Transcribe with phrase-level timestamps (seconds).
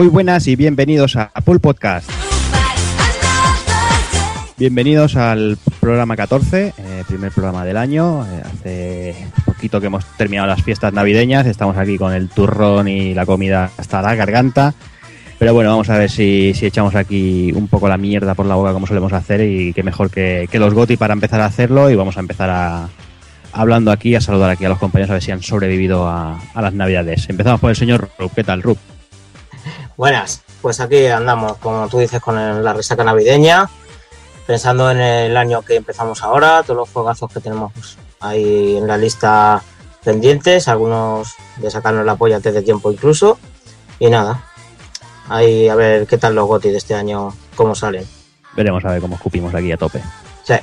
[0.00, 2.10] Muy buenas y bienvenidos a Pool Podcast.
[4.56, 8.24] Bienvenidos al programa 14, eh, primer programa del año.
[8.24, 13.12] Eh, hace poquito que hemos terminado las fiestas navideñas, estamos aquí con el turrón y
[13.12, 14.72] la comida hasta la garganta.
[15.38, 18.72] Pero bueno, vamos a ver si, echamos aquí un poco la mierda por la boca
[18.72, 22.16] como solemos hacer y qué mejor que, los Goti para empezar a hacerlo y vamos
[22.16, 22.88] a empezar
[23.52, 26.62] hablando aquí, a saludar aquí a los compañeros a ver si han sobrevivido a, a
[26.62, 27.28] las navidades.
[27.28, 28.32] Empezamos por el señor Rup.
[28.34, 28.78] ¿Qué tal, Rup?
[30.04, 33.68] Buenas, pues aquí andamos, como tú dices, con el- la resaca navideña,
[34.46, 38.96] pensando en el año que empezamos ahora, todos los juegazos que tenemos ahí en la
[38.96, 39.62] lista
[40.02, 43.38] pendientes, algunos de sacarnos la polla antes de tiempo incluso,
[43.98, 44.42] y nada,
[45.28, 48.08] ahí a ver qué tal los GOTI de este año, cómo salen.
[48.56, 50.02] Veremos a ver cómo escupimos aquí a tope.
[50.44, 50.54] Sí.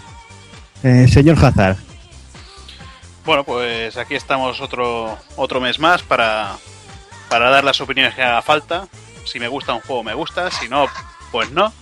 [0.81, 1.77] Eh, señor Hazard,
[3.23, 6.55] Bueno, pues aquí estamos otro, otro mes más para,
[7.29, 8.87] para dar las opiniones que haga falta.
[9.27, 10.49] Si me gusta un juego, me gusta.
[10.51, 10.87] Si no,
[11.31, 11.73] pues no.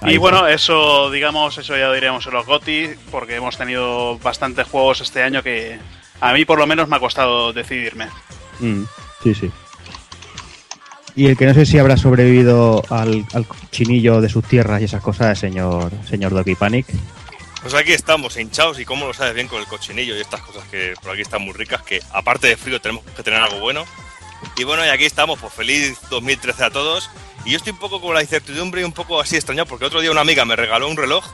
[0.00, 4.66] Ahí y bueno, eso, digamos, eso ya diremos en los GOTI, porque hemos tenido bastantes
[4.66, 5.78] juegos este año que
[6.20, 8.08] a mí por lo menos me ha costado decidirme.
[8.58, 8.82] Mm,
[9.22, 9.50] sí, sí.
[11.14, 14.84] Y el que no sé si habrá sobrevivido al, al cochinillo de sus tierras y
[14.84, 16.86] esas cosas, señor, señor Doki Panic.
[17.60, 20.64] Pues aquí estamos, hinchados, y cómo lo sabes bien con el cochinillo y estas cosas
[20.64, 23.84] que por aquí están muy ricas, que aparte de frío tenemos que tener algo bueno.
[24.56, 27.10] Y bueno, y aquí estamos, pues feliz 2013 a todos.
[27.44, 30.00] Y yo estoy un poco con la incertidumbre y un poco así extrañado, porque otro
[30.00, 31.24] día una amiga me regaló un reloj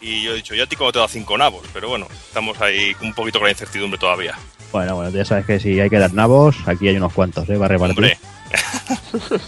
[0.00, 2.60] y yo he dicho, yo a ti como te da cinco nabos, pero bueno, estamos
[2.60, 4.36] ahí un poquito con la incertidumbre todavía.
[4.70, 7.56] Bueno, bueno, ya sabes que si hay que dar nabos, aquí hay unos cuantos, ¿eh?
[7.56, 7.96] Va a repartir.
[7.96, 8.18] Hombre,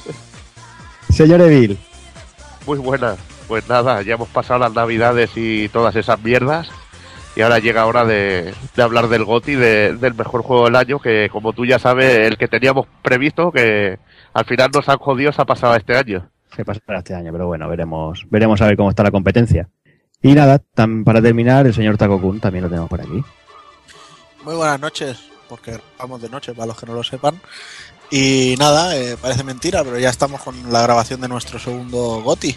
[1.11, 1.79] Señor Evil,
[2.67, 3.19] Muy buenas.
[3.49, 6.69] Pues nada, ya hemos pasado las navidades y todas esas mierdas.
[7.37, 10.99] Y ahora llega hora de, de hablar del GOTI, de- del mejor juego del año,
[10.99, 13.99] que como tú ya sabes, el que teníamos previsto, que
[14.33, 16.29] al final nos han jodido, se ha pasado a este año.
[16.57, 19.69] se pasará este año, pero bueno, veremos, veremos a ver cómo está la competencia.
[20.23, 23.23] Y nada, tan- para terminar, el señor Takokun también lo tenemos por aquí.
[24.43, 25.19] Muy buenas noches,
[25.51, 27.39] porque vamos de noche, para los que no lo sepan.
[28.11, 32.57] Y nada, eh, parece mentira, pero ya estamos con la grabación de nuestro segundo GOTI.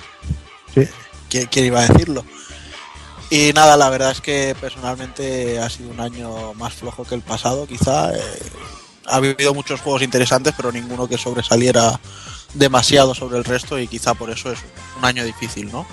[0.74, 0.88] Sí.
[1.30, 2.24] ¿Quién, quién iba a decirlo?
[3.32, 7.22] Y nada, la verdad es que personalmente ha sido un año más flojo que el
[7.22, 8.14] pasado, quizá.
[8.16, 8.20] eh,
[9.06, 12.00] ha habido muchos juegos interesantes, pero ninguno que sobresaliera
[12.54, 14.60] demasiado sobre el resto y quizá por eso es
[14.98, 15.86] un año difícil, ¿no?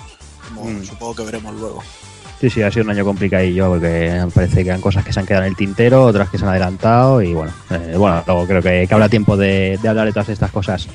[0.47, 0.85] Como Mm.
[0.85, 1.83] supongo que veremos luego.
[2.39, 5.19] Sí, sí, ha sido un año complicadillo porque me parece que han cosas que se
[5.19, 8.45] han quedado en el tintero, otras que se han adelantado y bueno, eh, bueno, luego
[8.45, 10.87] creo que, que habrá tiempo de, de hablar de todas estas cosas.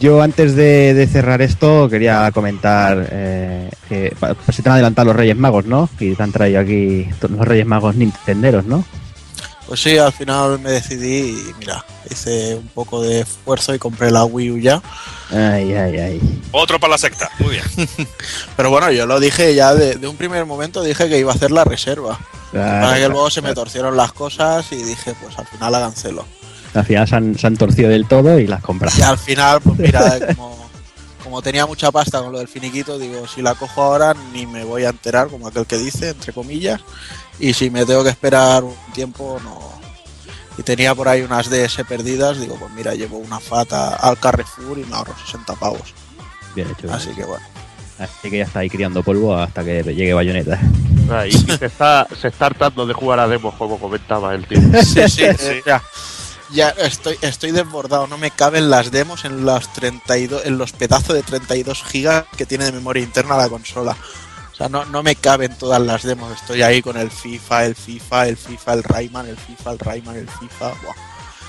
[0.00, 5.06] Yo antes de, de cerrar esto quería comentar eh, que pa- se te han adelantado
[5.06, 5.88] los Reyes Magos, ¿no?
[5.98, 8.84] Y te han traído aquí los Reyes Magos nintenderos, ¿no?
[9.66, 14.10] Pues sí, al final me decidí y mira, hice un poco de esfuerzo y compré
[14.10, 14.82] la Wii U ya.
[15.30, 16.40] Ay, ay, ay.
[16.50, 17.64] otro para la secta, muy bien.
[18.56, 21.34] Pero bueno, yo lo dije ya de, de un primer momento, dije que iba a
[21.36, 22.18] hacer la reserva.
[22.52, 26.26] Para que luego se me torcieron las cosas y dije, pues al final la cancelo.
[26.74, 28.98] Al final se han, se han torcido del todo y las compras.
[28.98, 30.56] Y al final, pues mira, como,
[31.22, 34.64] como tenía mucha pasta con lo del finiquito, digo, si la cojo ahora ni me
[34.64, 36.80] voy a enterar, como aquel que dice, entre comillas.
[37.38, 39.58] Y si me tengo que esperar un tiempo, no.
[40.58, 44.78] Y tenía por ahí unas DS perdidas, digo, pues mira, llevo una fata al Carrefour
[44.78, 45.94] y me ahorro 60 pavos.
[46.54, 46.82] Bien hecho.
[46.82, 47.16] bien Así hecho.
[47.18, 47.44] que bueno.
[47.98, 50.58] Así que ya está ahí criando polvo hasta que llegue Bayonetta.
[51.28, 54.58] Y se está, se está hartando de jugar a demos, como comentaba el tío.
[54.82, 55.60] Sí, sí, Sí.
[55.66, 55.80] eh,
[56.52, 61.14] ya estoy, estoy desbordado, no me caben las demos en las 32, en los pedazos
[61.14, 63.96] de 32 gigas que tiene de memoria interna la consola.
[64.52, 66.32] O sea, no, no me caben todas las demos.
[66.32, 70.16] Estoy ahí con el FIFA, el FIFA, el FIFA, el Rayman, el FIFA, el Rayman,
[70.16, 70.68] el FIFA.
[70.82, 70.94] Buah.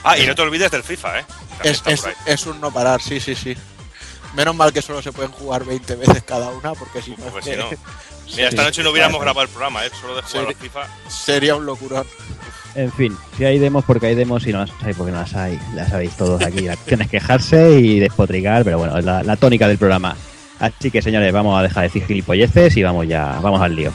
[0.05, 1.25] Ah, y no te olvides del FIFA, ¿eh?
[1.63, 3.55] Es, es, es un no parar, sí, sí, sí.
[4.35, 7.35] Menos mal que solo se pueden jugar 20 veces cada una, porque si no, Pues
[7.35, 7.69] es si que no.
[8.35, 9.91] Mira, esta noche no hubiéramos grabado el programa, ¿eh?
[9.99, 10.87] Solo de jugar al FIFA.
[11.09, 12.07] sería un locurón.
[12.75, 15.35] En fin, si hay demos porque hay demos y no las hay porque no las
[15.35, 15.59] hay.
[15.75, 16.61] Ya sabéis todos aquí.
[16.61, 20.15] La es quejarse y despotricar, pero bueno, es la, la tónica del programa.
[20.59, 23.91] Así que señores, vamos a dejar de decir gilipolleces y vamos ya, vamos al lío.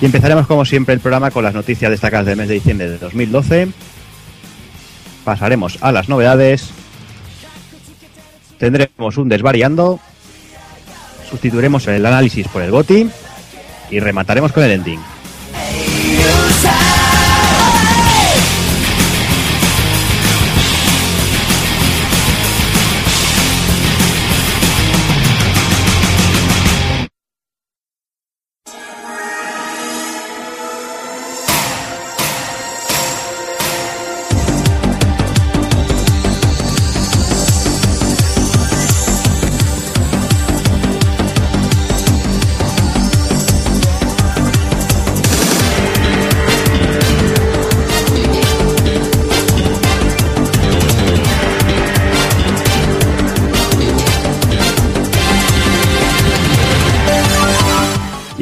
[0.00, 2.98] Y empezaremos como siempre el programa con las noticias destacadas del mes de diciembre de
[2.98, 3.68] 2012.
[5.24, 6.70] Pasaremos a las novedades.
[8.58, 9.98] Tendremos un desvariando.
[11.30, 13.10] Sustituiremos el análisis por el GOTI.
[13.90, 15.00] Y remataremos con el ending.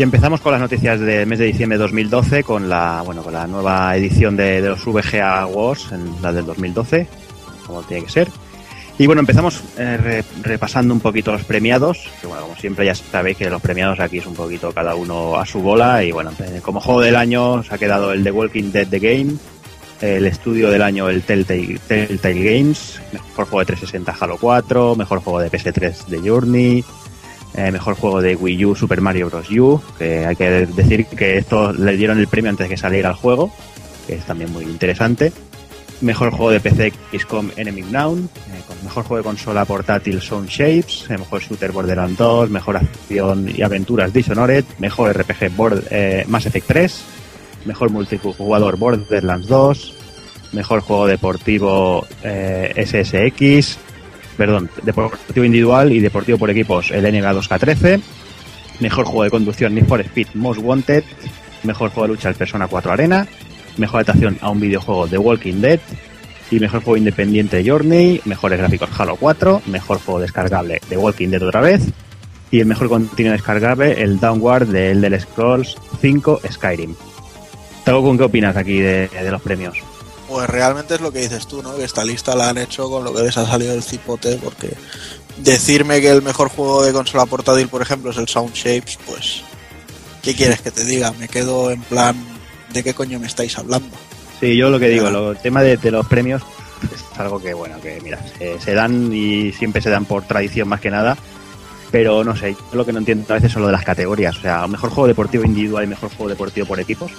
[0.04, 3.46] Empezamos con las noticias del mes de diciembre de 2012 con la, bueno, con la
[3.46, 7.06] nueva edición de, de los VGA Awards, en la del 2012,
[7.66, 8.28] como tiene que ser.
[8.96, 12.94] Y bueno, empezamos eh, re- repasando un poquito los premiados, que bueno, como siempre ya
[12.94, 16.30] sabéis que los premiados aquí es un poquito cada uno a su bola y bueno,
[16.38, 19.34] eh, como juego del año se ha quedado el The Walking Dead The Game,
[20.00, 25.20] el estudio del año el Telltale, Telltale Games, mejor juego de 360 Halo 4, mejor
[25.20, 26.84] juego de PS3 de Journey,
[27.56, 29.48] eh, mejor juego de Wii U Super Mario Bros.
[29.50, 33.10] U, que hay que decir que esto le dieron el premio antes de que saliera
[33.10, 33.52] el juego,
[34.06, 35.32] que es también muy interesante.
[36.00, 41.06] Mejor juego de PC XCOM Enemy Unknown, eh, mejor juego de consola portátil Sound Shapes,
[41.08, 45.52] eh, mejor shooter Borderlands 2, mejor acción y aventuras Dishonored, mejor RPG
[45.90, 47.04] eh, Mass Effect 3,
[47.66, 49.94] mejor multijugador Borderlands 2,
[50.52, 53.78] mejor juego deportivo SSX,
[54.36, 58.00] perdón, deportivo individual y deportivo por equipos el NGA2K13,
[58.80, 61.04] mejor juego de conducción Need for Speed Most Wanted,
[61.62, 63.26] mejor juego de lucha el Persona 4 Arena,
[63.76, 65.80] mejor adaptación a un videojuego The Walking Dead.
[66.50, 71.42] Y mejor juego independiente Journey, mejores gráficos Halo 4, mejor juego descargable The Walking Dead
[71.42, 71.82] otra vez.
[72.50, 76.94] Y el mejor contenido descargable el Downward de Elder Scrolls 5 Skyrim.
[77.84, 79.93] ¿con qué opinas aquí de los premios?
[80.34, 81.76] Pues realmente es lo que dices tú, ¿no?
[81.76, 84.74] Que esta lista la han hecho con lo que les ha salido del cipote, porque
[85.38, 89.42] decirme que el mejor juego de consola portátil, por ejemplo, es el Sound Shapes, pues,
[90.22, 91.12] ¿qué quieres que te diga?
[91.20, 92.16] Me quedo en plan,
[92.72, 93.96] ¿de qué coño me estáis hablando?
[94.40, 96.42] Sí, yo lo que digo, lo- el tema de, de los premios
[96.82, 100.66] es algo que, bueno, que mira, se, se dan y siempre se dan por tradición
[100.66, 101.16] más que nada,
[101.92, 104.36] pero no sé, yo lo que no entiendo a veces son lo de las categorías,
[104.36, 107.12] o sea, mejor juego deportivo individual y mejor juego deportivo por equipos.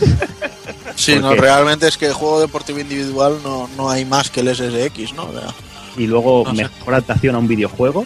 [0.96, 4.54] Sí, ¿Por no, realmente es que juego deportivo individual no, no hay más que el
[4.54, 5.24] SSX, ¿no?
[5.24, 5.52] O sea,
[5.96, 6.62] Y luego No sé.
[6.62, 8.04] mejor adaptación a un videojuego.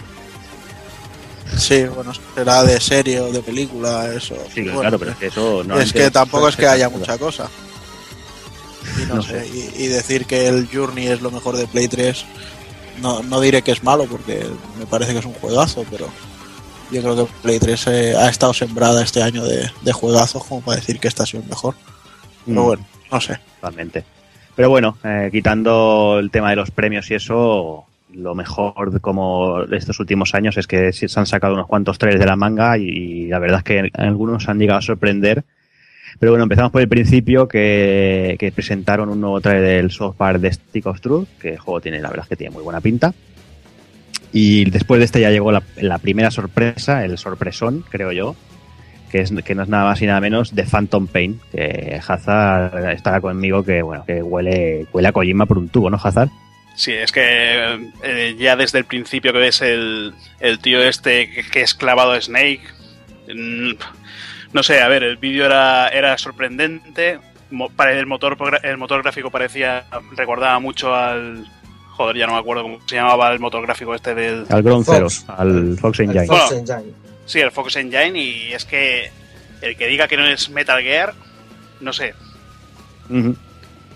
[1.57, 4.35] sí, bueno, será de serie o de película, eso.
[4.55, 7.19] Sí, Bueno, claro, pero es que eso no es que tampoco es que haya mucha
[7.19, 7.49] cosa.
[9.03, 9.73] Y no, No sé, sé.
[9.77, 12.25] Y, y decir que el Journey es lo mejor de Play 3,
[13.03, 14.47] no, no diré que es malo porque
[14.79, 16.09] me parece que es un juegazo, pero
[16.91, 20.63] yo creo que Play 3 eh, ha estado sembrada este año de, de juegazos como
[20.63, 21.75] para decir que este ha sido el mejor.
[22.49, 22.65] Pero Mm.
[22.67, 23.39] bueno, no sé.
[23.61, 24.05] Totalmente.
[24.57, 29.63] Pero bueno, eh, quitando el tema de los premios y eso, lo mejor de como
[29.71, 32.89] estos últimos años es que se han sacado unos cuantos trailers de la manga y,
[32.89, 35.45] y la verdad es que algunos han llegado a sorprender.
[36.19, 40.41] Pero bueno, empezamos por el principio que, que presentaron un nuevo trailer del South Park
[40.41, 42.81] de Stick of Truth, que el juego tiene, la verdad es que tiene muy buena
[42.81, 43.15] pinta.
[44.33, 48.35] Y después de este ya llegó la, la primera sorpresa, el sorpresón, creo yo,
[49.09, 52.91] que, es, que no es nada más y nada menos de Phantom Pain, que Hazard
[52.91, 56.31] estará conmigo que bueno, que huele, huele a Kojima por un tubo, ¿no, Hazard?
[56.75, 61.43] Sí, es que eh, ya desde el principio que ves el, el tío este que,
[61.43, 62.63] que es clavado a Snake,
[63.35, 63.73] mm,
[64.53, 67.19] no sé, a ver, el vídeo era, era sorprendente,
[67.51, 69.87] el motor, el motor gráfico parecía,
[70.17, 71.47] recordaba mucho al...
[71.91, 74.47] Joder, ya no me acuerdo cómo se llamaba el motor gráfico este del...
[74.49, 74.87] Al Ground
[75.27, 76.27] al Fox Engine.
[76.27, 77.08] Fox Bueno.
[77.29, 79.11] Sí, el Focus Engine y es que
[79.61, 81.13] el que diga que no es Metal Gear,
[81.83, 82.15] no sé.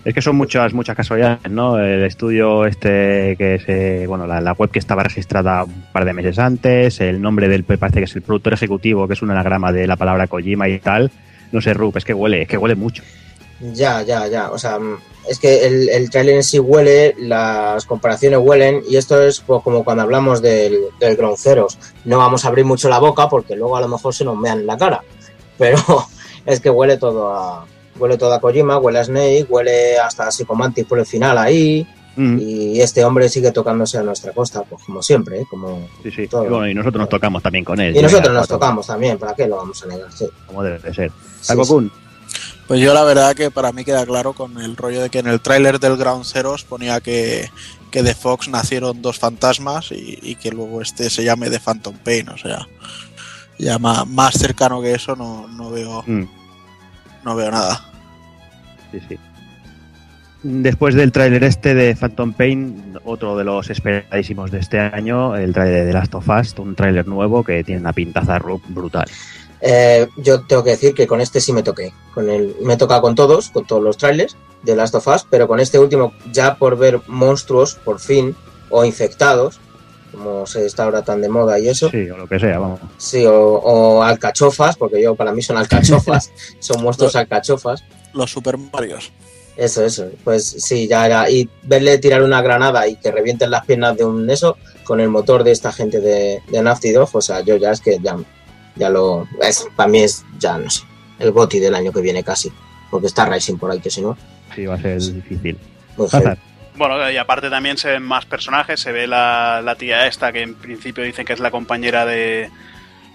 [0.05, 1.79] Es que son muchas muchas casualidades, ¿no?
[1.79, 6.05] El estudio este que es, eh, bueno, la, la web que estaba registrada un par
[6.05, 9.31] de meses antes, el nombre del, parece que es el productor ejecutivo, que es un
[9.31, 11.09] anagrama de la palabra Kojima y tal.
[11.51, 13.01] No sé, Rup, es que huele, es que huele mucho.
[13.71, 14.51] Ya, ya, ya.
[14.51, 18.97] O sea, mm, es que el, el trailer en sí huele, las comparaciones huelen, y
[18.97, 21.77] esto es pues, como cuando hablamos del, del Ground Zeroes.
[22.03, 24.59] No vamos a abrir mucho la boca porque luego a lo mejor se nos mean
[24.59, 25.03] en la cara.
[25.57, 25.77] Pero
[26.45, 27.65] es que huele todo a.
[27.99, 31.87] Huele todo a Kojima, huele a Snake, huele hasta a Psychomantis por el final ahí.
[32.15, 35.45] Mm, Y este hombre sigue tocándose a nuestra costa, pues como siempre, ¿eh?
[35.49, 35.87] como.
[36.01, 36.27] sí, sí.
[36.27, 36.45] todo.
[36.45, 37.95] Y, bueno, y nosotros nos tocamos también con él.
[37.95, 40.11] Y nosotros nos tocamos también, ¿para qué lo vamos a negar?
[40.11, 40.27] Sí.
[40.47, 41.11] Como debe de ser.
[41.41, 41.53] Sí,
[42.73, 45.27] Pues yo la verdad que para mí queda claro con el rollo de que en
[45.27, 47.47] el tráiler del Ground Zeroes ponía que,
[47.91, 51.93] que de Fox nacieron dos fantasmas y, y que luego este se llame The Phantom
[52.03, 52.67] Pain, o sea,
[53.59, 56.23] ya ma- más, cercano que eso no, no veo Mm,
[57.23, 57.79] no veo nada.
[58.91, 59.17] sí, sí.
[60.41, 65.53] Después del tráiler este de Phantom Pain, otro de los esperadísimos de este año, el
[65.53, 69.05] tráiler de The Last of Us, un tráiler nuevo que tiene una pintaza brutal.
[69.65, 71.93] Eh, yo tengo que decir que con este sí me toqué.
[72.13, 75.47] Con el, me toca con todos, con todos los trailers de Last of Us, pero
[75.47, 78.35] con este último, ya por ver monstruos, por fin,
[78.69, 79.59] o infectados,
[80.11, 82.59] como se está ahora tan de moda y eso, sí, Sí, o lo que sea,
[82.59, 82.79] vamos.
[83.25, 87.83] o, o alcachofas, porque yo para mí son alcachofas, son monstruos alcachofas.
[88.13, 89.13] Los Super Marios.
[89.55, 91.29] Eso, eso, pues sí, ya era.
[91.29, 95.09] Y verle tirar una granada y que revienten las piernas de un eso, con el
[95.09, 98.17] motor de esta gente de, de Naughty Dog, o sea, yo ya es que ya
[98.75, 99.27] ya lo.
[99.41, 100.83] Es, para mí es, ya no sé,
[101.19, 102.51] el GOTI del año que viene casi.
[102.89, 104.17] Porque está Rising por ahí, que si no.
[104.53, 105.57] Sí, va a ser difícil.
[106.75, 108.79] Bueno, y aparte también se ven más personajes.
[108.79, 112.49] Se ve la, la tía esta que en principio dicen que es la compañera de,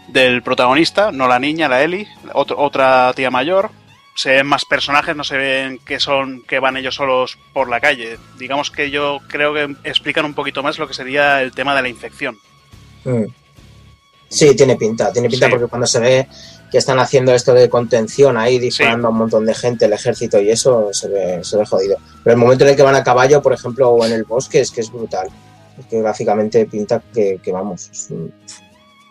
[0.09, 3.71] del protagonista, no la niña, la Ellie, otro- otra tía mayor.
[4.15, 7.81] Se ven más personajes, no se ven que son que van ellos solos por la
[7.81, 8.19] calle.
[8.37, 11.83] Digamos que yo creo que explican un poquito más lo que sería el tema de
[11.83, 12.37] la infección.
[13.05, 13.25] Mm.
[14.28, 15.50] Sí, tiene pinta, tiene pinta Sí.
[15.52, 16.28] porque cuando se ve
[16.70, 20.38] que están haciendo esto de contención ahí, disparando a un montón de gente, el ejército
[20.40, 21.97] y eso, se ve, se ve jodido.
[22.23, 24.61] Pero el momento en el que van a caballo, por ejemplo, o en el bosque,
[24.61, 25.28] es que es brutal.
[25.78, 28.32] Es que gráficamente pinta que, que vamos, es un-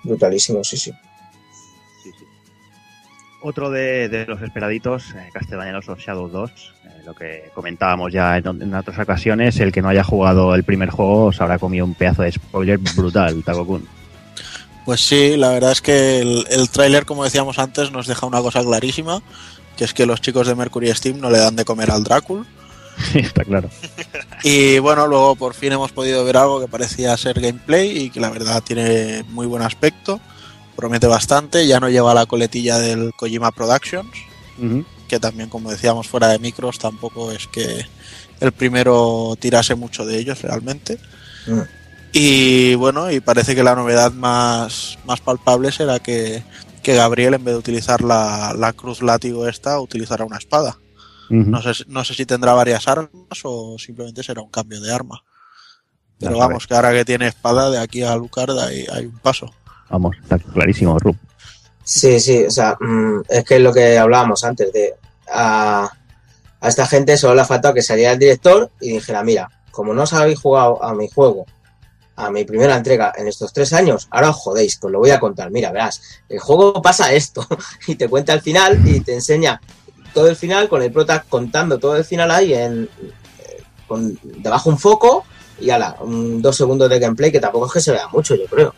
[0.04, 0.92] brutalísimo, sí, sí.
[3.42, 6.52] Otro de, de los esperaditos, eh, Castellanos of Shadow 2,
[6.86, 10.64] eh, lo que comentábamos ya en, en otras ocasiones, el que no haya jugado el
[10.64, 13.88] primer juego se habrá comido un pedazo de spoiler brutal, Takokun.
[14.88, 18.40] Pues sí, la verdad es que el, el tráiler, como decíamos antes, nos deja una
[18.40, 19.22] cosa clarísima,
[19.76, 22.46] que es que los chicos de Mercury Steam no le dan de comer al Drácula.
[23.12, 23.70] Sí, está claro.
[24.44, 28.22] Y bueno, luego por fin hemos podido ver algo que parecía ser gameplay y que
[28.22, 30.22] la verdad tiene muy buen aspecto,
[30.78, 34.08] promete bastante, ya no lleva la coletilla del Kojima Productions,
[35.10, 37.86] que también como decíamos fuera de micros tampoco es que
[38.40, 40.98] el primero tirase mucho de ellos realmente.
[41.46, 41.77] Mm.
[42.14, 46.44] Y bueno, y parece que la novedad más, más palpable será que,
[46.82, 50.78] que Gabriel en vez de utilizar la, la cruz látigo esta utilizará una espada.
[51.30, 53.12] No sé, si- no sé si tendrá varias armas
[53.44, 55.22] o simplemente será un cambio de arma.
[56.20, 59.20] Pero Ya vamos, que ahora que tiene espada, de aquí a Lucarda hay, hay un
[59.20, 59.54] paso.
[59.90, 61.16] Vamos, está clarísimo, Rub.
[61.84, 64.94] Sí, sí, o sea, mm, es que es lo que hablábamos antes de
[65.32, 65.90] a,
[66.62, 69.94] a esta gente solo le ha faltado que saliera el director y dijera, mira, como
[69.94, 71.46] no os habéis jugado a mi juego,
[72.18, 75.20] a mi primera entrega en estos tres años, ahora os jodéis, pues lo voy a
[75.20, 75.50] contar.
[75.52, 77.48] Mira, verás, el juego pasa esto
[77.88, 79.62] y te cuenta el final y te enseña
[80.14, 82.90] todo el final con el prota contando todo el final ahí en
[83.40, 85.24] eh, con debajo un foco
[85.62, 88.46] y ala, un- dos segundos de gameplay que tampoco es que se vea mucho, yo
[88.46, 88.74] creo.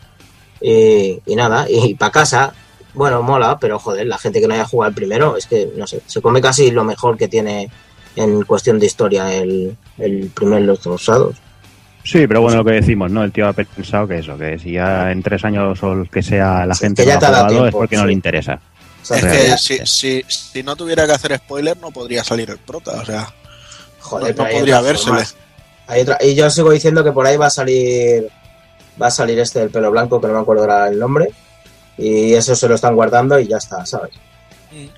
[0.60, 2.52] Y, y nada, y para casa,
[2.92, 5.86] bueno, mola, pero joder, la gente que no haya jugado el primero, es que, no
[5.86, 7.70] sé, se come casi lo mejor que tiene
[8.16, 11.36] en cuestión de historia el, el primer Los Rosados.
[12.02, 13.22] Sí, pero bueno, lo que decimos, ¿no?
[13.22, 16.22] El tío ha pensado que eso, que si ya en tres años o el que
[16.22, 18.58] sea la Sí, gente que ya no te ha jugado es porque no le interesa.
[19.02, 22.50] O sea, Es que- si, si, si no tuviera que hacer spoiler, no podría salir
[22.50, 22.92] el prota.
[23.00, 23.28] O sea,
[24.00, 25.22] joder, no podría vérsele.
[25.86, 28.28] Hay otra- y yo sigo diciendo que por ahí va a salir
[29.00, 31.28] va a salir este del pelo blanco, que no me acuerdo ahora el nombre,
[31.96, 34.12] y eso se lo están guardando y ya está, ¿sabes?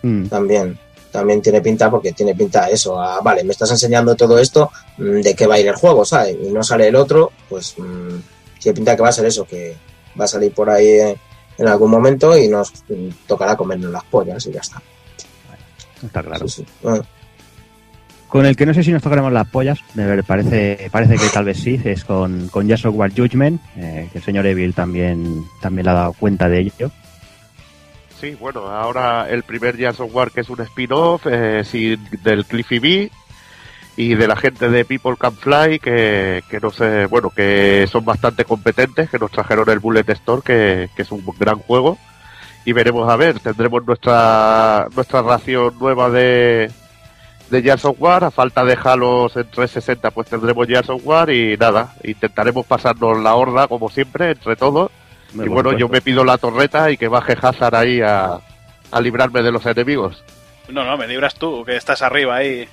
[0.03, 0.27] Mm.
[0.27, 0.79] También,
[1.13, 5.21] también tiene pinta porque tiene pinta eso, a, vale, me estás enseñando todo esto, mm,
[5.21, 6.37] ¿de qué va a ir el juego, ¿sabes?
[6.43, 8.17] Y no sale el otro, pues mm,
[8.59, 9.77] tiene pinta que va a ser eso, que
[10.19, 11.17] va a salir por ahí eh,
[11.59, 14.81] en algún momento y nos mm, tocará comernos las pollas y ya está.
[16.03, 16.49] Está claro.
[16.49, 16.67] Sí, sí.
[16.83, 17.05] Bueno,
[18.27, 21.45] Con el que no sé si nos tocaremos las pollas, ver, parece, parece que tal
[21.45, 25.95] vez sí, es con, con Judgment, eh, que el señor Evil también, también le ha
[25.95, 26.91] dado cuenta de ello.
[28.23, 31.65] Sí, bueno, ahora el primer Gears of War que es un spin-off eh,
[32.23, 33.11] del Cliffy B
[33.97, 38.05] y de la gente de People Can Fly que, que no sé, bueno, que son
[38.05, 41.99] bastante competentes, que nos trajeron el Bullet Store, que, es un gran juego.
[42.65, 46.71] Y veremos a ver, tendremos nuestra nuestra ración nueva de,
[47.51, 51.57] de of War, a falta de Halos en 360 pues tendremos Gears of War y
[51.57, 54.93] nada, intentaremos pasarnos la horda como siempre, entre todos
[55.35, 58.39] y bueno, yo me pido la torreta y que baje Hazard ahí a,
[58.91, 60.23] a librarme de los enemigos.
[60.69, 62.69] No, no, me libras tú, que estás arriba ahí.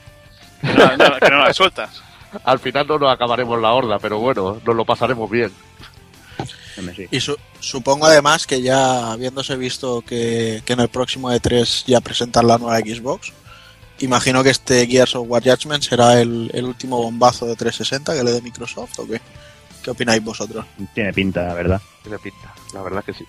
[0.62, 2.02] Que no, no, que no la sueltas.
[2.44, 5.52] Al final no nos acabaremos la horda, pero bueno, nos lo pasaremos bien.
[7.12, 12.00] Y su- supongo además que ya habiéndose visto que, que en el próximo E3 ya
[12.00, 13.34] presentan la nueva Xbox,
[14.00, 18.24] imagino que este Gears of War Judgment será el, el último bombazo de 360 que
[18.24, 19.20] le dé Microsoft o qué?
[19.84, 20.66] ¿Qué opináis vosotros?
[20.94, 21.82] Tiene pinta, la verdad.
[22.04, 23.26] Tiene pinta, la verdad que sí.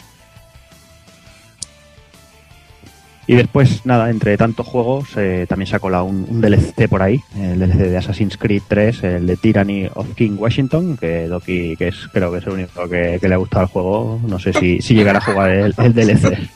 [3.26, 7.00] Y después, nada, entre tantos juegos, eh, también se ha colado un, un DLC por
[7.00, 11.76] ahí, el DLC de Assassin's Creed 3, el de Tyranny of King Washington, que Doki,
[11.76, 14.40] que es, creo que es el único que, que le ha gustado el juego, no
[14.40, 16.50] sé si, si llegará a jugar el, el DLC.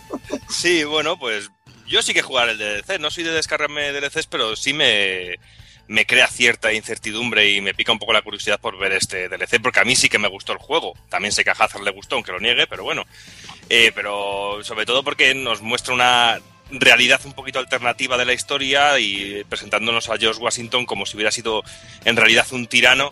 [0.48, 1.48] Sí, bueno, pues
[1.86, 2.98] yo sí que jugar el DLC.
[2.98, 5.38] No soy de descargarme DLCs, pero sí me,
[5.86, 9.60] me crea cierta incertidumbre y me pica un poco la curiosidad por ver este DLC,
[9.62, 10.94] porque a mí sí que me gustó el juego.
[11.08, 13.04] También sé que a Hazard le gustó, aunque lo niegue, pero bueno.
[13.68, 18.98] Eh, pero sobre todo porque nos muestra una realidad un poquito alternativa de la historia
[18.98, 21.62] y presentándonos a George Washington como si hubiera sido
[22.04, 23.10] en realidad un tirano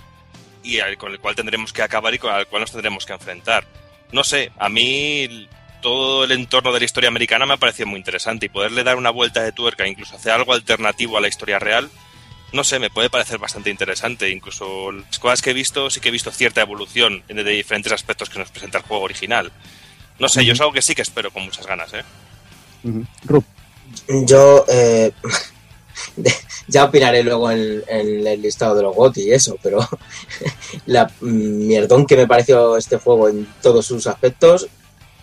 [0.62, 3.66] y con el cual tendremos que acabar y con el cual nos tendremos que enfrentar.
[4.12, 5.48] No sé, a mí
[5.80, 8.96] todo el entorno de la historia americana me ha parecido muy interesante y poderle dar
[8.96, 11.90] una vuelta de tuerca, incluso hacer algo alternativo a la historia real,
[12.52, 14.30] no sé, me puede parecer bastante interesante.
[14.30, 18.28] Incluso las cosas que he visto, sí que he visto cierta evolución de diferentes aspectos
[18.28, 19.52] que nos presenta el juego original.
[20.18, 22.04] No sé, yo es algo que sí que espero con muchas ganas, ¿eh?
[23.25, 23.44] Rup.
[24.26, 25.12] Yo eh,
[26.68, 29.87] ya opinaré luego en, en el listado de los GOTY y eso, pero
[30.87, 34.68] la mierdón que me pareció este juego en todos sus aspectos,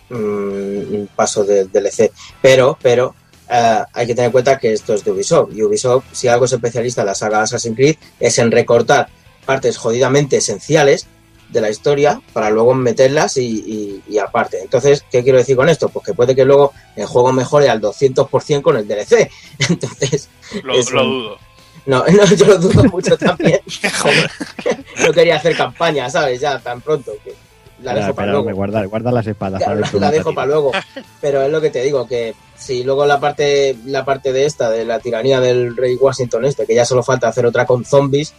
[0.08, 2.12] mm, paso del DLC.
[2.42, 3.14] Pero, pero,
[3.50, 5.50] eh, hay que tener en cuenta que esto es de Ubisoft.
[5.54, 9.08] Y Ubisoft, si algo es especialista en la saga Assassin's Creed, es en recortar
[9.44, 11.06] partes jodidamente esenciales
[11.48, 14.60] de la historia para luego meterlas y, y- y aparte.
[14.62, 15.88] Entonces, ¿qué quiero decir con esto?
[15.88, 19.28] Pues que puede que luego el juego mejore al 200% con el DLC.
[19.68, 20.28] Entonces,
[20.62, 21.38] Lo, lo dudo.
[21.86, 23.58] no, no, yo lo dudo mucho también.
[25.04, 26.40] no quería hacer campaña, ¿sabes?
[26.40, 27.12] Ya tan pronto.
[27.24, 27.34] Que
[27.82, 28.46] la Ya, dejo para pero luego.
[28.48, 29.60] me guarda, guarda las espadas.
[29.60, 30.72] Ya, la, dejo para luego.
[31.20, 34.70] Pero es lo que te digo, que si luego la parte, la parte de esta,
[34.70, 38.34] de la tiranía del rey Washington este, que ya solo falta hacer otra con zombies,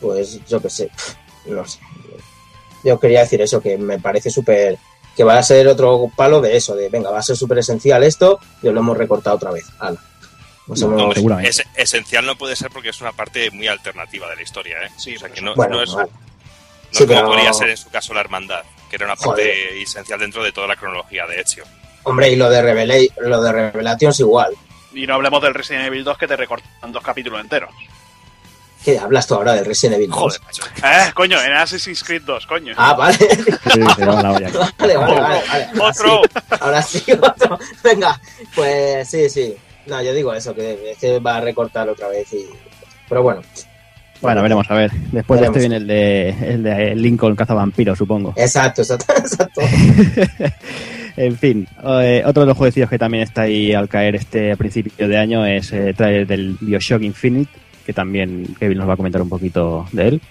[0.00, 0.90] pues yo qué sé,
[1.46, 1.78] no sé.
[2.84, 4.76] Yo quería decir eso, que me parece súper,
[5.16, 8.02] que va a ser otro palo de eso, de venga, va a ser súper esencial
[8.02, 9.64] esto, y lo hemos recortado otra vez.
[9.78, 10.00] Ala.
[10.66, 10.76] No,
[11.12, 11.50] seguramente.
[11.50, 14.90] es- esencial no puede ser porque es una parte muy alternativa de la historia, ¿eh?
[14.96, 16.10] Sí, o sea, que no, bueno, no es, vale.
[16.10, 16.18] no
[16.92, 19.42] Sí, es como pero- podría ser en su caso la hermandad, que era una parte
[19.42, 19.78] Joder.
[19.78, 21.64] esencial dentro de toda la cronología de Ezio.
[22.02, 24.52] Hombre, y lo de, Revela- lo de Revelation es igual.
[24.92, 27.70] Y no hablemos del Resident Evil 2 que te recortan dos capítulos enteros.
[28.84, 30.18] ¿Qué hablas tú ahora del Resident Evil 2?
[30.18, 30.62] Joder, macho.
[30.84, 32.74] Eh, coño, en Assassin's Creed 2, coño.
[32.76, 33.16] Ah, vale.
[33.16, 34.94] Sí, vale, vale, vale, vale.
[34.94, 36.04] Ahora sí.
[36.04, 36.22] Otro.
[36.60, 37.58] Ahora sí, otro.
[37.82, 38.20] Venga,
[38.54, 39.56] pues sí, sí.
[39.86, 42.46] No, yo digo eso, que es que va a recortar otra vez y...
[43.08, 43.42] Pero bueno.
[44.22, 44.92] Bueno, veremos a ver.
[45.10, 48.32] Después de este viene el de, el de Lincoln Cazavampiro, supongo.
[48.36, 49.60] Exacto, exacto, exacto.
[51.16, 54.56] en fin, eh, otro de los jueguecillos que también está ahí al caer este a
[54.56, 57.50] principio de año es el trailer del Bioshock Infinite,
[57.84, 60.22] que también Kevin nos va a comentar un poquito de él.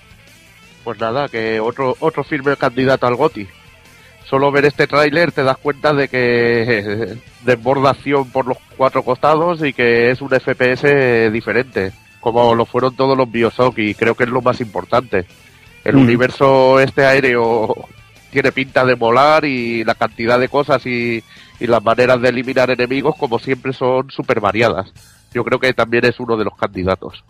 [0.86, 3.48] Pues nada, que otro, otro firme candidato al GOTI.
[4.24, 9.62] Solo ver este tráiler te das cuenta de que desborda acción por los cuatro costados
[9.62, 14.24] y que es un FPS diferente, como lo fueron todos los Bioshock y creo que
[14.24, 15.26] es lo más importante.
[15.84, 16.02] El Mm.
[16.02, 17.90] universo este aéreo
[18.32, 21.22] tiene pinta de molar y la cantidad de cosas y,
[21.60, 24.94] y las maneras de eliminar enemigos como siempre son súper variadas.
[25.34, 27.24] Yo creo que también es uno de los candidatos.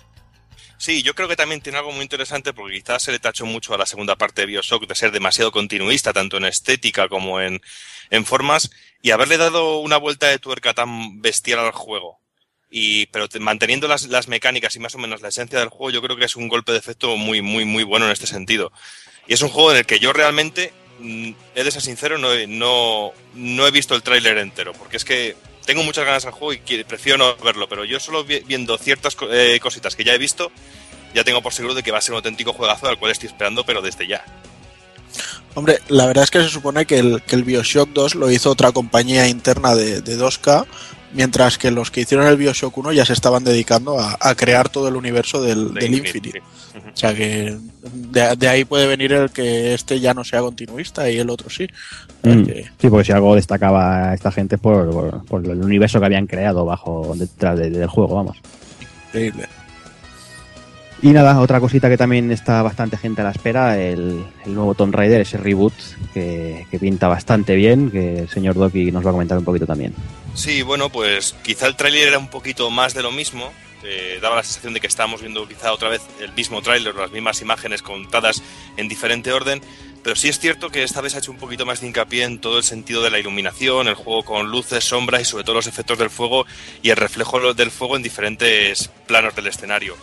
[0.78, 3.74] Sí, yo creo que también tiene algo muy interesante porque quizás se le tachó mucho
[3.76, 7.62] a la segunda parte de Bioshock de ser demasiado continuista, tanto en estética como en,
[8.10, 12.21] en formas, y haberle dado una vuelta de tuerca tan bestial al juego.
[12.74, 16.02] Y, pero te- manteniendo las, mecánicas y más o menos la esencia del juego, yo
[16.02, 18.72] creo que es un golpe de efecto muy, muy, muy bueno en este sentido.
[19.28, 22.30] Y es un juego en el que yo realmente, mm, he de ser sincero, no
[22.48, 26.54] no, no he visto el tráiler entero, porque es que tengo muchas ganas al juego
[26.54, 30.18] y prefiero no verlo, pero yo solo vi- viendo ciertas eh, cositas que ya he
[30.18, 30.50] visto,
[31.14, 33.28] ya tengo por seguro de que va a ser un auténtico juegazo al cual estoy
[33.28, 34.24] esperando, pero desde ya.
[35.54, 39.28] Hombre, la verdad es que se supone que el, Bioshock 2 lo hizo otra compañía
[39.28, 40.66] interna de 2K,
[41.14, 44.70] mientras que los que hicieron el Bioshock 1 ya se estaban dedicando a, a crear
[44.70, 46.42] todo el universo del, De del Infinite, Infinite.
[46.94, 47.58] O sea que
[47.94, 51.50] de, de ahí puede venir el que este ya no sea continuista y el otro
[51.50, 51.68] sí.
[52.24, 52.44] Mm.
[52.44, 56.28] que- Sí, porque si algo destacaba esta gente por, por- por el universo que habían
[56.28, 58.38] creado bajo detrás de- del juego, vamos.
[59.08, 59.48] increíble.
[61.04, 64.76] Y nada, otra cosita que también está bastante gente a la espera, el, el nuevo
[64.76, 65.74] Tomb Raider, ese reboot
[66.14, 69.66] que, que pinta bastante bien, que el señor Doki nos va a comentar un poquito
[69.66, 69.96] también.
[70.36, 73.52] Sí, bueno, pues quizá el tráiler era un poquito más de lo mismo.
[73.84, 77.12] eh, daba la sensación de que estábamos viendo quizá otra vez el mismo tráiler, las
[77.12, 78.44] mismas imágenes contadas
[78.78, 79.62] en diferente orden.
[80.04, 82.40] Pero sí es cierto que esta vez ha hecho un poquito más de hincapié en
[82.40, 85.68] todo el sentido de la iluminación, el juego con luces, sombras y sobre todo los
[85.68, 86.46] efectos del fuego
[86.82, 89.96] y el reflejo del fuego en diferentes planos del escenario.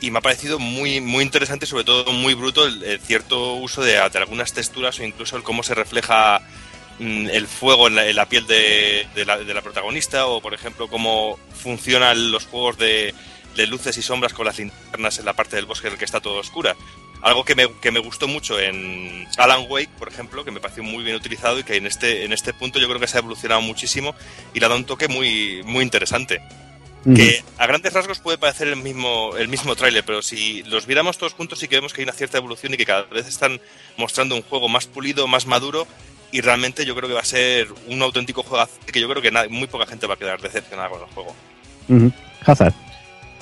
[0.00, 3.98] Y me ha parecido muy, muy interesante sobre todo muy bruto el, cierto uso de,
[3.98, 6.40] algunas texturas o incluso el cómo se refleja
[6.98, 12.46] mm, el fuego en la, piel de, la, protagonista o por ejemplo cómo funcionan los
[12.46, 13.12] juegos de,
[13.56, 16.04] de luces y sombras con las linternas en la parte del bosque en el que
[16.04, 16.76] está todo oscura.
[17.20, 20.84] Algo que me, que me gustó mucho en Alan Wake, por ejemplo, que me pareció
[20.84, 23.20] muy bien utilizado y que en este, en este punto yo creo que se ha
[23.20, 24.14] evolucionado muchísimo
[24.54, 26.40] y le ha dado un toque muy, muy interesante.
[27.04, 31.16] Que a grandes rasgos puede parecer el mismo, el mismo tráiler, pero si los viéramos
[31.16, 33.60] todos juntos sí que vemos que hay una cierta evolución y que cada vez están
[33.96, 35.86] mostrando un juego más pulido, más maduro
[36.32, 39.30] y realmente yo creo que va a ser un auténtico juego que yo creo que
[39.48, 41.34] muy poca gente va a quedar decepcionada con el juego.
[41.88, 42.12] Ujú.
[42.44, 42.74] Hazard.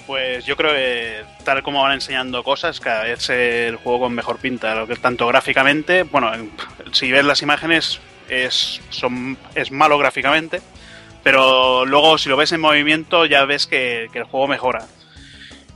[0.06, 4.38] Pues yo creo que tal como van enseñando cosas, cada vez el juego con mejor
[4.38, 6.52] pinta, lo que tanto gráficamente, bueno, en-
[6.92, 10.60] si ves las imágenes es, son, es malo gráficamente,
[11.26, 14.86] pero luego si lo ves en movimiento ya ves que, que el juego mejora.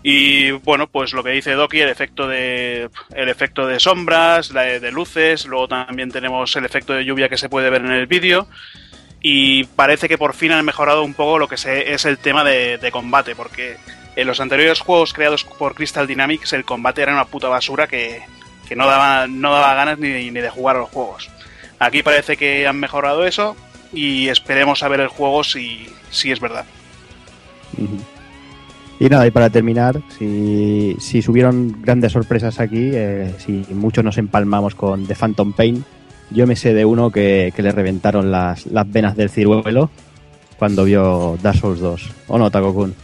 [0.01, 4.93] Y bueno, pues lo que dice Doki, el efecto de el efecto de sombras, de,
[4.93, 8.47] luces, luego también tenemos el efecto de lluvia que se puede ver en el vídeo.
[9.21, 12.79] Y parece que por fin han mejorado un poco lo que es el tema de,
[12.79, 13.77] de combate, porque
[14.15, 18.23] en los anteriores juegos creados por Crystal Dynamics el combate era una puta basura que,
[18.69, 21.29] que no, daba, no daba ganas ni, ni de jugar a los juegos.
[21.81, 23.57] Aquí parece que han mejorado eso
[23.93, 26.65] y esperemos a ver el juego si, si es verdad.
[28.99, 34.19] Y nada, y para terminar, si, si subieron grandes sorpresas aquí, eh, si muchos nos
[34.19, 35.85] empalmamos con The Phantom Pain,
[36.31, 39.91] yo me sé de uno que, que le reventaron las, las venas del ciruelo
[40.59, 42.11] cuando vio Dark Souls 2.
[42.29, 42.95] ¿O no, Takokun?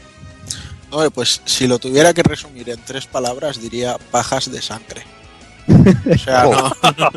[0.91, 5.03] Hombre, pues si lo tuviera que resumir en tres palabras, diría pajas de sangre.
[6.09, 6.73] O sea, no,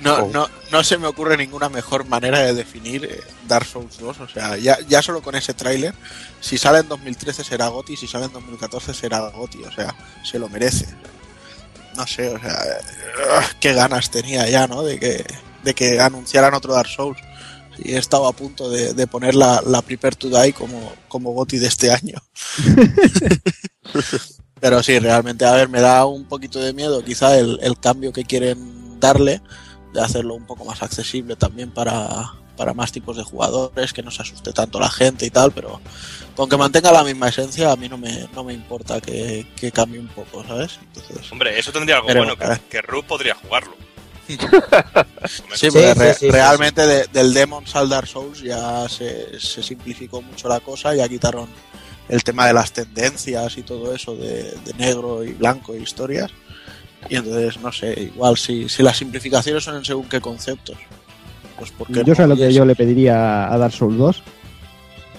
[0.00, 4.20] no, no, no se me ocurre ninguna mejor manera de definir eh, Dark Souls 2.
[4.20, 5.94] O sea, ya, ya solo con ese tráiler,
[6.40, 9.64] si sale en 2013 será GOTI, si sale en 2014 será GOTI.
[9.64, 10.86] O sea, se lo merece.
[11.96, 14.82] No sé, o sea, eh, qué ganas tenía ya, ¿no?
[14.82, 15.24] De que,
[15.64, 17.18] de que anunciaran otro Dark Souls.
[17.78, 21.32] Y he estado a punto de, de poner la, la Prepare to Die como, como
[21.32, 22.20] GOTI de este año.
[24.60, 28.12] Pero sí, realmente, a ver, me da un poquito de miedo quizá el, el cambio
[28.12, 29.40] que quieren darle,
[29.92, 34.10] de hacerlo un poco más accesible también para, para más tipos de jugadores, que no
[34.10, 35.80] se asuste tanto la gente y tal, pero
[36.36, 39.72] con que mantenga la misma esencia, a mí no me, no me importa que, que
[39.72, 40.78] cambie un poco, ¿sabes?
[40.94, 43.74] Entonces, Hombre, eso tendría algo bueno, que, que Ruth podría jugarlo.
[44.26, 44.36] sí,
[45.54, 49.38] Sí, porque sí, re- sí, sí, realmente de- del Demon's al Dark Souls ya se,
[49.40, 51.48] se simplificó mucho la cosa, ya quitaron
[52.08, 56.30] el tema de las tendencias y todo eso de, de negro y blanco y historias.
[57.08, 60.76] Y entonces, no sé, igual si, si las simplificaciones son en según qué conceptos.
[61.58, 64.22] Pues porque Yo sé lo que yo le pediría a Dark Souls 2,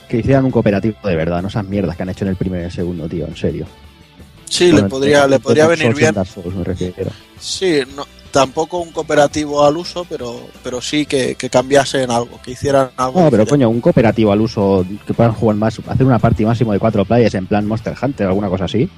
[0.08, 2.64] que hicieran un cooperativo de verdad, no esas mierdas que han hecho en el primero
[2.64, 3.66] y el segundo, tío, en serio.
[4.46, 6.14] Sí, le podría, el- le el podría Dark venir bien.
[6.14, 7.12] Dark Souls, me refiero.
[7.40, 12.52] Sí, no, tampoco un cooperativo al uso, pero, pero sí que, que cambiasen algo, que
[12.52, 13.20] hicieran algo.
[13.22, 13.50] No, pero diferente.
[13.52, 17.06] coño, un cooperativo al uso que puedan jugar más, hacer una party máximo de cuatro
[17.06, 18.90] players en plan Monster Hunter o alguna cosa así,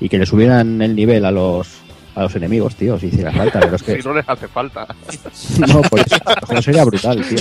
[0.00, 1.68] y que le subieran el nivel a los
[2.14, 4.86] a los enemigos, tío, si hiciera falta, pero es que Si no les hace falta.
[5.68, 6.16] no, por eso,
[6.50, 7.38] eso sería brutal, tío.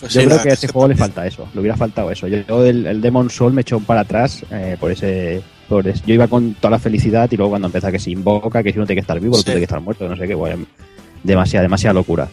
[0.00, 2.10] Pues Yo sí, creo la- que a este juego le falta eso, le hubiera faltado
[2.12, 2.28] eso.
[2.28, 6.14] Yo, el, el Demon Soul me echó para atrás eh, por ese por es- yo
[6.14, 8.86] iba con toda la felicidad y luego cuando empieza que se invoca, que si uno
[8.86, 9.44] tiene que estar vivo, otro Sí.
[9.46, 10.64] tiene que estar muerto, no sé qué, bueno,
[11.24, 12.28] demasiada, demasiada locura.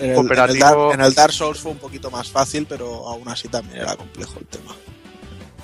[0.00, 2.66] En el, en, Cooperativo- el Dark, en el Dark Souls fue un poquito más fácil,
[2.66, 4.72] pero aún así también era complejo el tema.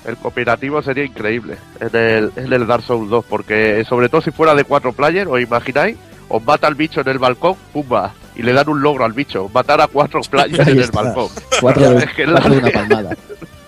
[0.05, 4.31] El cooperativo sería increíble en el, en el Dark Souls 2, porque sobre todo si
[4.31, 5.97] fuera de cuatro players, os imagináis,
[6.29, 9.51] os mata al bicho en el balcón, pumba, y le dan un logro al bicho,
[9.53, 11.03] matar a cuatro players en el está.
[11.03, 11.29] balcón.
[11.61, 13.17] Cuatro, Es que cuatro de la- una palmada.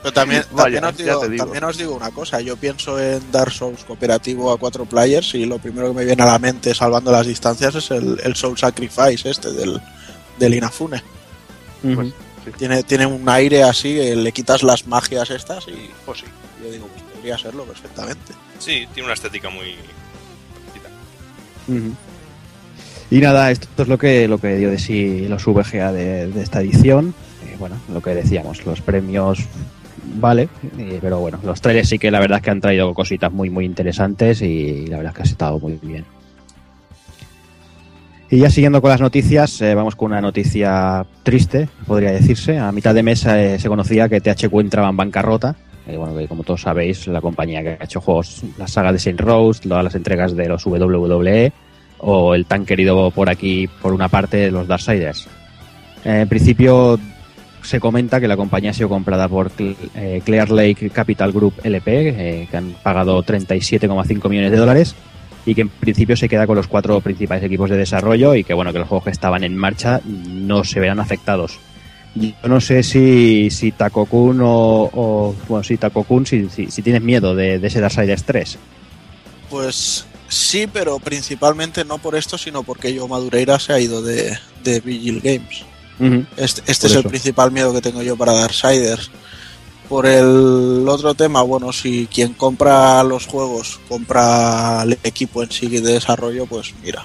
[0.02, 3.52] Pero también, Vaya, también, os digo, también os digo una cosa, yo pienso en Dark
[3.52, 7.12] Souls cooperativo a cuatro players y lo primero que me viene a la mente salvando
[7.12, 9.80] las distancias es el, el Soul Sacrifice este del,
[10.38, 11.02] del Inafune.
[12.58, 16.24] Tiene, tiene un aire así, que le quitas las magias estas y Pues sí.
[16.62, 18.32] yo digo, pues podría serlo perfectamente.
[18.58, 19.76] Sí, tiene una estética muy.
[23.10, 26.42] Y nada, esto es lo que lo que dio de sí los VGA de, de
[26.42, 27.14] esta edición.
[27.46, 29.40] Eh, bueno, lo que decíamos, los premios
[30.14, 33.32] vale, eh, pero bueno, los trailers sí que la verdad es que han traído cositas
[33.32, 36.04] muy muy interesantes y la verdad es que ha estado muy bien.
[38.32, 42.58] Y ya siguiendo con las noticias, eh, vamos con una noticia triste, podría decirse.
[42.58, 45.54] A mitad de mes eh, se conocía que THQ entraba en bancarrota.
[45.86, 48.98] Eh, bueno, que como todos sabéis, la compañía que ha hecho juegos, la saga de
[48.98, 51.52] Saint Rose, todas las entregas de los WWE,
[51.98, 55.28] o el tan querido por aquí, por una parte, los Darksiders.
[56.06, 56.98] Eh, en principio
[57.60, 62.48] se comenta que la compañía ha sido comprada por Cle- Clear Lake Capital Group LP,
[62.50, 64.96] que han pagado 37,5 millones de dólares
[65.44, 68.54] y que en principio se queda con los cuatro principales equipos de desarrollo y que
[68.54, 71.58] bueno que los juegos que estaban en marcha no se verán afectados.
[72.14, 77.02] Yo no sé si, si Takokun o, o- bueno si Takokun si, si, si tienes
[77.02, 78.58] miedo de, de ese Darksiders 3.
[79.50, 84.38] Pues sí, pero principalmente no por esto, sino porque yo Madureira se ha ido de,
[84.62, 85.64] de Vigil Games.
[86.36, 89.10] Este, este es el principal miedo que tengo yo para Darksiders.
[89.88, 95.68] Por el otro tema, bueno, si quien compra los juegos compra el equipo en sí
[95.68, 97.04] de desarrollo, pues mira,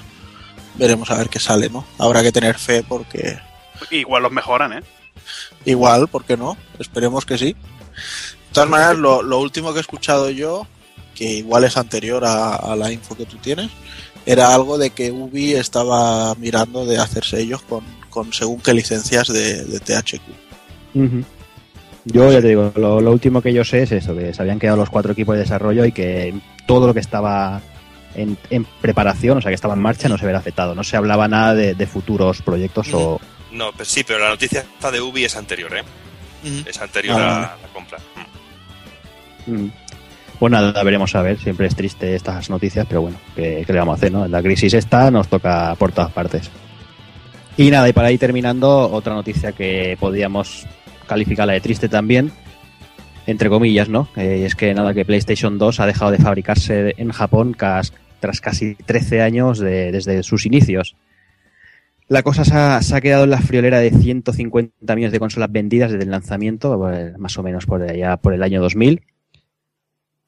[0.76, 1.84] veremos a ver qué sale, ¿no?
[1.98, 3.38] Habrá que tener fe porque
[3.90, 4.82] Igual los mejoran, ¿eh?
[5.64, 6.56] igual, ¿por qué no?
[6.78, 7.52] Esperemos que sí.
[7.52, 10.66] De todas maneras, lo, lo último que he escuchado yo,
[11.14, 13.70] que igual es anterior a, a la info que tú tienes,
[14.24, 19.28] era algo de que Ubi estaba mirando de hacerse ellos con, con según qué licencias
[19.28, 20.20] de, de THQ.
[20.94, 21.24] Ujú.
[22.12, 24.58] Yo ya te digo, lo, lo último que yo sé es eso, que se habían
[24.58, 26.34] quedado los cuatro equipos de desarrollo y que
[26.66, 27.60] todo lo que estaba
[28.14, 30.74] en, en preparación, o sea, que estaba en marcha, no se verá afectado.
[30.74, 33.20] No se hablaba nada de, de futuros proyectos o...
[33.52, 35.82] No, pero sí, pero la noticia esta de Ubi es anterior, ¿eh?
[36.66, 37.98] Es anterior Ah, a la compra.
[39.46, 39.52] Mm.
[39.64, 39.72] Mm.
[40.38, 41.38] Pues nada, veremos a ver.
[41.38, 44.28] Siempre es triste estas noticias, pero bueno, ¿qué, qué le vamos a hacer, no?
[44.28, 46.50] La crisis esta nos toca por todas partes.
[47.56, 50.64] Y nada, y para ir terminando, otra noticia que podíamos
[51.08, 52.30] calificarla de triste también,
[53.26, 54.08] entre comillas, ¿no?
[54.16, 58.40] Eh, y es que nada, que PlayStation 2 ha dejado de fabricarse en Japón tras
[58.40, 60.96] casi 13 años de- desde sus inicios.
[62.08, 65.52] La cosa se ha, se ha quedado en la friolera de 150 millones de consolas
[65.52, 69.02] vendidas desde el lanzamiento, pues, más o menos por allá por el año 2000.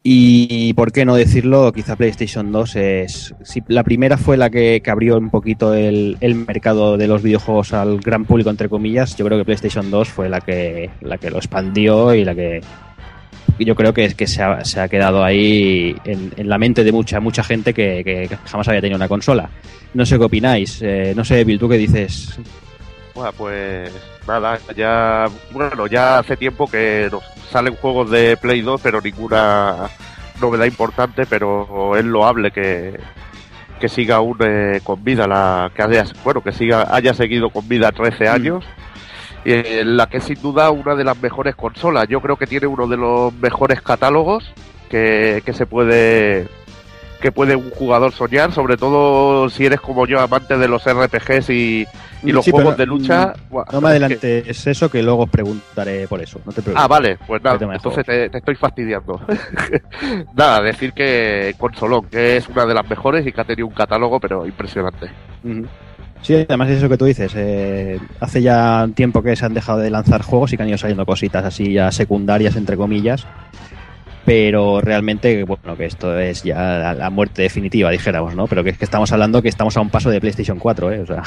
[0.02, 3.34] Y por qué no decirlo, quizá PlayStation 2 es.
[3.42, 7.74] Si la primera fue la que, abrió un poquito el, el mercado de los videojuegos
[7.74, 9.14] al gran público, entre comillas.
[9.16, 12.62] Yo creo que PlayStation 2 fue la que, la que lo expandió y la que.
[13.58, 16.92] Yo creo que que se ha, se ha quedado ahí en, en la mente de
[16.92, 19.50] mucha, mucha gente que, que jamás había tenido una consola.
[19.92, 20.80] No sé qué opináis.
[20.80, 22.40] Eh, no sé, Bill, ¿tú qué dices?
[23.20, 23.92] Bueno, pues
[24.26, 29.90] nada, ya bueno, ya hace tiempo que nos salen juegos de Play 2, pero ninguna
[30.40, 32.98] novedad importante, pero es loable que,
[33.78, 37.68] que siga aún eh, con vida la que haya, bueno, que siga haya seguido con
[37.68, 38.64] vida 13 años.
[39.44, 42.08] Y eh, la que es sin duda una de las mejores consolas.
[42.08, 44.50] Yo creo que tiene uno de los mejores catálogos
[44.88, 46.48] que, que se puede
[47.20, 51.50] que puede un jugador soñar, sobre todo si eres como yo amante de los RPGs
[51.50, 51.86] y,
[52.24, 53.34] y los Sí, juegos de lucha.
[53.50, 56.40] No me es que- adelantes eso, que luego os preguntaré por eso.
[56.46, 56.82] No te preocupes.
[56.82, 59.20] Ah, vale, pues nada, de entonces te, te estoy fastidiando.
[60.34, 63.74] nada, decir que Consolón, que es una de las mejores y que ha tenido un
[63.74, 65.08] catálogo, pero impresionante.
[66.22, 67.32] Sí, además es eso que tú dices.
[67.34, 70.68] eh, hace ya un tiempo que se han dejado de lanzar juegos y que han
[70.68, 73.26] ido saliendo cositas así ya secundarias, entre comillas.
[74.32, 78.46] Pero realmente, bueno, que esto es ya la, muerte definitiva, dijéramos, ¿no?
[78.46, 81.00] Pero que es que estamos hablando que estamos a un paso de PlayStation 4, ¿eh?
[81.00, 81.22] O sea,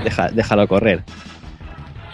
[0.02, 1.02] deja- déjalo correr.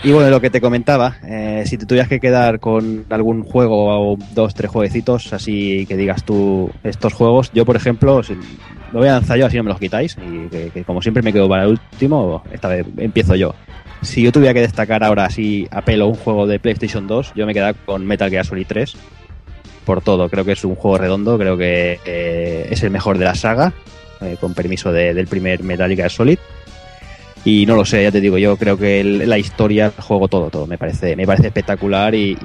[0.02, 4.12] Y bueno, lo que te comentaba, eh, si te tuvieras que quedar con algún juego
[4.14, 8.34] o dos, tres jueguecitos, así que digas tú estos juegos, yo por ejemplo, si-
[8.92, 11.22] lo voy a lanzar yo así no me los quitáis, y que, que como siempre
[11.22, 13.54] me quedo para el último, esta vez empiezo yo.
[14.02, 17.46] Si yo tuviera que destacar ahora así a pelo un juego de PlayStation 2, yo
[17.46, 18.96] me quedaba con Metal Gear Solid 3,
[19.90, 23.24] por todo, creo que es un juego redondo, creo que eh, es el mejor de
[23.24, 23.72] la saga,
[24.20, 26.38] eh, con permiso de- del primer Metal Gear Solid.
[27.44, 30.66] Y no lo sé, ya te digo, yo creo que la historia, juego, todo, todo,
[30.68, 32.36] me parece, me parece espectacular y,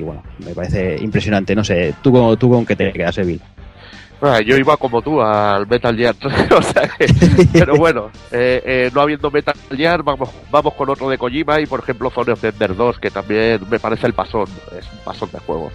[0.00, 1.54] bueno, me parece impresionante.
[1.54, 3.40] No sé, ¿tú, con- tú con qué te quedas, Evil?
[4.20, 7.06] Ah, yo iba como tú al Metal Gear 3, o sea que-
[7.52, 11.66] pero bueno, eh, eh, no habiendo Metal Gear, vamos, vamos con otro de Kojima y
[11.66, 14.98] por ejemplo Zone of the Ender 2, que también me parece el pasón, es un
[15.04, 15.70] pasón de juego.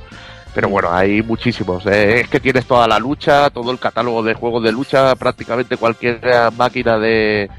[0.55, 1.85] Pero bueno, hay muchísimos.
[1.87, 5.77] eh, es que tienes toda la lucha, todo el catálogo de juegos de lucha, prácticamente
[5.77, 6.19] cualquier
[6.55, 7.49] máquina de,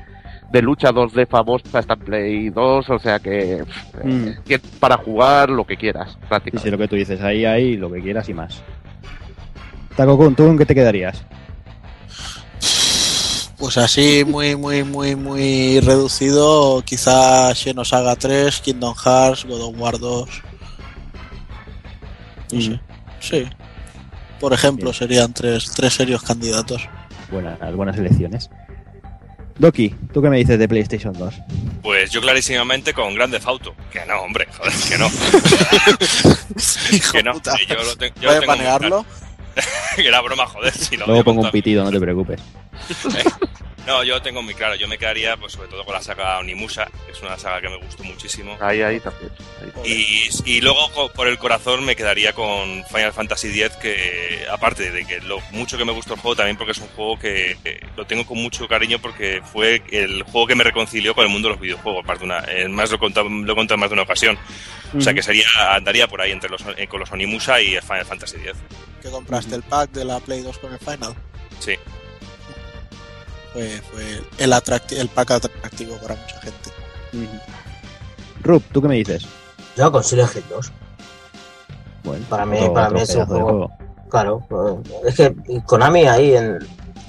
[0.52, 3.64] de lucha 2D famosa está en Play 2, o sea que
[4.04, 4.28] Mm.
[4.28, 6.68] eh, tienes para jugar lo que quieras, Sí, prácticamente.
[6.68, 8.62] sí, lo que tú dices, ahí hay lo que quieras y más.
[9.96, 11.24] Takokun, ¿tú en qué te quedarías?
[13.58, 19.98] Pues así, muy, muy, muy, muy reducido, quizá Xenosaga 3, Kingdom Hearts, God of War
[19.98, 20.28] 2.
[22.52, 22.80] No sé.
[23.20, 23.44] Sí.
[24.40, 24.94] Por ejemplo, Bien.
[24.94, 26.88] serían tres, tres serios candidatos.
[27.30, 28.50] Buenas, buenas elecciones.
[29.58, 31.34] Doki, ¿tú qué me dices de PlayStation 2?
[31.82, 33.74] Pues yo clarísimamente con Grande Auto.
[33.92, 35.06] Que no, hombre, joder, que no.
[36.92, 37.32] Hijo que no.
[37.34, 37.54] puta.
[37.68, 39.06] Yo lo, te- yo lo tengo panearlo.
[39.94, 40.72] Que era broma, joder.
[40.74, 42.40] Si lo Luego pongo un pitido, no te preocupes.
[43.86, 44.74] No, yo tengo muy claro.
[44.76, 47.68] Yo me quedaría, pues sobre todo con la saga Onimusha, que es una saga que
[47.68, 48.56] me gustó muchísimo.
[48.60, 49.30] Ahí, ahí también.
[49.82, 50.30] ahí.
[50.44, 55.04] Y, y luego por el corazón me quedaría con Final Fantasy X, que aparte de
[55.04, 57.86] que lo mucho que me gustó el juego, también porque es un juego que, que
[57.96, 61.48] lo tengo con mucho cariño porque fue el juego que me reconcilió con el mundo
[61.48, 62.04] de los videojuegos.
[62.04, 64.38] Aparte una, eh, más lo he contado, lo he contado en más de una ocasión.
[64.96, 67.82] O sea que sería andaría por ahí entre los, eh, con los Onimusha y el
[67.82, 68.52] Final Fantasy X.
[69.02, 71.14] Que compraste el pack de la Play 2 con el Final.
[71.58, 71.74] Sí.
[73.54, 76.70] Fue, fue el, atracti- el pack atractivo para mucha gente.
[78.42, 79.24] Rup, ¿tú qué me dices?
[79.76, 80.72] Yo con Silent Hill 2.
[82.04, 83.70] Bueno, Para mí- para mí es un juego.
[84.10, 84.74] Claro, pues,
[85.06, 86.58] es que Konami ahí en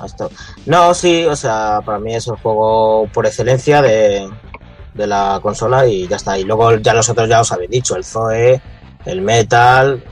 [0.04, 0.32] esto.
[0.66, 4.30] No, sí, o sea, para mí es el juego por excelencia de,
[4.94, 6.40] de la consola y ya está.
[6.40, 8.62] Y luego ya los otros ya os habéis dicho, el Zoe,
[9.06, 10.04] el Metal,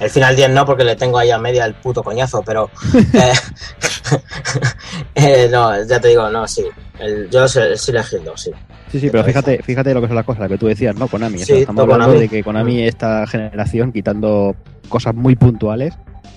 [0.00, 2.70] el Final 10 no porque le tengo ahí a media el puto coñazo, pero
[3.14, 3.32] eh,
[5.14, 6.64] Eh, no, ya te digo, no, sí.
[6.98, 8.50] El, yo sí elegí el 2, sí.
[8.90, 11.08] Sí, sí, pero fíjate, fíjate lo que son las cosas, lo que tú decías, ¿no?
[11.08, 11.36] Konami.
[11.36, 12.20] O sea, Sí, estamos hablando Konami.
[12.20, 14.54] de que Konami, esta generación, quitando
[14.88, 15.94] cosas muy puntuales,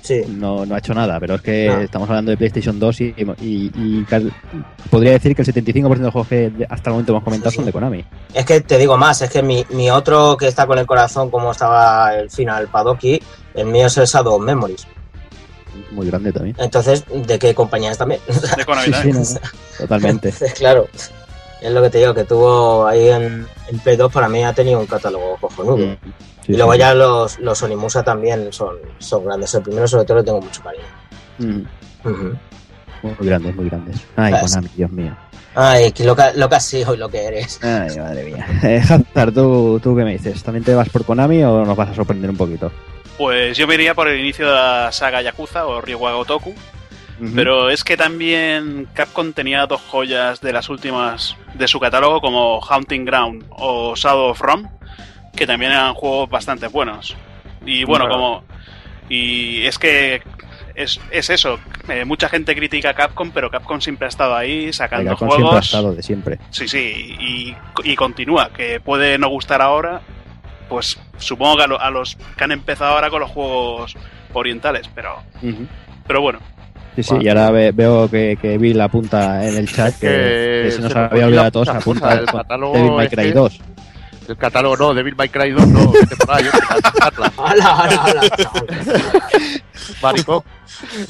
[0.07, 0.21] Sí.
[0.27, 1.19] no, no ha hecho nada.
[1.19, 1.81] Pero es que No.
[1.81, 3.05] estamos hablando de PlayStation 2 y,
[3.41, 4.31] y, y cal-
[4.89, 7.51] podría decir que el 75% de los juegos que de- hasta el momento hemos comentado
[7.51, 7.57] Sí, sí.
[7.57, 8.05] son de Konami.
[8.33, 11.29] Es que te digo más, es que mi, mi otro que está con el corazón,
[11.29, 13.21] como estaba el final Padoki,
[13.53, 14.87] el mío es el Shadow of Memories.
[15.91, 16.55] Muy grande también.
[16.59, 18.19] Entonces, ¿de qué compañía es también?
[18.57, 19.39] De Konami Sí, sí, no,
[19.79, 20.33] totalmente.
[20.57, 20.87] claro.
[21.61, 24.53] Es lo que te digo, que tuvo ahí en, en Play 2 para mí ha
[24.53, 25.77] tenido un catálogo cojonudo.
[25.77, 25.95] Mm,
[26.47, 26.79] sí, y luego sí.
[26.79, 29.53] ya los, los Onimusa también son, son grandes.
[29.53, 30.85] El primero sobre todo le tengo mucho cariño.
[31.37, 31.61] Mm.
[33.03, 34.07] Muy grandes, muy grandes.
[34.15, 35.15] Ay, Konami, Dios mío.
[35.53, 37.59] Ay, que lo, que, lo que has sido y lo que eres.
[37.63, 38.47] Ay, madre mía.
[38.63, 40.41] Eh, Hazard, ¿tú, ¿tú qué me dices?
[40.41, 42.71] ¿También te vas por Konami o nos vas a sorprender un poquito?
[43.17, 46.53] Pues yo me iría por el inicio de la saga Yakuza o Ryuga Gotoku.
[47.33, 52.61] Pero es que también Capcom tenía dos joyas de las últimas de su catálogo, como
[52.61, 54.69] Haunting Ground o Shadow of Rome,
[55.37, 57.15] que también eran juegos bastante buenos.
[57.65, 58.21] Y bueno, Claro.
[58.21, 58.43] como.
[59.09, 60.21] Y es que
[60.75, 61.57] es, es eso.
[61.87, 65.45] eh, mucha gente critica a Capcom, pero Capcom siempre ha estado ahí sacando Capcom siempre
[65.45, 65.65] ha juegos.
[65.65, 66.39] estado de siempre.
[66.49, 67.55] Sí, sí, y,
[67.89, 68.49] y continúa.
[68.49, 70.01] Que puede no gustar ahora,
[70.67, 73.95] pues supongo que a, lo- a los que han empezado ahora con los juegos
[74.33, 75.15] orientales, pero,
[76.05, 76.39] pero bueno.
[76.97, 77.25] Sí, sí, Vale.
[77.25, 80.81] y ahora ve- veo que, que Bill apunta en el chat que, que que se
[80.81, 83.59] nos se había olvidado a todos, apunta el catálogo Devil May Cry ese- 2.
[84.27, 86.45] El catálogo no, Devil May Cry 2 no, vete por ahí,
[87.01, 89.29] Atlas, ¡Hala, hala, hala!
[90.01, 90.43] maricón.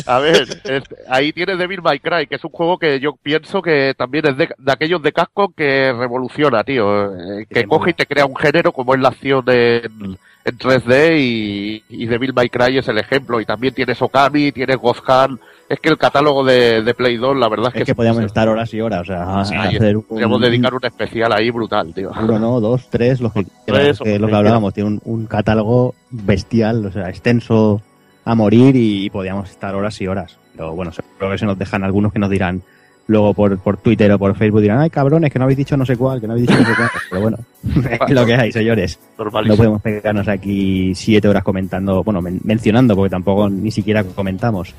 [0.06, 3.62] A ver, es- ahí tienes Devil May Cry, que es un juego que yo pienso
[3.62, 7.14] que también es de, de aquellos de casco que revoluciona, tío.
[7.16, 7.90] eh, que coge mola.
[7.92, 12.34] y te crea un género como es la acción en, en 3D y, y Devil
[12.34, 13.40] May Cry es el ejemplo.
[13.42, 15.40] Y también tienes Okami, tienes Gozhan.
[15.70, 18.24] Es que el catálogo de, de Play 2, la verdad es que, Es que podíamos
[18.24, 21.50] estar horas y horas, o sea, Sí, a hacer un, Podríamos dedicar un especial ahí
[21.52, 22.10] brutal, tío.
[22.18, 25.02] uno, no, dos, tres, lo que, Tres, que- que lo que que hablábamos, tiene un,
[25.04, 27.82] un catálogo bestial, o sea, extenso
[28.30, 30.38] a morir y, podíamos estar horas y horas.
[30.54, 32.62] Pero bueno, seguro que se nos dejan algunos que nos dirán
[33.08, 35.86] luego por, por Twitter o por Facebook, dirán, ay cabrones, que no habéis dicho no
[35.86, 36.90] sé cuál, que no habéis dicho no sé cuál.
[37.10, 37.38] Pero bueno,
[38.08, 39.00] es lo que hay, señores.
[39.18, 44.74] No podemos pegarnos aquí siete horas comentando, bueno, men- mencionando, porque tampoco ni siquiera comentamos.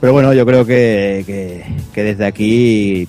[0.00, 3.08] Pero bueno, yo creo que, que, que desde aquí,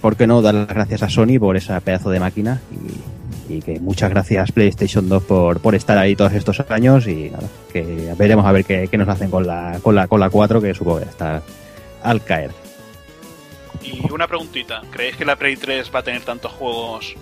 [0.00, 2.60] ¿por qué no dar las gracias a Sony por ese pedazo de máquina?
[2.72, 3.19] Y,
[3.56, 7.48] y que muchas gracias PlayStation 2 por, por estar ahí todos estos años y nada,
[7.72, 10.60] que veremos a ver qué, qué nos hacen con la, con, la, con la 4,
[10.60, 11.42] que supongo que está
[12.02, 12.50] al caer.
[13.82, 17.14] Y una preguntita, ¿creéis que la Play 3 va a tener tantos juegos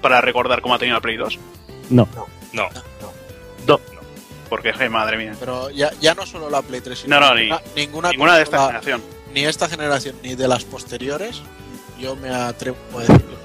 [0.00, 1.38] para recordar como ha tenido la Play 2?
[1.90, 2.08] No,
[2.52, 2.68] No.
[4.48, 5.32] Porque, je, madre mía.
[5.38, 8.36] Pero ya, ya no solo la Play 3, sino No, no, ni- ninguna, ninguna Ninguna
[8.36, 9.02] de esta generación.
[9.32, 11.40] ni esta generación ni de las posteriores,
[12.00, 13.38] yo me atrevo a decirlo.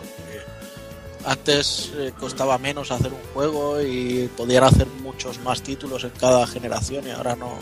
[1.25, 6.45] Antes eh, costaba menos hacer un juego y podían hacer muchos más títulos en cada
[6.45, 7.57] generación y ahora no.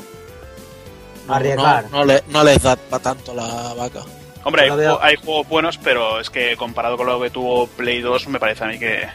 [1.27, 1.85] no- Arriesgar.
[1.89, 4.01] No, no le- no les da para tanto la vaca.
[4.43, 8.01] Hombre, hay, veo- hay juegos buenos, pero es que comparado con lo que tuvo Play
[8.01, 9.07] 2, me parece a mí que,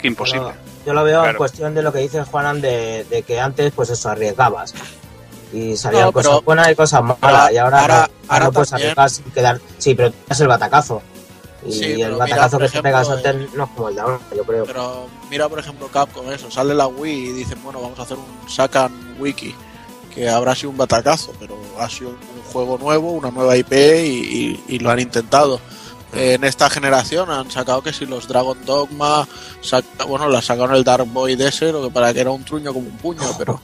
[0.00, 0.50] que imposible.
[0.50, 3.72] Yo, yo lo veo en cuestión de lo que dice Juanan de, de que antes,
[3.74, 4.72] pues eso, arriesgabas.
[5.52, 7.18] Y salían No, cosas buenas y cosas malas.
[7.20, 9.60] Ahora- y ahora, ahora- no, ahora no puedes arriesgar sin quedar.
[9.78, 11.02] Sí, pero es el batacazo.
[11.66, 14.00] Y Sí, el mira, batacazo que te pegas ejemplo, antes no es como el de
[14.00, 14.64] ahora, yo creo.
[14.64, 18.16] Pero mira, por ejemplo, Capcom, eso, sale la Wii y dicen, bueno, vamos a hacer
[18.18, 19.54] un sacan wiki,
[20.14, 24.06] que habrá sido un batacazo, pero ha sido un juego nuevo, una nueva IP y,
[24.06, 25.60] y- y lo han intentado.
[26.14, 29.26] En esta generación han sacado que si los Dragon Dogma,
[29.62, 32.72] saca- bueno, la sacaron el Dark Boy Desert, lo que para que era un truño
[32.74, 33.60] como un puño, pero...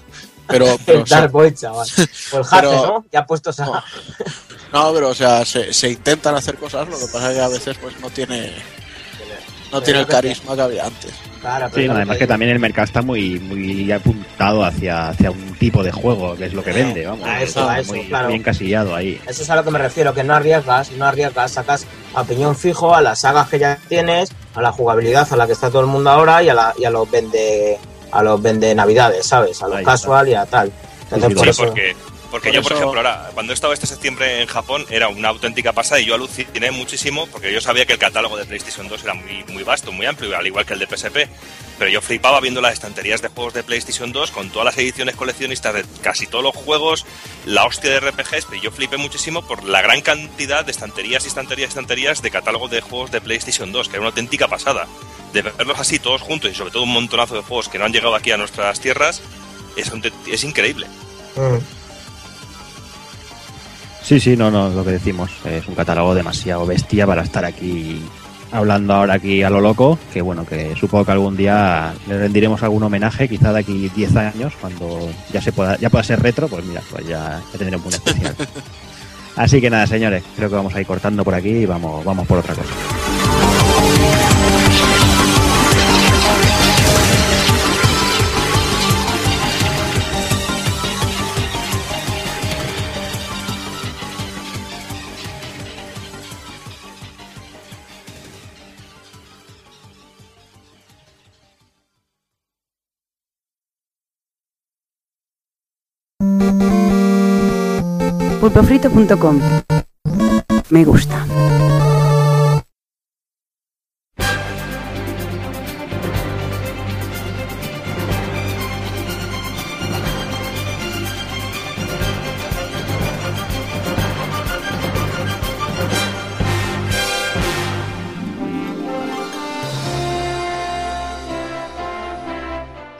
[0.46, 1.86] Pero, pero el Dark Boy, chaval.
[2.32, 3.04] O el pero- ¿no?
[3.12, 3.66] Ya puestos a.
[3.66, 3.72] No.
[4.72, 7.48] no, pero o sea, se, se intentan hacer cosas, lo que pasa es que a
[7.48, 8.52] veces pues no tiene
[9.72, 11.12] no tiene el carisma que había antes.
[11.42, 15.82] Claro, Sí, además que también el mercado está muy, muy apuntado hacia, hacia un tipo
[15.84, 17.28] de juego, que es lo que vende, vamos.
[17.28, 18.28] a eso, a eso, muy, claro.
[18.28, 19.20] muy encasillado ahí.
[19.26, 22.56] Eso es a lo que me refiero, que no arriesgas, no arriesgas, sacas a piñón
[22.56, 25.82] fijo a las sagas que ya tienes, a la jugabilidad a la que está todo
[25.82, 27.78] el mundo ahora y a, la, y a los vende
[28.10, 29.62] a los vende navidades, ¿sabes?
[29.62, 29.92] A los Ahí está.
[29.92, 30.72] casual y a tal.
[31.12, 31.96] Entonces, Sí, por Sí, eso, porque,
[32.30, 35.08] porque por yo, por eso- ejemplo, ahora, cuando he estado este septiembre en Japón, era
[35.08, 38.88] una auténtica pasada y yo aluciné muchísimo porque yo sabía que el catálogo de PlayStation
[38.88, 41.28] 2 era muy, muy vasto, muy amplio, al igual que el de PSP.
[41.78, 45.14] Pero yo flipaba viendo las estanterías de juegos de PlayStation 2 con todas las ediciones
[45.14, 47.06] coleccionistas de casi todos los juegos,
[47.46, 51.28] la hostia de RPGs, pero yo flipé muchísimo por la gran cantidad de estanterías y
[51.28, 54.86] estanterías y estanterías de catálogo de juegos de PlayStation 2, que era una auténtica pasada.
[55.32, 57.92] De verlos así todos juntos y sobre todo un montonazo de juegos que no han
[57.92, 59.22] llegado aquí a nuestras tierras,
[59.76, 60.86] es, un- es increíble.
[61.36, 61.58] mm,
[64.08, 65.30] Sí, sí, no, no, lo que decimos.
[65.44, 68.02] Es un catálogo demasiado bestia para estar aquí
[68.50, 72.62] hablando ahora aquí a lo loco, que bueno, que supongo que algún día le rendiremos
[72.62, 76.48] algún homenaje, quizá de aquí 10 años, cuando ya se pueda, ya pueda ser retro,
[76.48, 78.34] pues mira, pues ya, ya tendremos un especial.
[79.36, 82.26] Así que nada, señores, creo que vamos a ir cortando por aquí y vamos, vamos
[82.26, 82.72] por otra cosa.
[108.58, 109.40] pulpofrito.com.
[110.70, 111.24] Me gusta.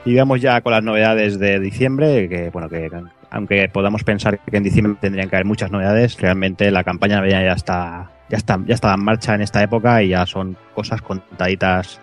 [0.05, 2.89] Y vamos ya con las novedades de diciembre, que bueno, que
[3.31, 7.53] aunque podamos pensar que en diciembre tendrían que haber muchas novedades, realmente la campaña ya
[7.53, 11.99] está, ya está, ya está en marcha en esta época y ya son cosas contaditas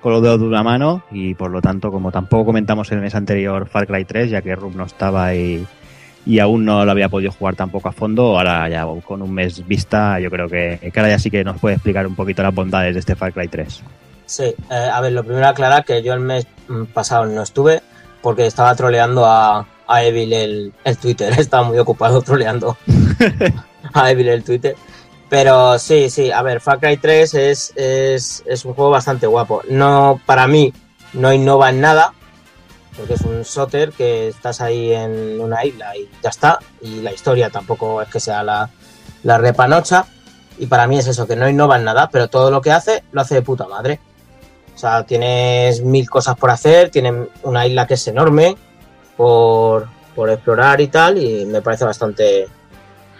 [0.00, 3.04] con los dedos de una mano y por lo tanto, como tampoco comentamos en el
[3.04, 5.66] mes anterior Far Cry 3, ya que Rub no estaba y,
[6.24, 9.66] y aún no lo había podido jugar tampoco a fondo, ahora ya con un mes
[9.66, 12.94] vista, yo creo que, que ya sí que nos puede explicar un poquito las bondades
[12.94, 13.82] de este Far Cry 3.
[14.26, 17.80] Sí, eh, a ver, lo primero aclarar que yo el mes mm, pasado no estuve
[18.22, 22.76] porque estaba troleando a, a Evil el, el Twitter, estaba muy ocupado troleando
[23.92, 24.76] a Evil el Twitter.
[25.28, 29.62] Pero sí, sí, a ver, Far Cry 3 es, es, es un juego bastante guapo.
[29.68, 30.72] No, para mí,
[31.12, 32.14] no innova en nada,
[32.96, 36.58] porque es un soter que estás ahí en una isla y ya está.
[36.80, 38.70] Y la historia tampoco es que sea la,
[39.22, 40.06] la repanocha.
[40.58, 43.04] Y para mí es eso, que no innova en nada, pero todo lo que hace,
[43.12, 44.00] lo hace de puta madre.
[44.78, 47.12] O sea, tienes mil cosas por hacer, tienes
[47.42, 48.56] una isla que es enorme
[49.16, 52.46] por, por explorar y tal, y me parece bastante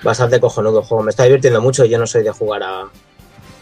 [0.04, 1.02] bastante cojonudo el juego.
[1.02, 2.84] Me está divirtiendo mucho y yo no soy de jugar a,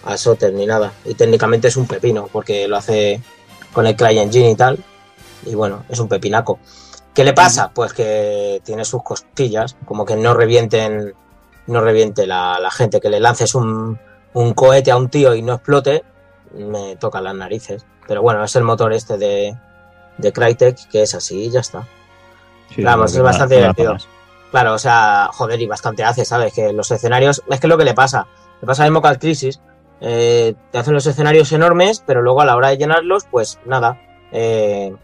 [0.04, 0.92] a Soter ni nada.
[1.06, 3.22] Y técnicamente es un pepino, porque lo hace
[3.72, 4.78] con el CryEngine y tal.
[5.46, 6.58] Y bueno, es un pepinaco.
[7.14, 7.70] ¿Qué le pasa?
[7.72, 11.14] Pues que tiene sus costillas, como que no revienten,
[11.66, 13.98] no reviente la, la gente, que le lances un,
[14.34, 16.04] un cohete a un tío y no explote,
[16.54, 17.86] me toca las narices.
[18.06, 19.56] Pero bueno, es el motor este de,
[20.18, 21.86] de Crytek, que es así y ya está.
[22.74, 23.96] Sí, Vamos, no, es bastante divertido.
[24.50, 26.52] Claro, o sea, joder, y bastante hace, ¿sabes?
[26.52, 28.26] Que los escenarios, es que es lo que le pasa.
[28.60, 29.60] Le pasa mismo que al Crisis.
[30.00, 34.00] Eh, te hacen los escenarios enormes, pero luego a la hora de llenarlos, pues nada.
[34.32, 34.94] Eh,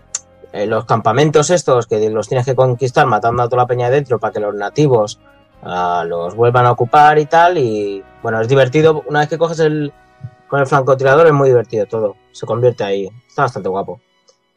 [0.52, 3.96] eh, los campamentos estos que los tienes que conquistar matando a toda la peña de
[3.96, 5.18] dentro para que los nativos
[5.62, 7.58] ah, los vuelvan a ocupar y tal.
[7.58, 9.02] Y bueno, es divertido.
[9.06, 9.92] Una vez que coges el
[10.52, 12.16] con el francotirador es muy divertido todo.
[12.30, 13.08] Se convierte ahí.
[13.26, 14.02] Está bastante guapo.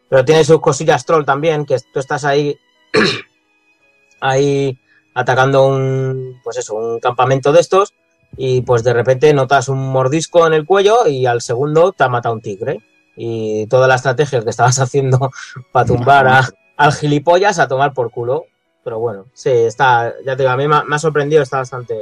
[0.10, 2.58] Pero tiene sus cosillas troll también, que tú estás ahí
[4.20, 4.78] ahí
[5.14, 7.94] atacando un pues eso, un campamento de estos
[8.36, 12.10] y pues de repente notas un mordisco en el cuello y al segundo te ha
[12.10, 12.82] matado un tigre.
[13.16, 15.32] Y toda la estrategia que estabas haciendo
[15.72, 18.48] para tumbar a- al gilipollas a tomar por culo.
[18.84, 21.60] Pero bueno, sí, está, ya te digo, a mí me ha, me ha sorprendido, está
[21.60, 21.98] bastante,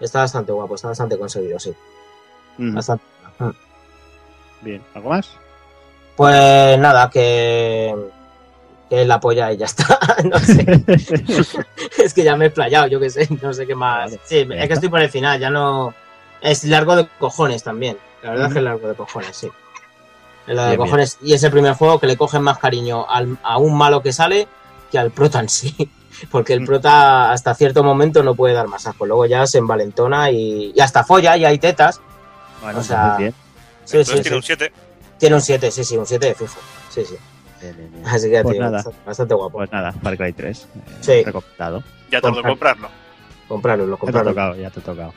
[0.00, 1.72] está bastante guapo, está bastante conseguido, sí.
[2.58, 3.04] Mm, Bastante.
[4.62, 5.30] Bien, ¿algo más?
[6.16, 7.94] Pues nada, que,
[8.88, 9.98] que la polla y ya está.
[10.24, 10.84] no sé.
[12.02, 14.10] es que ya me he explayado, yo qué sé, no sé qué más.
[14.12, 14.68] Vale, Sí, es está.
[14.68, 15.92] que estoy por el final, ya no.
[16.40, 17.96] Es largo de cojones también.
[18.22, 19.48] La verdad es que es largo de cojones, sí.
[20.46, 20.86] Es largo de bien.
[20.86, 21.18] cojones.
[21.22, 24.12] Y es el primer juego que le cogen más cariño al- a un malo que
[24.12, 24.46] sale
[24.90, 25.90] que al prota en sí.
[26.30, 26.66] Porque el Mm.
[26.66, 29.04] prota hasta cierto momento no puede dar más asco.
[29.04, 32.00] Luego ya se envalentona y, y hasta folla y hay tetas.
[32.64, 33.34] Bueno, O sea, entonces bien.
[33.84, 34.34] Sí, Entonces sí, tiene sí.
[34.36, 34.72] un 7.
[35.18, 36.58] Tiene un 7, sí, sí, un 7 de fijo.
[36.90, 37.14] Sí, sí.
[37.60, 38.06] Bien, bien, bien.
[38.06, 38.76] Así que Pues tío, nada.
[38.78, 39.58] bastante, bastante guapo.
[39.58, 40.58] Pues nada, Far Cry 3.
[40.58, 41.22] eh, Sí.
[41.24, 41.82] Recomendado.
[42.10, 42.88] Ya tardó en comprarlo.
[43.48, 44.30] Comprarlo, lo Ya te ha comprarlo.
[44.32, 45.14] tocado, ya te ha tocado.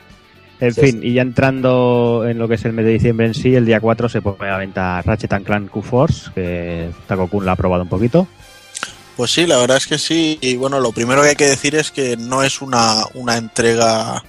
[0.60, 1.06] En Sí, fin, sí.
[1.08, 3.80] y ya entrando en lo que es el mes de diciembre en sí, el día
[3.80, 7.56] 4 se pone a la venta Ratchet and Clank Q-Force, que Taco Kun la ha
[7.56, 8.26] probado un poquito.
[9.16, 10.38] Pues sí, la verdad es que sí.
[10.40, 14.22] Y bueno, lo primero que hay que decir es que no es una, una entrega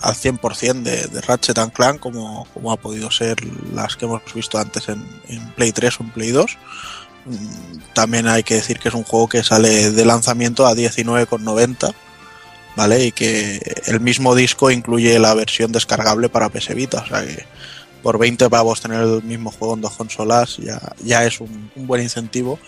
[0.00, 3.36] al 100% de, de Ratchet and Clank como, como ha podido ser
[3.72, 6.58] las que hemos visto antes en, en Play 3 o en Play 2.
[7.26, 11.94] Mm, También hay que decir que es un juego que sale de lanzamiento a 19,90,
[12.76, 13.06] ¿vale?
[13.06, 17.44] Y que el mismo disco incluye la versión descargable para PS Vita, o sea que
[18.02, 22.00] por 20 pavos tener el mismo juego en dos consolas ya, ya es un, buen
[22.00, 22.60] incentivo.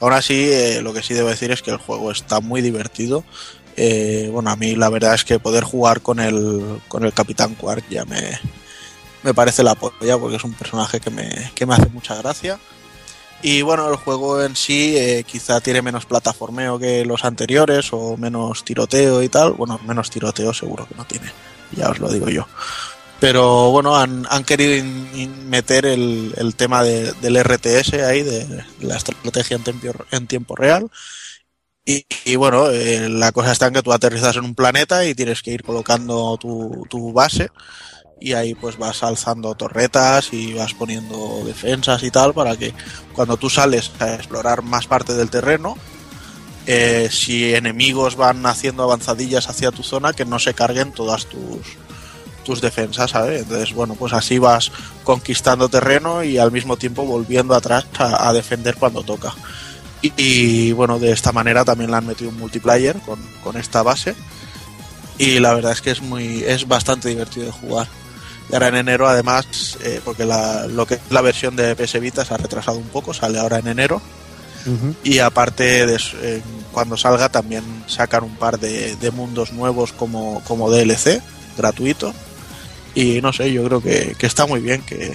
[0.00, 3.22] Aún así, eh, lo que sí debo decir es que el juego está muy divertido.
[3.76, 7.54] Eh, bueno, a mí la verdad es que poder jugar con el, con el Capitán
[7.54, 8.38] Quark ya me,
[9.22, 12.58] me parece la polla porque es un personaje que me, que me hace mucha gracia.
[13.42, 18.18] Y bueno, el juego en sí eh, quizá tiene menos plataformeo que los anteriores o
[18.18, 19.52] menos tiroteo y tal.
[19.52, 21.32] Bueno, menos tiroteo seguro que no tiene,
[21.74, 22.46] ya os lo digo yo.
[23.18, 28.96] Pero bueno, han, han querido in- meter el, tema de- del RTS ahí, de la
[28.96, 30.90] estrategia en tiempo, en tiempo real.
[31.84, 35.42] Y, bueno, eh, la cosa está en que tú aterrizas en un planeta y tienes
[35.42, 37.50] que ir colocando tu, base
[38.20, 42.74] y ahí pues vas alzando torretas y vas poniendo defensas y tal para que
[43.14, 45.76] cuando tú sales a explorar más parte del terreno,
[46.66, 51.78] eh, si enemigos van haciendo avanzadillas hacia tu zona, que no se carguen todas tus,
[52.44, 53.42] tus defensas, ¿sabes?
[53.42, 54.70] Entonces, bueno, pues así vas
[55.02, 59.34] conquistando terreno y al mismo tiempo volviendo atrás a defender cuando toca.
[60.02, 63.82] Y, y, bueno, de esta manera también le han metido un multiplayer con, con esta
[63.82, 64.14] base.
[65.18, 67.88] Y la verdad es que es muy es bastante divertido de jugar.
[68.50, 72.00] Y ahora en enero, además, eh, porque la, lo que es la versión de PS
[72.00, 74.00] Vita se ha retrasado un poco, sale ahora en enero.
[75.02, 76.42] Y aparte, de, eh,
[76.72, 81.22] cuando salga, también sacan un par de, de mundos nuevos como, como DLC,
[81.56, 82.12] gratuito.
[82.94, 85.14] Y no sé, yo creo que, que está muy bien, que,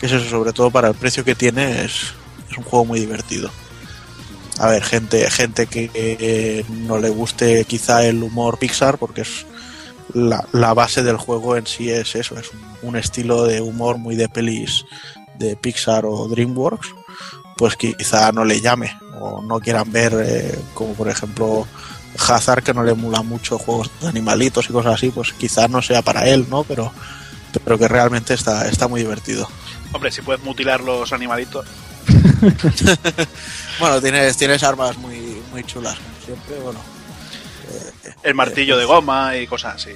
[0.00, 2.14] que es eso, sobre todo para el precio que tiene, es,
[2.50, 3.50] es un juego muy divertido.
[4.58, 9.46] A ver, gente, gente que eh, no le guste quizá el humor Pixar, porque es
[10.14, 14.16] la, base del juego en sí es eso, es un, un estilo de humor muy
[14.16, 14.84] de pelis
[15.38, 16.88] de Pixar o DreamWorks,
[17.56, 21.66] pues quizá no le llame o no quieran ver, eh, como por ejemplo
[22.16, 25.82] Hazard, que no le emula mucho juegos de animalitos y cosas así, pues quizá no
[25.82, 26.64] sea para él, ¿no?
[26.64, 26.92] Pero,
[27.64, 29.48] pero que realmente está, está muy divertido.
[29.92, 31.66] Hombre, si puedes mutilar los animalitos.
[33.80, 36.80] bueno, tienes, tienes armas muy, muy chulas, como siempre, bueno.
[37.70, 39.90] Eh, el martillo eh, de goma y cosas así.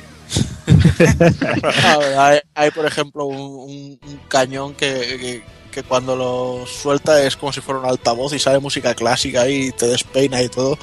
[2.19, 7.37] hay, hay, por ejemplo, un, un, un cañón que, que, que, cuando lo suelta es
[7.37, 10.79] como si fuera un altavoz y sale música clásica y te despeina y todo.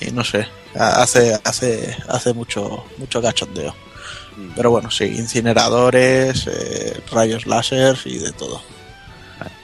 [0.00, 3.74] Y no sé, hace, hace, hace mucho, mucho cachondeo.
[4.56, 8.62] Pero bueno, sí, incineradores, eh, rayos láser y de todo.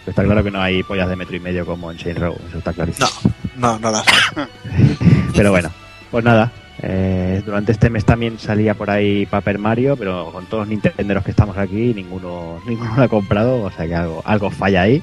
[0.06, 2.58] Está claro que no hay pollas de metro y medio como en Chain Row, eso
[2.58, 3.08] está clarísimo.
[3.56, 4.48] No, no, no las hay.
[5.36, 5.70] pero bueno,
[6.10, 6.50] pues nada.
[6.80, 11.24] Eh, durante este mes también salía por ahí Paper Mario, pero con todos los Nintenderos
[11.24, 15.02] que estamos aquí, ninguno, ninguno lo ha comprado, o sea que algo, algo falla ahí.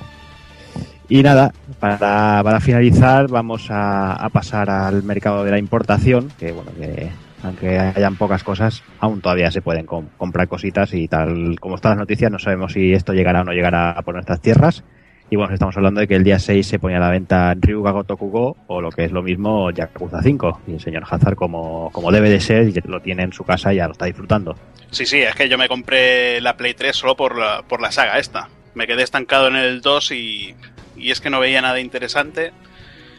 [1.08, 6.52] Y nada, para, para finalizar vamos a, a, pasar al mercado de la importación, que
[6.52, 7.12] bueno, que
[7.46, 11.92] aunque hayan pocas cosas, aún todavía se pueden com comprar cositas y tal como están
[11.92, 14.84] las noticias, no sabemos si esto llegará o no llegará por nuestras tierras.
[15.30, 17.92] Y bueno, estamos hablando de que el día 6 se ponía a la venta Ryuga
[17.92, 20.62] Gotokugo o lo que es lo mismo Yakuza 5.
[20.68, 23.78] Y el señor Hazard, como, como debe de ser, lo tiene en su casa y
[23.78, 24.56] ya lo está disfrutando.
[24.92, 27.92] Sí, sí, es que yo me compré la Play 3 solo por la, por la
[27.92, 28.50] saga esta.
[28.76, 30.56] Me quedé estancado en el 2 y,
[30.96, 32.52] y es que no veía nada interesante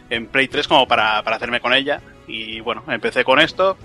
[0.08, 2.00] en Play 3 como para, para hacerme con ella.
[2.28, 3.76] Y bueno, empecé con esto,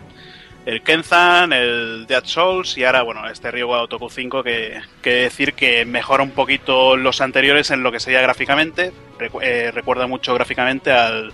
[0.66, 5.54] el Kenzan, el Dead Souls y ahora, bueno, este Ryuga Gotoku 5 que, que decir
[5.54, 8.92] que mejora un poquito los anteriores en lo que sería gráficamente.
[9.18, 11.34] Recu eh, recuerda mucho gráficamente al,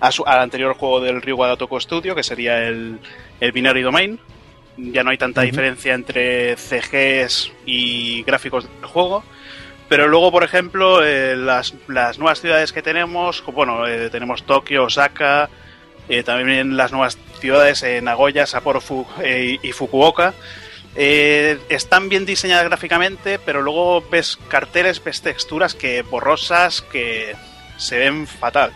[0.00, 2.98] a su, al anterior juego del Ryuga Gotoku Studio, que sería el,
[3.40, 4.18] el Binary Domain.
[4.76, 5.46] Ya no hay tanta uh -huh.
[5.46, 9.24] diferencia entre CGs y gráficos del juego.
[9.88, 14.84] Pero luego, por ejemplo, eh, las, las, nuevas ciudades que tenemos, bueno, eh, tenemos Tokio,
[14.84, 15.48] Osaka,
[16.08, 20.34] eh, también las nuevas ciudades, eh, Nagoya, Sapporo Fu eh, y Fukuoka,
[20.96, 27.36] eh, están bien diseñadas gráficamente, pero luego ves carteles, ves texturas que borrosas, que
[27.76, 28.72] se ven fatal.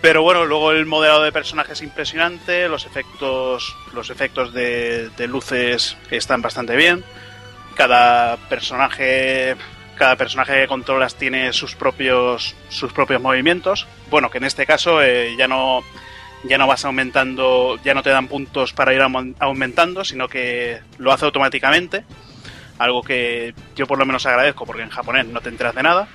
[0.00, 5.98] Pero bueno, luego el modelado de personajes es impresionante, los efectos, los efectos de, luces
[6.10, 7.04] están bastante bien.
[7.74, 9.54] Cada personaje
[9.96, 13.86] cada personaje que controlas tiene sus propios sus propios movimientos.
[14.08, 15.00] Bueno, que en este caso
[15.36, 15.82] ya no
[16.44, 21.12] ya no vas aumentando, ya no te dan puntos para ir aumentando, sino que lo
[21.12, 22.04] hace automáticamente.
[22.78, 26.08] Algo que yo por lo menos agradezco porque en japonés no te enteras de nada.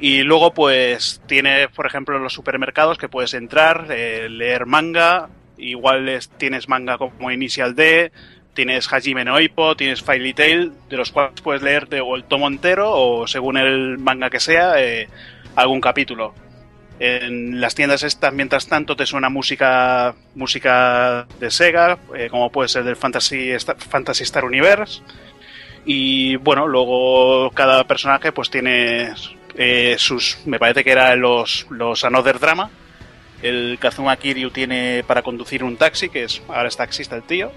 [0.00, 5.28] Y luego pues tienes, por ejemplo, en los supermercados que puedes entrar, eh, leer manga,
[5.58, 8.12] igual es, tienes manga como Initial D,
[8.54, 12.24] tienes Hajime no Ippo, tienes Fairy Tail, de los cuales puedes leer de, o el
[12.24, 15.08] tomo entero o según el manga que sea, eh,
[15.54, 16.34] algún capítulo.
[17.00, 22.68] En las tiendas estas, mientras tanto, te suena música música de Sega, eh, como puede
[22.68, 25.02] ser del Fantasy Star, Fantasy Star Universe.
[25.84, 29.12] Y bueno, luego cada personaje pues tiene
[29.56, 32.70] eh, sus, me parece que eran los, los Another Drama,
[33.42, 37.52] el Kazuma Kiryu tiene para conducir un taxi, que es ahora es taxista el tío.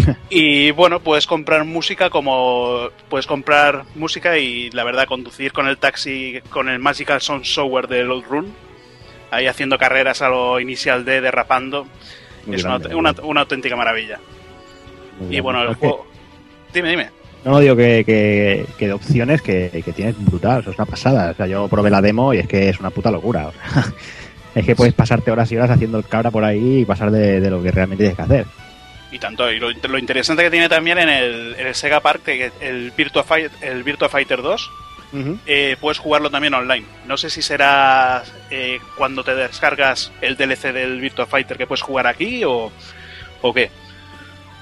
[0.30, 5.78] y bueno, puedes comprar música como puedes comprar música y la verdad conducir con el
[5.78, 8.52] taxi con el Magical Sound Shower de Old Run,
[9.30, 11.86] ahí haciendo carreras a lo inicial de derrapando,
[12.46, 14.18] Muy es grande, una, una- una auténtica maravilla.
[15.30, 16.06] Y bueno, el juego...
[16.72, 17.10] Dime, dime.
[17.44, 21.32] No, digo que, que, que de opciones que, que tienes brutal, es una pasada.
[21.32, 23.48] O sea, yo probé la demo y es que es una puta locura.
[23.48, 23.84] o sea,
[24.54, 27.40] es que puedes pasarte horas y horas haciendo el cabra por ahí y pasar de,
[27.40, 28.46] de lo que realmente tienes que hacer.
[29.12, 32.22] Y tanto, y lo, lo interesante que tiene también en el, en el Sega Park,
[32.24, 34.70] que el Virtua, Fight- el Virtua Fighter 2,
[35.46, 36.86] eh, puedes jugarlo también online.
[37.06, 41.82] No sé si será eh, cuando te descargas el DLC del Virtua Fighter que puedes
[41.82, 42.72] jugar aquí o,
[43.42, 43.70] o qué.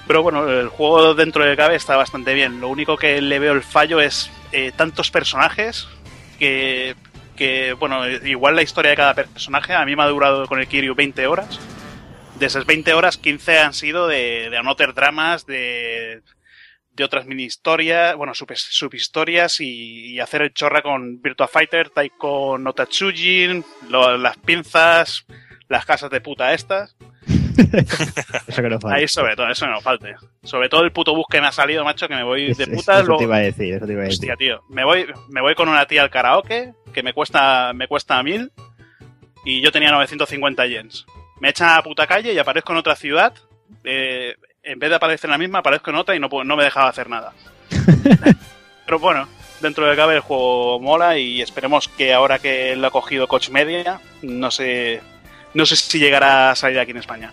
[0.07, 2.59] Pero bueno, el juego dentro de cabe está bastante bien.
[2.59, 5.87] Lo único que le veo el fallo es eh, tantos personajes
[6.37, 6.95] que,
[7.37, 10.67] que, bueno, igual la historia de cada personaje a mí me ha durado con el
[10.67, 11.57] Kiryu 20 horas.
[12.41, 16.21] De esas 20 horas, 15 han sido de, de Another Dramas, de,
[16.93, 21.91] de otras mini historias, bueno, sub- subhistorias y, y hacer el chorra con Virtua Fighter,
[21.91, 25.25] Taiko no Tatsujin, lo- las pinzas,
[25.69, 26.95] las casas de puta estas.
[28.47, 28.95] Eso que no falta.
[28.97, 30.15] Ahí sobre todo, eso no nos falte.
[30.41, 32.69] Sobre todo el puto bus que me ha salido, macho, que me voy de es-
[32.69, 32.93] puta.
[32.95, 34.31] eso luego- te iba a decir, eso te iba a decir.
[34.31, 34.61] Hostia, tío.
[34.69, 38.51] Me voy, me voy con una tía al karaoke, que me cuesta, me cuesta mil,
[39.45, 41.05] y yo tenía 950 yens.
[41.41, 43.33] Me echan a la puta calle y aparezco en otra ciudad.
[43.83, 46.55] eh, en vez de aparecer en la misma, aparezco en otra y no, puedo- no
[46.55, 47.33] me dejaba hacer nada.
[48.85, 49.27] Pero bueno,
[49.61, 53.49] dentro de cabe el juego mola y esperemos que ahora que lo ha cogido Coach
[53.49, 55.01] Media, no sé,
[55.53, 57.31] no sé si llegará a salir aquí en España.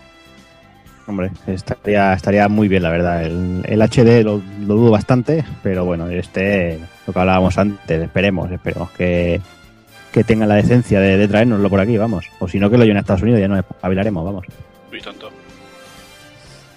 [1.07, 3.23] Hombre, estaría, estaría muy bien, la verdad.
[3.23, 8.51] El, el HD lo, lo dudo bastante, pero bueno, este, lo que hablábamos antes, esperemos,
[8.51, 9.41] esperemos que,
[10.11, 12.25] que tenga la decencia de, de traérnoslo por aquí, vamos.
[12.39, 14.45] O si no, que lo lleven a Estados Unidos, ya no espabilaremos, vamos.
[14.89, 15.29] Muy tonto.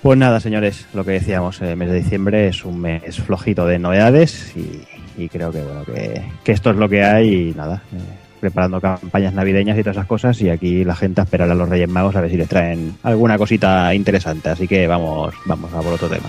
[0.03, 3.79] Pues nada, señores, lo que decíamos, el mes de diciembre es un mes flojito de
[3.79, 4.83] novedades y,
[5.17, 7.99] y creo que bueno que, que esto es lo que hay y nada, eh,
[8.41, 11.69] preparando campañas navideñas y todas esas cosas y aquí la gente a esperar a los
[11.69, 15.81] Reyes Magos a ver si les traen alguna cosita interesante, así que vamos, vamos a
[15.81, 16.29] por otro tema.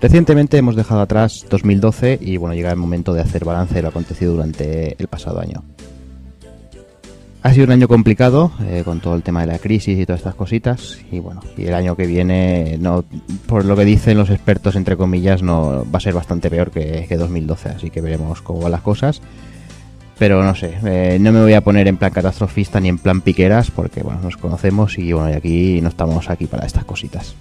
[0.00, 3.88] Recientemente hemos dejado atrás 2012 y bueno, llega el momento de hacer balance de lo
[3.88, 5.64] acontecido durante el pasado año.
[7.42, 10.20] Ha sido un año complicado eh, con todo el tema de la crisis y todas
[10.20, 13.04] estas cositas y bueno, y el año que viene, no,
[13.46, 17.06] por lo que dicen los expertos entre comillas, no va a ser bastante peor que,
[17.08, 19.20] que 2012, así que veremos cómo van las cosas.
[20.18, 23.20] Pero no sé, eh, no me voy a poner en plan catastrofista ni en plan
[23.20, 27.34] piqueras porque bueno, nos conocemos y bueno, y aquí no estamos aquí para estas cositas.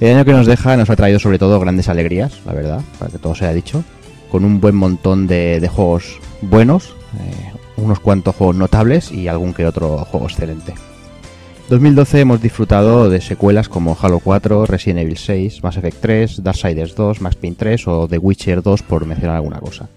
[0.00, 3.10] El año que nos deja nos ha traído sobre todo grandes alegrías, la verdad, para
[3.10, 3.84] que todo sea dicho,
[4.30, 9.52] con un buen montón de, de juegos buenos, eh, unos cuantos juegos notables y algún
[9.52, 10.72] que otro juego excelente.
[11.68, 16.94] 2012 hemos disfrutado de secuelas como Halo 4, Resident Evil 6, Mass Effect 3, Darksiders
[16.96, 19.88] 2, Max Payne 3 o The Witcher 2 por mencionar alguna cosa.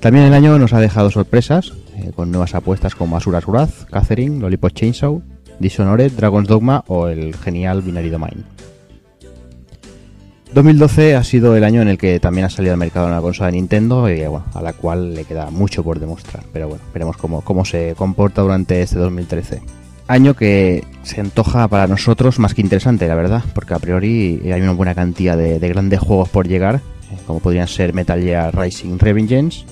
[0.00, 4.38] También el año nos ha dejado sorpresas, eh, con nuevas apuestas como Asuras Wrath, Catherine,
[4.38, 5.22] Lollipop Chainsaw,
[5.58, 8.51] Dishonored, Dragon's Dogma o el genial Binary Domain.
[10.54, 13.46] 2012 ha sido el año en el que también ha salido al mercado una consola
[13.46, 16.44] de Nintendo y a la cual le queda mucho por demostrar.
[16.52, 19.62] Pero bueno, veremos cómo, cómo se comporta durante este 2013.
[20.08, 24.60] Año que se antoja para nosotros más que interesante, la verdad, porque a priori hay
[24.60, 28.54] una buena cantidad de, de grandes juegos por llegar, eh, como podrían ser Metal Gear
[28.54, 29.64] Rising Revengeance,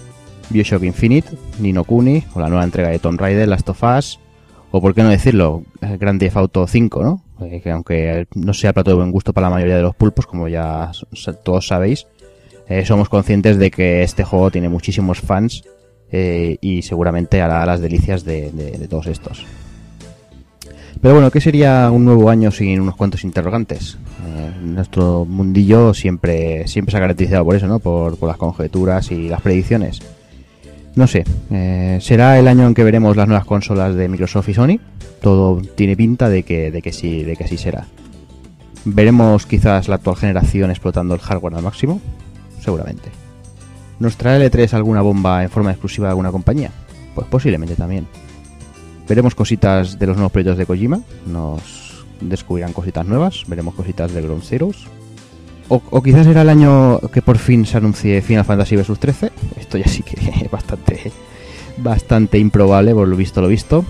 [0.48, 4.18] Bioshock Infinite, Nino Kuni o la nueva entrega de Tomb Raider, Last of Us,
[4.70, 7.22] o por qué no decirlo, Grand Theft Auto 5, ¿no?
[7.40, 10.26] Eh, que aunque no sea plato de buen gusto para la mayoría de los pulpos,
[10.26, 10.90] como ya
[11.42, 12.06] todos sabéis,
[12.68, 15.64] eh, somos conscientes de que este juego tiene muchísimos fans
[16.12, 19.44] eh, y seguramente hará las delicias de, todos estos.
[21.00, 23.96] Pero bueno, ¿qué sería un nuevo año sin unos cuantos interrogantes?
[24.62, 27.78] Nuestro mundillo siempre, siempre se ha caracterizado por eso, ¿no?
[27.78, 30.02] Por, por las conjeturas y las predicciones.
[30.96, 34.54] No sé, eh, ¿será el año en que veremos las nuevas consolas de Microsoft y
[34.54, 34.80] Sony?
[35.22, 37.86] Todo tiene pinta de que, de que sí, de que así será.
[38.84, 42.00] ¿Veremos quizás la actual generación explotando el hardware al máximo?
[42.60, 43.10] Seguramente.
[43.98, 46.70] ¿Nos trae L3 alguna bomba en forma exclusiva de alguna compañía?
[47.14, 48.06] Pues posiblemente también.
[49.08, 54.22] Veremos cositas de los nuevos proyectos de Kojima, nos descubrirán cositas nuevas, veremos cositas de
[54.22, 54.86] Ground Zeroes.
[55.72, 59.30] O, quizás será el año que por fin se anuncie Final Fantasy Vs 13.
[59.56, 61.12] Esto ya sí que es bastante,
[61.78, 63.84] bastante improbable por lo visto lo visto.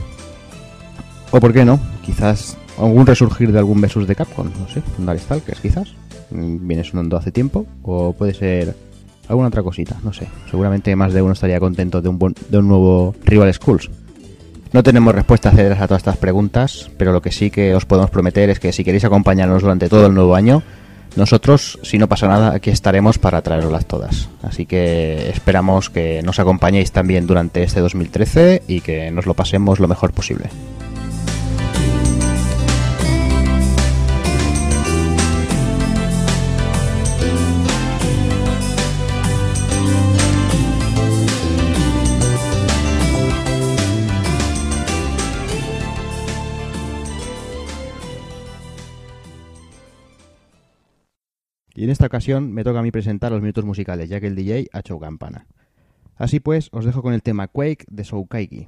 [1.30, 5.06] O por qué no, quizás algún resurgir de algún Versus de Capcom, no sé, un
[5.06, 5.88] Darkstalkers quizás.
[6.30, 7.64] Mm, Viene sonando hace tiempo.
[7.82, 8.74] O puede ser
[9.28, 10.26] alguna otra cosita, no sé.
[10.50, 13.90] Seguramente más de uno estaría contento de un, buen- de un nuevo Rival Schools.
[14.72, 18.50] No tenemos respuestas a todas estas preguntas, pero lo que sí que os podemos prometer
[18.50, 20.62] es que si queréis acompañarnos durante todo el nuevo año,
[21.16, 24.28] nosotros, si no pasa nada, aquí estaremos para traeroslas todas.
[24.42, 29.80] Así que esperamos que nos acompañéis también durante este 2013 y que nos lo pasemos
[29.80, 30.50] lo mejor posible.
[51.74, 54.36] Y en esta ocasión me toca a mí presentar los minutos musicales, ya que el
[54.36, 55.46] DJ ha hecho campana.
[56.16, 58.66] Así pues, os dejo con el tema Quake de Soukaigi.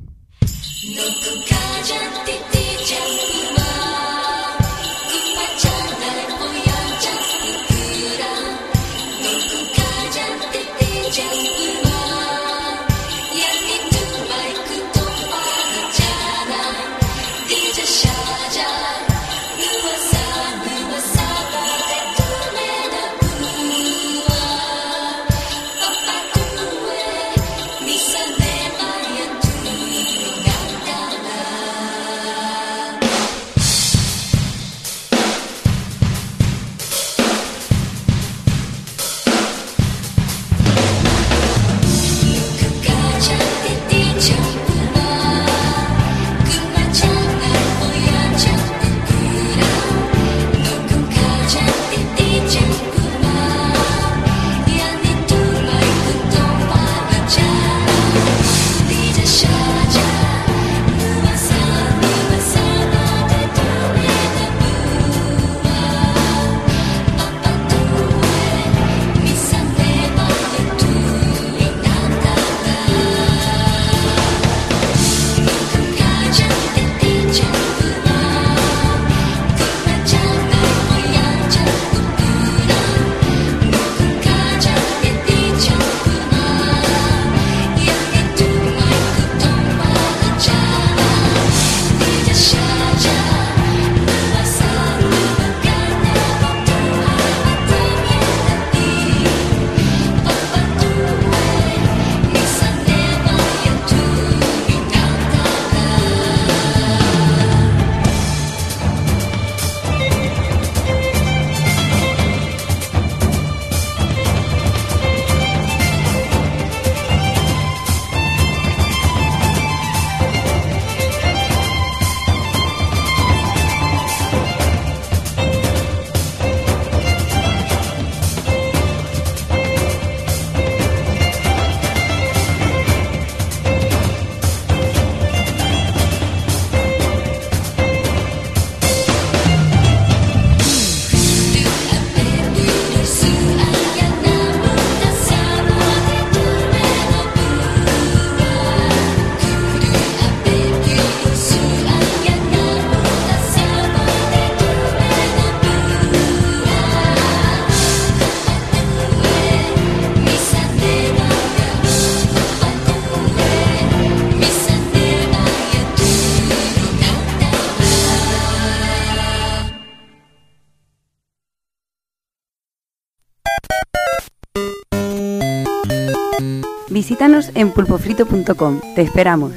[177.13, 178.81] Visítanos en pulpofrito.com.
[178.95, 179.53] Te esperamos.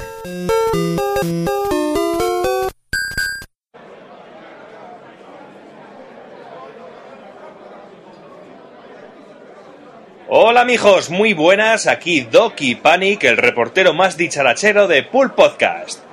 [10.28, 16.05] Hola mijos, muy buenas, aquí Doki Panic, el reportero más dicharachero de Pool Podcast.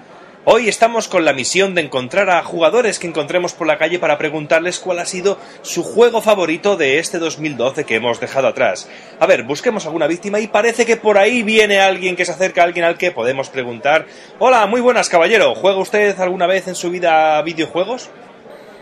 [0.45, 4.17] Hoy estamos con la misión de encontrar a jugadores que encontremos por la calle para
[4.17, 8.89] preguntarles cuál ha sido su juego favorito de este 2012 que hemos dejado atrás.
[9.21, 12.59] A ver, busquemos alguna víctima y parece que por ahí viene alguien que se acerca
[12.59, 14.05] a alguien al que podemos preguntar.
[14.37, 18.09] Hola, muy buenas caballero, ¿juega usted alguna vez en su vida videojuegos?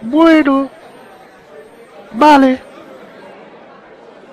[0.01, 0.67] Bueno.
[2.13, 2.70] Vale.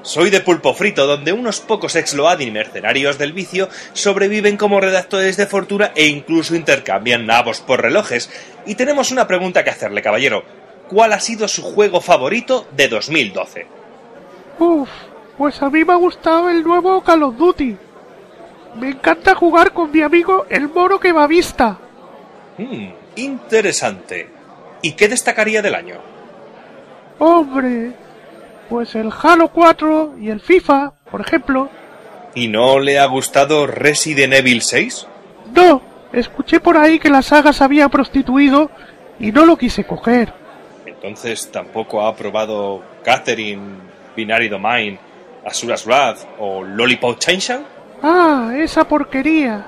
[0.03, 5.47] Soy de Pulpo Frito, donde unos pocos ex-Loadin mercenarios del vicio sobreviven como redactores de
[5.47, 8.31] fortuna e incluso intercambian nabos por relojes.
[8.65, 10.45] Y tenemos una pregunta que hacerle, caballero.
[10.89, 13.67] ¿Cuál ha sido su juego favorito de 2012?
[14.59, 14.89] Uf,
[15.37, 17.77] pues a mí me ha gustado el nuevo Call of Duty.
[18.77, 21.79] Me encanta jugar con mi amigo el moro que va vista.
[22.57, 24.31] Hmm, interesante.
[24.81, 25.97] ¿Y qué destacaría del año?
[27.19, 27.93] Hombre,
[28.69, 31.69] pues el Halo 4 y el FIFA, por ejemplo.
[32.35, 35.07] ¿Y no le ha gustado Resident Evil 6?
[35.55, 38.71] No, escuché por ahí que la saga se había prostituido
[39.19, 40.33] y no lo quise coger.
[40.87, 43.63] Entonces tampoco ha probado Catherine,
[44.17, 44.99] Binary Domain,
[45.45, 47.61] Asura's Wrath o Lollipop Chainsaw?
[48.03, 49.67] Ah, esa porquería.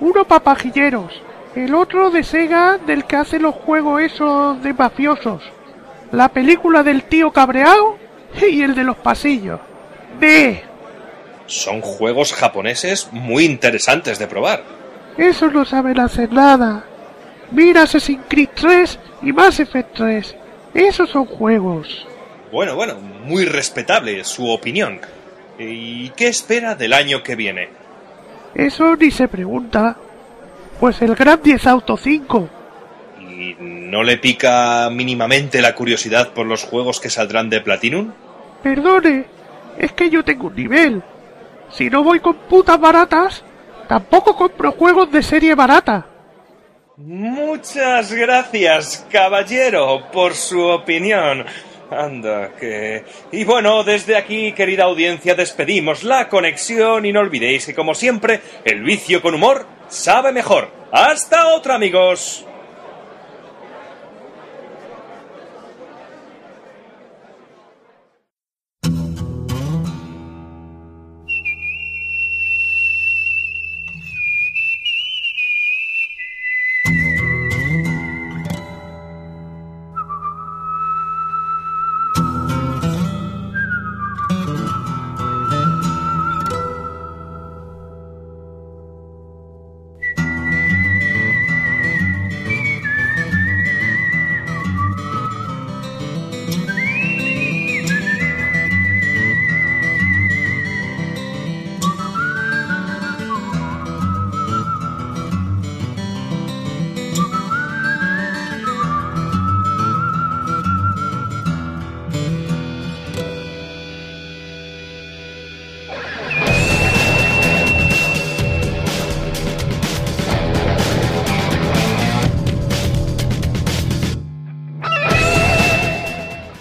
[0.00, 1.12] Uno papajilleros,
[1.54, 5.42] el otro de Sega del que hace los juegos esos de mafiosos.
[6.12, 8.03] La película del tío cabreado
[8.42, 9.60] y el de los pasillos.
[10.20, 10.62] ¡De!
[11.46, 14.62] Son juegos japoneses muy interesantes de probar.
[15.16, 16.84] Eso no saben hacer nada.
[17.50, 20.36] Mira Assassin's Creed 3 y Mass Effect 3.
[20.74, 22.06] Esos son juegos.
[22.50, 25.00] Bueno, bueno, muy respetable su opinión.
[25.58, 27.68] ¿Y qué espera del año que viene?
[28.54, 29.96] Eso ni se pregunta.
[30.80, 32.48] Pues el Grand 10 Auto 5.
[33.20, 38.12] ¿Y no le pica mínimamente la curiosidad por los juegos que saldrán de Platinum?
[38.64, 39.26] Perdone,
[39.76, 41.02] es que yo tengo un nivel.
[41.70, 43.44] Si no voy con putas baratas,
[43.86, 46.06] tampoco compro juegos de serie barata.
[46.96, 51.44] Muchas gracias, caballero, por su opinión.
[51.90, 53.04] Anda, que...
[53.32, 58.40] Y bueno, desde aquí, querida audiencia, despedimos la conexión y no olvidéis que, como siempre,
[58.64, 60.70] el vicio con humor sabe mejor.
[60.90, 62.46] Hasta otra, amigos.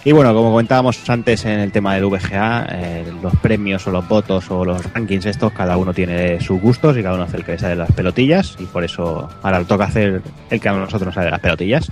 [0.06, 4.06] Y bueno, como comentábamos antes en el tema del VGA, eh, los premios o los
[4.06, 7.45] votos o los rankings estos, cada uno tiene sus gustos y cada uno hace el
[7.45, 10.74] que le sale de las pelotillas y por eso ahora toca hacer el que a
[10.74, 11.89] nosotros nos sale de las pelotillas.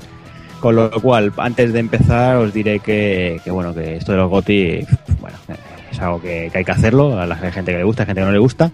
[0.60, 4.30] Con lo cual, antes de empezar, os diré que, que bueno, que esto de los
[4.30, 4.86] GOTI,
[5.22, 5.38] bueno,
[5.90, 8.08] es algo que, que hay que hacerlo, a la gente que le gusta, a la
[8.08, 8.72] gente que no le gusta.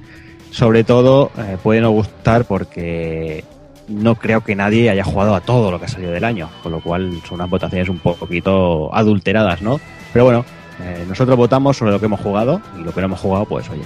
[0.50, 3.44] Sobre todo, eh, puede no gustar porque
[3.88, 6.72] no creo que nadie haya jugado a todo lo que ha salido del año, con
[6.72, 9.80] lo cual son unas votaciones un poquito adulteradas, ¿no?
[10.14, 10.46] Pero bueno,
[10.84, 13.70] eh, nosotros votamos sobre lo que hemos jugado y lo que no hemos jugado, pues
[13.70, 13.84] oye,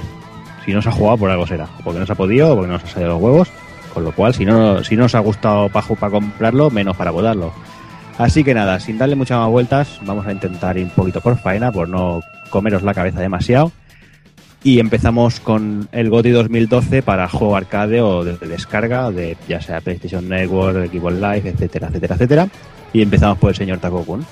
[0.66, 2.72] si no se ha jugado por algo será, porque no se ha podido o porque
[2.72, 3.50] no se ha salido los huevos,
[3.94, 7.12] con lo cual si no, si no os ha gustado para, para comprarlo, menos para
[7.12, 7.54] votarlo.
[8.18, 11.38] Así que nada, sin darle muchas más vueltas, vamos a intentar ir un poquito por
[11.38, 13.72] faena, por no comeros la cabeza demasiado.
[14.64, 19.60] Y empezamos con el GOTY 2012 para juego arcade o de, de descarga, de ya
[19.60, 22.50] sea PlayStation Network, Xbox Live, etcétera, etcétera, etcétera.
[22.94, 24.26] Y empezamos por el señor Takokun.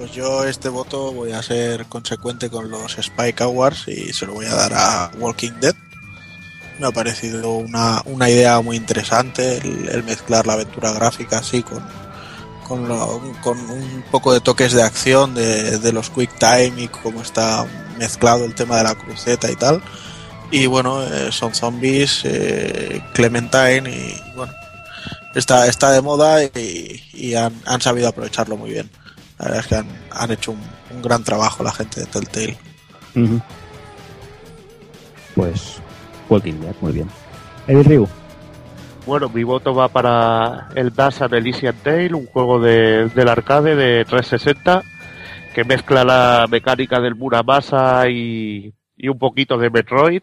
[0.00, 4.32] Pues yo este voto voy a ser consecuente con los Spike Awards y se lo
[4.32, 5.74] voy a dar a Walking Dead.
[6.78, 11.84] Me ha parecido una, una idea muy interesante el, mezclar la aventura gráfica así con,
[12.66, 12.86] con,
[13.42, 17.66] con un poco de toques de acción de, de los Quick Time y cómo está
[18.00, 19.80] mezclado el tema de la cruceta y tal.
[20.50, 24.52] Y bueno, eh, son zombies, eh, Clementine y bueno,
[25.34, 28.90] está, está de moda y, y han, han sabido aprovecharlo muy bien.
[29.38, 32.58] La verdad es que han, han hecho un, un gran trabajo la gente de Telltale.
[35.34, 35.76] Pues
[36.28, 37.08] Walking Dead, muy bien.
[37.68, 38.08] Evil Ryu.
[39.06, 43.74] Bueno, mi voto va para el Das and Elysian Tale, un juego de, del arcade
[43.74, 44.82] de 360
[45.54, 50.22] que mezcla la mecánica del Muramasa y, y un poquito de Metroid,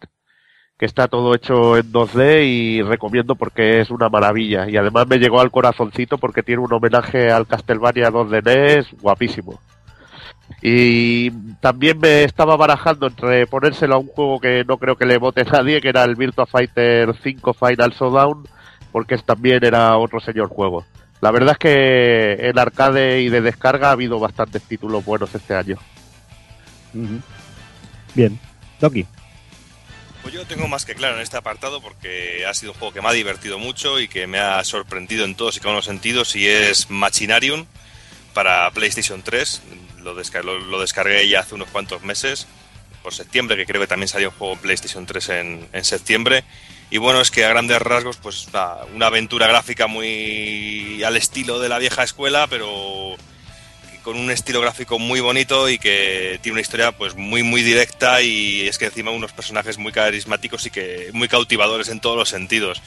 [0.77, 4.69] que está todo hecho en 2D y recomiendo porque es una maravilla.
[4.69, 9.59] Y además me llegó al corazoncito porque tiene un homenaje al Castlevania 2D NES guapísimo.
[10.61, 15.17] Y también me estaba barajando entre ponérselo a un juego que no creo que le
[15.17, 18.43] vote nadie, que era el Virtua Fighter 5 Final Showdown,
[18.91, 20.85] porque también era otro señor juego.
[21.21, 25.55] La verdad es que en arcade y de descarga ha habido bastantes títulos buenos este
[25.55, 25.77] año.
[28.13, 28.39] Bien.
[28.79, 29.05] Doki.
[30.21, 33.01] Pues yo tengo más que claro en este apartado porque ha sido un juego que
[33.01, 35.79] me ha divertido mucho y que me ha sorprendido en todos y cada uno de
[35.79, 37.65] los sentidos y es Machinarium
[38.33, 39.61] para PlayStation 3.
[39.99, 42.47] Lo, desca- lo- lo descargué ya hace unos cuantos meses,
[43.03, 46.43] por septiembre, que creo que también salió un juego en PlayStation 3 en, en septiembre.
[46.89, 48.47] Y bueno, es que a grandes rasgos, pues
[48.93, 53.15] una aventura gráfica muy al estilo de la vieja escuela, pero
[54.03, 58.21] con un estilo gráfico muy bonito y que tiene una historia pues muy muy directa
[58.21, 62.29] y es que encima unos personajes muy carismáticos y que muy cautivadores en todos los
[62.29, 62.81] sentidos.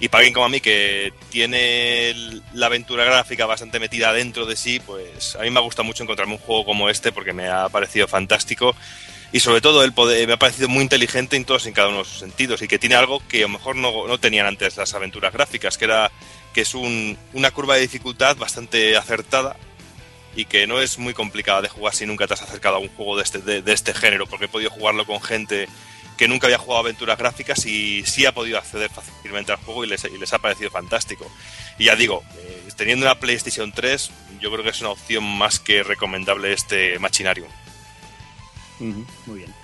[0.00, 2.12] Y para alguien como a mí que tiene
[2.54, 6.32] la aventura gráfica bastante metida dentro de sí, pues a mí me gusta mucho encontrarme
[6.34, 8.74] un juego como este porque me ha parecido fantástico
[9.32, 11.88] y sobre todo el poder, me ha parecido muy inteligente en todos y en cada
[11.88, 14.46] uno de sus sentidos y que tiene algo que a lo mejor no, no tenían
[14.46, 16.10] antes las aventuras gráficas, que era
[16.52, 19.56] que es un- una curva de dificultad bastante acertada
[20.36, 22.88] y que no es muy complicada de jugar si nunca te has acercado a un
[22.88, 25.68] juego de este, de, este género, porque he podido jugarlo con gente
[26.16, 29.88] que nunca había jugado aventuras gráficas y sí ha podido acceder fácilmente al juego y
[29.88, 31.28] les, les ha parecido fantástico.
[31.76, 34.10] Y ya digo, eh, teniendo una PlayStation 3,
[34.40, 37.48] yo creo que es una opción más que recomendable este Machinarium.
[39.26, 39.54] Muy bien.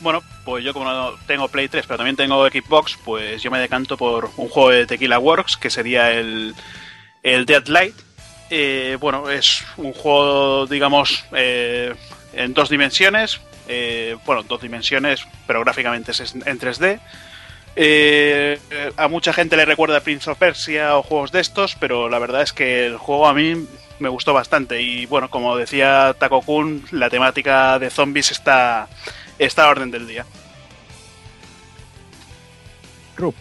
[0.00, 3.96] Bueno, pues yo como tengo Play 3, pero también tengo Xbox, pues yo me decanto
[3.96, 6.54] por un juego de Tequila Works, que sería el,
[7.22, 7.94] el Deadlight.
[8.50, 11.94] Eh, bueno, es un juego, digamos, eh,
[12.34, 13.40] en dos dimensiones.
[13.66, 17.00] eh, bueno, dos dimensiones, pero gráficamente es en 3D.
[17.76, 18.58] Eh,
[18.96, 22.42] a mucha gente le recuerda Prince of Persia o juegos de estos, pero la verdad
[22.42, 23.66] es que el juego a mí
[24.04, 24.80] me gustó bastante.
[24.80, 28.86] Y bueno, como decía Taco Kun, la temática de zombies está,
[29.38, 30.24] está a orden del día.
[33.16, 33.34] Rup.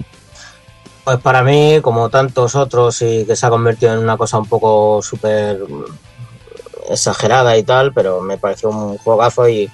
[1.03, 4.47] Pues para mí, como tantos otros, y que se ha convertido en una cosa un
[4.47, 5.59] poco súper
[6.89, 9.70] exagerada y tal, pero me pareció un juegazo y,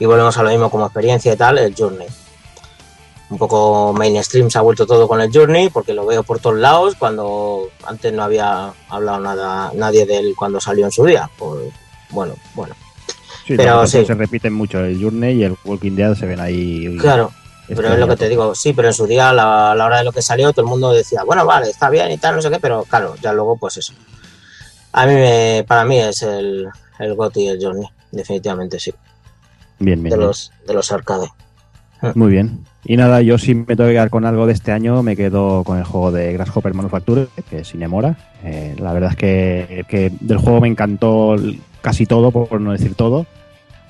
[0.00, 2.08] y volvemos a lo mismo como experiencia y tal, el Journey.
[3.32, 6.56] Un poco mainstream se ha vuelto todo con el Journey, porque lo veo por todos
[6.58, 11.30] lados, cuando antes no había hablado nada nadie de él cuando salió en su día.
[11.38, 11.72] Pues
[12.10, 12.74] bueno, bueno.
[13.46, 14.04] Sí, Pero sí.
[14.04, 14.80] se repiten mucho.
[14.80, 16.94] El Journey y el Walking Dead se ven ahí.
[17.00, 19.74] Claro, Este pero es lo que te digo, sí, pero en su día, a la,
[19.74, 22.18] la hora de lo que salió, todo el mundo decía, bueno, vale, está bien y
[22.18, 23.94] tal, no sé qué, pero claro, ya luego, pues eso.
[24.92, 26.68] A mí, me, para mí es el,
[26.98, 28.92] el GOTY y el Journey, definitivamente sí,
[29.78, 30.10] Bien, bien.
[30.14, 31.28] de los, de los arcade.
[32.14, 32.60] Muy bien.
[32.84, 35.62] Y nada, yo si me tengo que quedar con algo de este año, me quedo
[35.62, 38.16] con el juego de Grasshopper Manufacture, que es Cinemora.
[38.42, 41.36] Eh, la verdad es que, que del juego me encantó
[41.80, 43.26] casi todo, por no decir todo.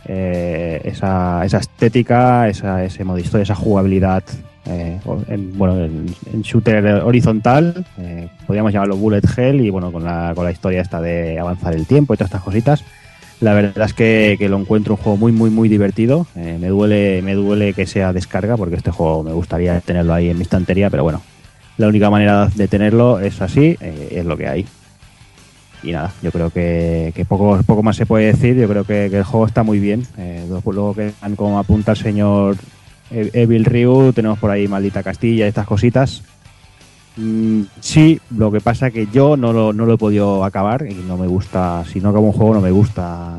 [0.05, 4.25] Eh, esa, esa estética, esa, ese modo historia, esa jugabilidad,
[4.67, 4.99] eh,
[5.29, 10.33] en, bueno, en, en shooter horizontal, eh, podríamos llamarlo bullet hell, y bueno, con la,
[10.35, 12.85] con la historia esta de avanzar el tiempo y todas estas cositas.
[13.43, 16.29] La verdad es que, que lo encuentro un juego muy, muy, muy divertido.
[16.37, 20.31] Eh, me duele, me duele que sea descarga, porque este juego me gustaría tenerlo ahí
[20.31, 21.21] en mi estantería, pero bueno,
[21.77, 24.65] la única manera de tenerlo es así, eh, es lo que hay.
[25.83, 28.55] Y nada, yo creo que, que poco, poco más se puede decir.
[28.55, 30.07] Yo creo que, el juego está muy bien.
[30.19, 32.57] Eh, luego, luego que como apunta el señor
[33.11, 36.23] E- Evil Ryu, tenemos por ahí Maldita Castilla y estas cositas.
[37.17, 40.95] Mm, sí, lo que pasa que yo no lo, no lo he podido acabar y
[40.95, 43.39] no me gusta, si no acabo un juego no me gusta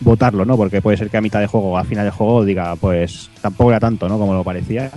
[0.00, 0.56] votarlo, ¿no?
[0.56, 3.30] Porque puede ser que a mitad de juego o a final de juego diga, pues
[3.40, 4.18] tampoco era tanto, ¿no?
[4.18, 4.90] Como lo parecía.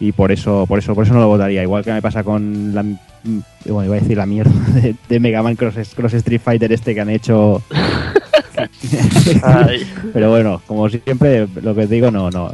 [0.00, 1.62] Y por eso, por eso, por eso no lo votaría.
[1.62, 2.84] Igual que me pasa con la
[3.66, 6.94] bueno, iba a decir la mierda de, de Mega Man Cross, Cross Street Fighter este
[6.94, 7.62] que han hecho.
[10.12, 12.52] Pero bueno, como siempre, lo que digo, no, no.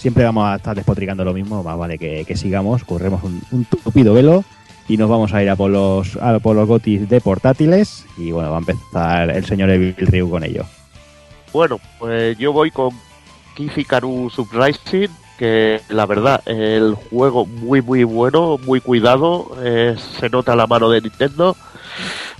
[0.00, 4.14] Siempre vamos a estar despotricando lo mismo, más vale que, sigamos, corremos un, un tupido
[4.14, 4.42] velo
[4.88, 8.30] y nos vamos a ir a por los, a por los gotis de portátiles y
[8.30, 10.64] bueno, va a empezar el señor Evil Ryu con ello.
[11.52, 12.92] Bueno, pues yo voy con
[13.54, 20.56] Kifikaru Subrising, que la verdad, el juego muy muy bueno, muy cuidado, eh, se nota
[20.56, 21.54] la mano de Nintendo.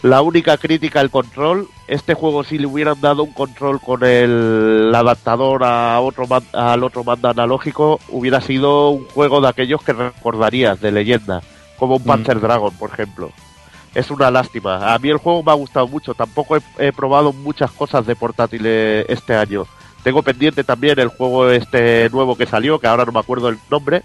[0.03, 4.90] La única crítica al control, este juego si le hubieran dado un control con el
[4.94, 9.92] adaptador a otro man- al otro mando analógico, hubiera sido un juego de aquellos que
[9.92, 11.42] recordarías de leyenda,
[11.78, 13.30] como un Panzer Dragon, por ejemplo.
[13.94, 14.94] Es una lástima.
[14.94, 16.14] A mí el juego me ha gustado mucho.
[16.14, 19.66] Tampoco he, he probado muchas cosas de portátiles este año.
[20.03, 23.59] Tengo pendiente también el juego este nuevo que salió, que ahora no me acuerdo el
[23.70, 24.03] nombre,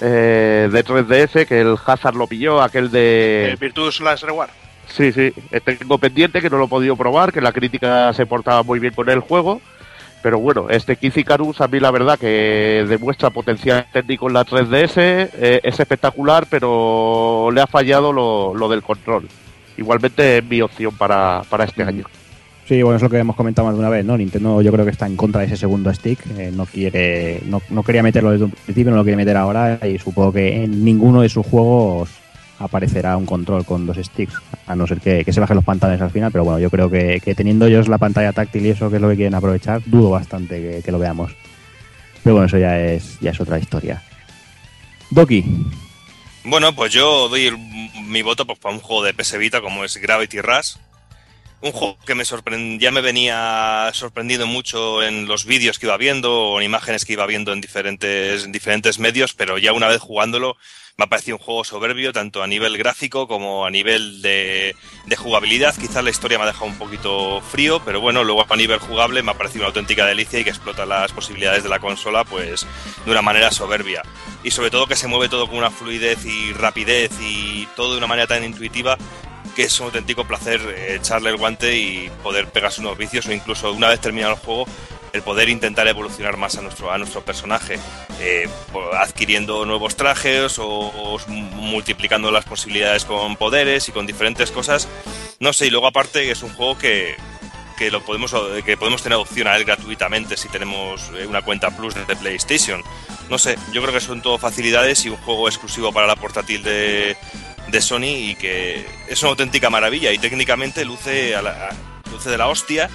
[0.00, 3.50] eh, de 3DS, que el Hazard lo pilló, aquel de...
[3.52, 4.50] Eh, Virtus Last Reward.
[4.98, 5.32] Sí, sí,
[5.64, 8.92] tengo pendiente que no lo he podido probar, que la crítica se portaba muy bien
[8.92, 9.60] con el juego.
[10.24, 14.44] Pero bueno, este Kiz Icarus a mí la verdad que demuestra potencial técnico en la
[14.44, 19.28] 3DS, eh, es espectacular, pero le ha fallado lo, lo del control.
[19.76, 22.04] Igualmente es mi opción para, para este año.
[22.66, 24.18] Sí, bueno, es lo que hemos comentado más de una vez, ¿no?
[24.18, 27.62] Nintendo yo creo que está en contra de ese segundo stick, eh, no quiere, no,
[27.70, 30.84] no quería meterlo desde un principio, no lo quiere meter ahora y supongo que en
[30.84, 32.10] ninguno de sus juegos
[32.58, 34.34] aparecerá un control con dos sticks,
[34.66, 37.20] a no ser que, se bajen los pantalones al final, pero bueno, yo creo que,
[37.36, 40.82] teniendo ellos la pantalla táctil y eso que es lo que quieren aprovechar, dudo bastante
[40.84, 41.32] que, lo veamos.
[42.22, 44.02] Pero bueno, eso ya es, ya es otra historia.
[45.10, 45.44] Doki,
[46.44, 47.50] Bueno, pues yo doy
[48.08, 50.76] mi voto pues, para un juego de PS Vita como es Gravity Rush.
[51.60, 52.22] Un juego que me
[52.78, 57.14] ya me venía sorprendiendo mucho en los vídeos que iba viendo o en imágenes que
[57.14, 60.56] iba viendo en diferentes, en diferentes medios, pero ya una vez jugándolo
[60.98, 64.74] me ha parecido un juego soberbio, tanto a nivel gráfico como a nivel de,
[65.16, 65.76] jugabilidad.
[65.76, 69.22] Quizás la historia me ha dejado un poquito frío, pero bueno, luego a nivel jugable
[69.22, 72.66] me ha parecido una auténtica delicia y que explota las posibilidades de la consola pues
[73.04, 74.02] de una manera soberbia.
[74.42, 77.98] Y sobre todo que se mueve todo con una fluidez y rapidez y todo de
[77.98, 78.98] una manera tan intuitiva
[79.54, 83.72] que es un auténtico placer echarle el guante y poder pegarse unos vicios o incluso
[83.72, 84.66] una vez terminado el juego
[85.12, 87.78] el poder intentar evolucionar más a nuestro, a nuestro personaje,
[88.20, 88.48] eh,
[88.94, 94.88] adquiriendo nuevos trajes o, multiplicando las posibilidades con poderes y con diferentes cosas.
[95.40, 97.16] No sé, y luego aparte es un juego que,
[97.76, 101.70] que lo podemos que podemos tener opción a él gratuitamente si tenemos eh, una cuenta
[101.70, 102.82] plus de PlayStation.
[103.30, 106.62] No sé, yo creo que son todo facilidades y un juego exclusivo para la portátil
[106.62, 107.16] de,
[107.68, 111.34] de Sony y que es una auténtica maravilla y técnicamente luce
[112.10, 112.88] luce de la hostia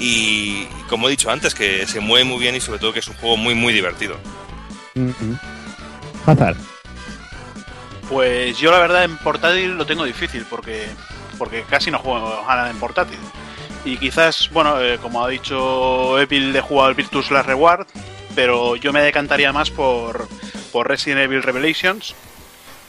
[0.00, 3.08] y, como he dicho antes que se mueve muy bien y sobre todo que es
[3.08, 4.16] un juego muy muy divertido.
[6.26, 6.56] Hazard.
[8.08, 10.88] Pues yo la verdad en portátil lo tengo difícil porque,
[11.38, 13.18] porque casi no juego a nada en portátil.
[13.84, 17.86] Y quizás, bueno, eh, como ha dicho Evil, he jugado al Virtus Last Reward,
[18.34, 20.28] pero yo me decantaría más por,
[20.72, 22.14] por Resident Evil Revelations.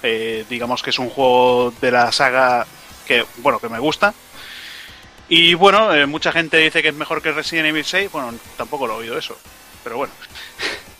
[0.03, 2.65] Eh, digamos que es un juego de la saga
[3.05, 4.13] que, bueno, que me gusta.
[5.33, 8.11] Y bueno, eh, mucha gente dice que es mejor que Resident Evil 6.
[8.11, 9.37] Bueno, tampoco lo he oído eso,
[9.83, 10.13] pero bueno.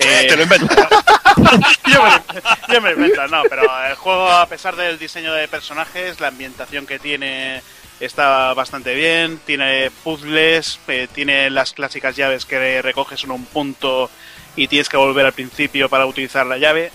[0.04, 0.76] Eh, Te lo inventas.
[1.94, 5.48] yo, me, yo me lo invento, no, pero el juego, a pesar del diseño de
[5.48, 7.62] personajes, la ambientación que tiene
[8.00, 14.10] está bastante bien, tiene puzzles, eh, tiene las clásicas llaves que recoges en un punto
[14.56, 16.92] y tienes que volver al principio para utilizar la llave.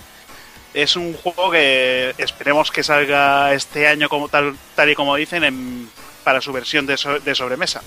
[0.73, 5.45] Es un juego que esperemos que salga este año como tal, tal y como dicen
[5.45, 5.89] en-
[6.27, 7.79] para su versión de, so- de sobremesa.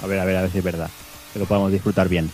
[0.00, 0.88] A ver, a ver, a ver si es verdad.
[1.32, 2.30] Que lo podamos disfrutar bien.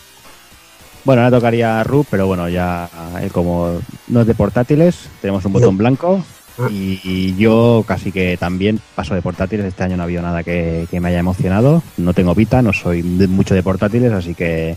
[1.04, 2.90] Bueno, ahora tocaría a Rub, pero bueno, ya
[3.22, 6.22] eh, como no es de portátiles, tenemos un botón blanco.
[6.68, 9.64] Y, y yo casi que también paso de portátiles.
[9.64, 11.82] Este año no ha habido nada que, que me haya emocionado.
[11.96, 14.76] No tengo Vita, no soy de- mucho de portátiles, así que,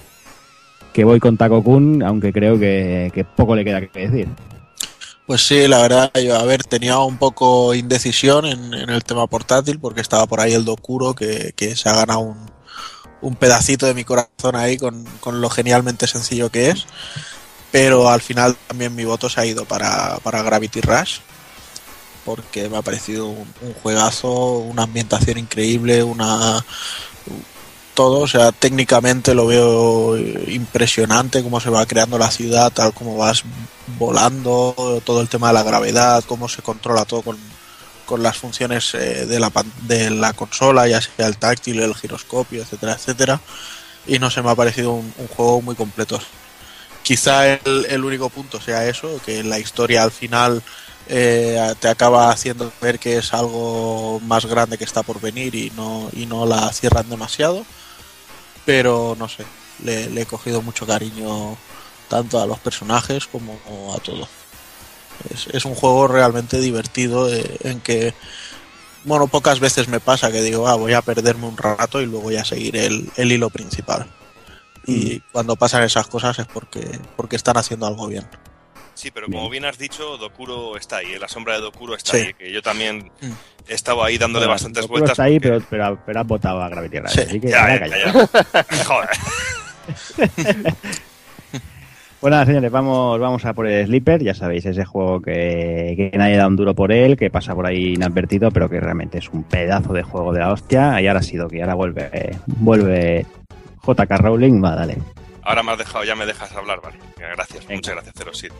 [0.94, 4.30] que voy con Taco Kun, aunque creo que, que poco le queda que decir.
[5.28, 9.28] Pues sí, la verdad, yo, a ver, tenía un poco indecisión en, en el tema
[9.28, 12.38] portátil porque estaba por ahí el Dokuro que, que se ha ganado un,
[13.22, 16.86] un pedacito de mi corazón ahí con, con lo genialmente sencillo que es.
[17.72, 21.20] Pero al final también mi voto se ha ido para, para Gravity Rush
[22.26, 26.64] porque me ha parecido un, un juegazo, una ambientación increíble, una
[27.98, 30.16] todo, o sea, técnicamente lo veo
[30.50, 33.44] impresionante cómo se va creando la ciudad, tal como vas
[33.98, 37.40] volando, todo el tema de la gravedad, cómo se controla todo con,
[38.06, 39.52] con las funciones eh, de, la,
[39.88, 43.42] de la consola, ya sea el táctil, el giroscopio, etcétera, etcétera.
[44.06, 46.20] Y no se me ha parecido un, un juego muy completo.
[47.02, 50.62] Quizá el, el único punto sea eso, que la historia al final
[51.08, 55.72] eh, te acaba haciendo ver que es algo más grande que está por venir y
[55.76, 57.66] no, y no la cierran demasiado.
[58.68, 59.46] Pero no sé,
[59.82, 61.56] le, le he cogido mucho cariño
[62.10, 63.58] tanto a los personajes como
[63.96, 64.28] a todo.
[65.34, 68.14] Es, es un juego realmente divertido eh, en que,
[69.06, 72.24] bueno, pocas veces me pasa que digo, ah, voy a perderme un rato y luego
[72.24, 74.06] voy a seguir el, el hilo principal.
[74.86, 78.28] Y cuando pasan esas cosas es porque, porque están haciendo algo bien.
[78.98, 82.14] Sí, pero como bien has dicho, Dokuro está ahí, eh, la sombra de Dokuro está
[82.14, 82.18] Sí.
[82.18, 83.32] ahí, que yo también Mm.
[83.70, 85.12] he estado ahí dándole Bueno, bastantes Dokuro vueltas.
[85.12, 87.12] está ahí, porque- pero, pero, pero has votado a Gravity Rush.
[87.12, 87.22] Sí.
[87.22, 88.66] Así que Ya, ya, ya, ya.
[88.86, 89.10] Joder.
[92.20, 94.24] Pues nada, señores, vamos, vamos a por el Sleeper.
[94.24, 97.68] Ya sabéis, ese juego que, que nadie da un duro por él, que pasa por
[97.68, 101.00] ahí inadvertido, pero que realmente es un pedazo de juego de la hostia.
[101.00, 103.24] Y ahora ha sido que ahora vuelve, eh, vuelve
[103.86, 104.64] JK Rowling.
[104.64, 104.98] Va, dale.
[105.48, 107.00] Ahora me has dejado, ya me dejas hablar, vale.
[107.16, 107.76] Gracias, Venga.
[107.76, 108.52] muchas gracias, Zero Seed.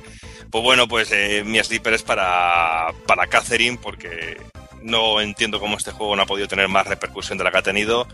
[0.50, 4.38] Pues bueno, pues eh, mi sleeper es para, para Catherine, porque
[4.82, 7.62] no entiendo cómo este juego no ha podido tener más repercusión de la que ha
[7.62, 8.08] tenido,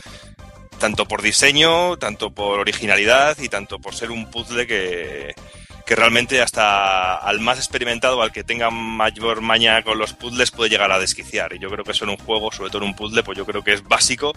[0.79, 5.35] tanto por diseño, tanto por originalidad y tanto por ser un puzzle que,
[5.85, 10.71] que realmente hasta al más experimentado, al que tenga mayor maña con los puzzles, puede
[10.71, 11.53] llegar a desquiciar.
[11.53, 13.45] Y yo creo que eso en un juego, sobre todo en un puzzle, pues yo
[13.45, 14.33] creo que es básico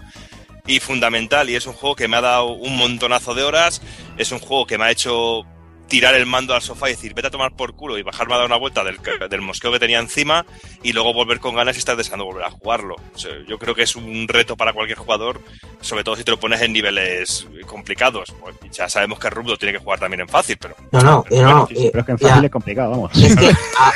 [0.67, 1.49] y fundamental.
[1.49, 3.81] Y es un juego que me ha dado un montonazo de horas.
[4.17, 5.43] Es un juego que me ha hecho
[5.87, 8.37] tirar el mando al sofá y decir, vete a tomar por culo y bajarme a
[8.39, 8.97] dar una vuelta del,
[9.29, 10.45] del mosqueo que tenía encima
[10.83, 12.95] y luego volver con ganas y estar deseando volver a jugarlo.
[13.15, 15.39] O sea, yo creo que es un reto para cualquier jugador,
[15.79, 18.33] sobre todo si te lo pones en niveles complicados.
[18.41, 20.75] Pues ya sabemos que Rubdo tiene que jugar también en fácil, pero...
[20.91, 21.65] No, no, y no.
[21.71, 22.27] Y- pero es que en ya.
[22.27, 23.17] fácil es complicado, vamos.
[23.23, 23.49] Es que,
[23.79, 23.93] ah,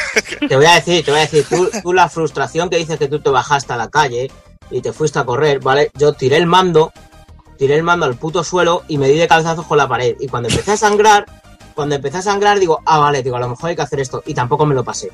[0.47, 3.09] te voy a decir, te voy a decir, tú, tú la frustración que dices que
[3.09, 4.31] tú te bajaste a la calle
[4.71, 5.91] y te fuiste a correr, ¿vale?
[5.97, 6.91] Yo tiré el mando,
[7.57, 10.15] tiré el mando al puto suelo y me di de cabezazos con la pared.
[10.19, 11.25] Y cuando empecé a sangrar,
[11.75, 14.23] cuando empecé a sangrar digo, ah, vale, digo, a lo mejor hay que hacer esto.
[14.25, 15.11] Y tampoco me lo pasé.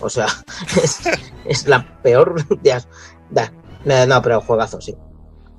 [0.00, 0.26] O sea,
[0.82, 1.00] es,
[1.44, 2.46] es la peor...
[2.62, 4.94] de- no, pero juegazo, sí.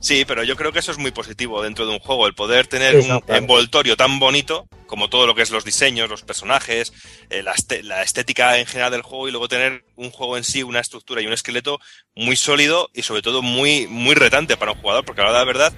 [0.01, 2.65] Sí, pero yo creo que eso es muy positivo dentro de un juego, el poder
[2.65, 6.91] tener un envoltorio tan bonito como todo lo que es los diseños, los personajes,
[7.29, 10.43] eh, la, este- la estética en general del juego y luego tener un juego en
[10.43, 11.79] sí, una estructura y un esqueleto
[12.15, 15.39] muy sólido y sobre todo muy, muy retante para un jugador, porque a la hora
[15.39, 15.73] de la verdad,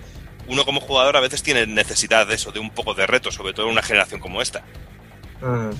[0.48, 3.52] uno como jugador a veces tiene necesidad de eso, de un poco de reto, sobre
[3.54, 4.64] todo en una generación como esta.
[5.42, 5.72] Mm.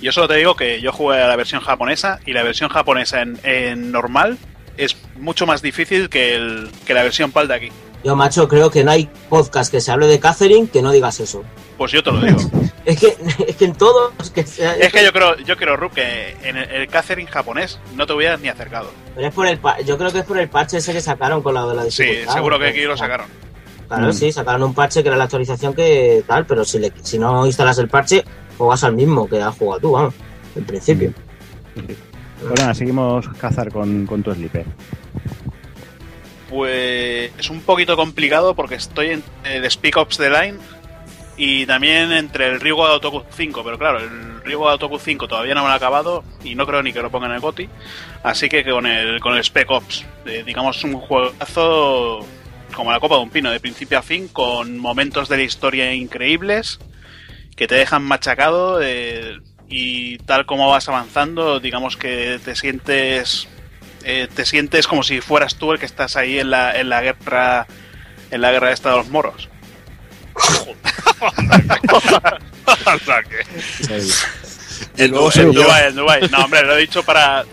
[0.00, 3.22] Yo solo te digo que yo jugué a la versión japonesa y la versión japonesa
[3.22, 4.38] en, en normal
[4.76, 7.68] es mucho más difícil que, el, que la versión PAL de aquí.
[8.04, 11.18] Yo, macho, creo que no hay podcast que se hable de Catherine que no digas
[11.18, 11.42] eso.
[11.76, 12.38] Pues yo te lo digo.
[12.86, 13.16] Es que,
[13.48, 16.56] es que en todos que sea- es que yo creo, yo creo, Rup, que en
[16.56, 18.92] el, el Catherine japonés no te hubieras ni acercado.
[19.16, 21.42] Pero es por el pa- yo creo que es por el parche ese que sacaron
[21.42, 23.26] con la de la Sí, seguro que aquí lo sacaron.
[23.88, 24.12] Claro, Mm.
[24.12, 27.44] sí, sacaron un parche que era la actualización que tal, pero si, le, si no
[27.44, 28.24] instalas el parche,
[28.56, 30.14] juegas al mismo que has jugado tú, vamos,
[30.54, 31.12] en principio.
[32.48, 34.64] Pues seguimos cazar con, con tu Sleeper.
[36.48, 40.58] Pues es un poquito complicado porque estoy en el Speak Ops The Line
[41.36, 45.62] y también entre el Ryuga Otoku 5, pero claro, el Ryuga Otoku 5 todavía no
[45.62, 47.68] me lo he acabado y no creo ni que lo pongan en el GOTI,
[48.22, 52.20] así que con el, con el Spec Ops, eh, digamos un juegazo
[52.74, 55.92] como la copa de un pino, de principio a fin, con momentos de la historia
[55.92, 56.78] increíbles
[57.54, 63.48] que te dejan machacado eh, y tal como vas avanzando, digamos que te sientes
[64.04, 67.02] eh, te sientes como si fueras tú el que estás ahí en la, en la
[67.02, 67.66] guerra
[68.30, 69.48] en la guerra esta de los moros.
[73.86, 74.00] Se
[75.52, 76.28] Dubái, en Dubái.
[76.30, 77.44] No, hombre, lo he dicho para.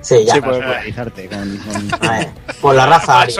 [0.00, 0.34] Sí, ya.
[0.34, 2.28] Sí, Para popularizarte con, con A ver,
[2.60, 3.34] por la raza aria.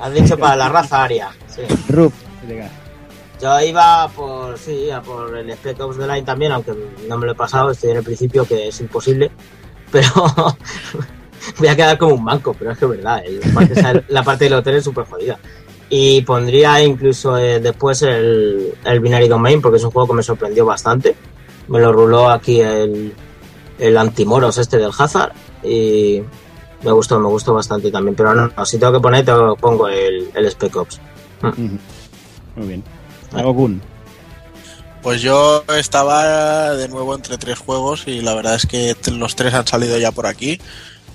[0.00, 1.30] Has dicho para la raza aria.
[1.48, 1.62] Sí.
[1.88, 2.12] Rup.
[3.40, 6.72] Yo iba por, sí, a por el Spec Ops The Line también, aunque
[7.08, 9.30] no me lo he pasado, estoy en el principio que es imposible.
[9.92, 10.08] Pero
[11.58, 14.22] voy a quedar como un manco, pero es que es verdad, eh, la parte, la
[14.22, 15.36] parte del hotel es súper jodida.
[15.88, 20.22] Y pondría incluso eh, después el, el Binary Domain, porque es un juego que me
[20.22, 21.16] sorprendió bastante.
[21.66, 23.12] Me lo ruló aquí el,
[23.80, 25.32] el antimoros este del Hazard
[25.64, 26.22] y
[26.84, 28.14] me gustó, me gustó bastante también.
[28.14, 31.00] Pero no, no, si tengo que poner, te pongo el, el Spec Ops.
[32.54, 32.84] Muy bien.
[33.32, 33.80] Kun.
[35.02, 39.54] Pues yo estaba de nuevo entre tres juegos y la verdad es que los tres
[39.54, 40.60] han salido ya por aquí.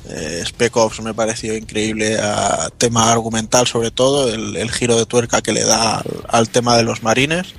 [0.07, 5.05] Eh, Spec Ops me pareció increíble a tema argumental sobre todo, el, el giro de
[5.05, 7.53] tuerca que le da al, tema de los marines.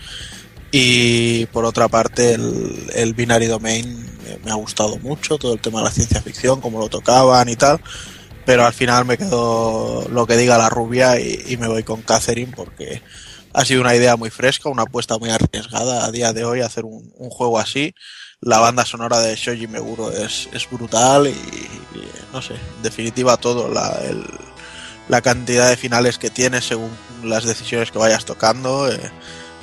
[0.73, 4.05] Y por otra parte el, el Binary Domain
[4.45, 7.57] me, ha gustado mucho, todo el tema de la ciencia ficción, cómo lo tocaban y
[7.57, 7.81] tal.
[8.45, 12.03] Pero al final me quedo lo que diga la rubia y, y me voy con
[12.03, 13.03] Catherine porque
[13.57, 16.85] ha sido una idea muy fresca, una apuesta muy arriesgada a día de hoy hacer
[16.85, 17.95] un, juego así.
[18.39, 21.35] La banda sonora de Shoji Meguro es, es brutal y,
[22.35, 23.99] no sé, en definitiva todo, la,
[25.09, 26.91] la cantidad de finales que tienes según
[27.25, 29.11] las decisiones que vayas tocando, eh,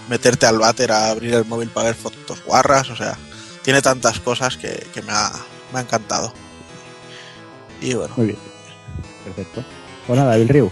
[0.09, 3.15] meterte al váter a abrir el móvil para ver fotos guarras, o sea,
[3.61, 5.31] tiene tantas cosas que, que me, ha,
[5.71, 6.33] me ha encantado.
[7.79, 8.39] Y bueno, Muy bien.
[9.23, 9.63] Perfecto.
[10.07, 10.71] Pues nada, Bill Ryu.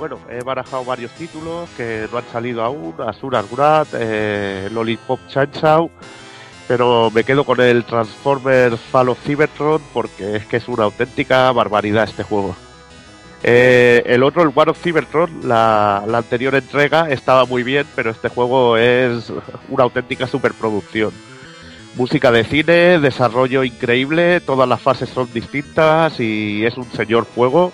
[0.00, 2.94] Bueno, he barajado varios títulos que no han salido aún.
[3.06, 5.90] Asura Grad, eh, Lollipop Chainsaw
[6.66, 11.50] pero me quedo con el Transformers Fall of Cybertron porque es que es una auténtica
[11.52, 12.56] barbaridad este juego.
[13.42, 18.28] Eh, el otro, el War of Cybertron, la anterior entrega estaba muy bien, pero este
[18.28, 19.32] juego es
[19.68, 21.10] una auténtica superproducción.
[21.96, 27.72] Música de cine, desarrollo increíble, todas las fases son distintas y es un señor juego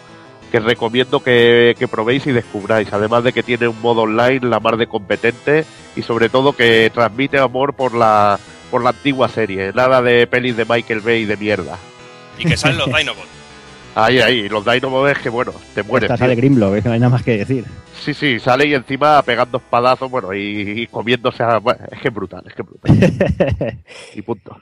[0.50, 2.92] que recomiendo que, que probéis y descubráis.
[2.92, 5.64] Además de que tiene un modo online la mar de competente
[5.94, 8.38] y sobre todo que transmite amor por la,
[8.70, 9.72] por la antigua serie.
[9.74, 11.78] Nada de pelis de Michael Bay de mierda.
[12.38, 13.28] Y que salen los Dinobots.
[13.94, 16.10] Ahí, ahí, los Dinobots es que bueno, te mueres.
[16.10, 17.64] Esta sale Grimlock, es que no hay nada más que decir.
[17.98, 21.58] Sí, sí, sale y encima pegando espadazos, bueno, y, y comiéndose a...
[21.58, 23.78] bueno, es que es brutal, es que es brutal.
[24.14, 24.60] y punto.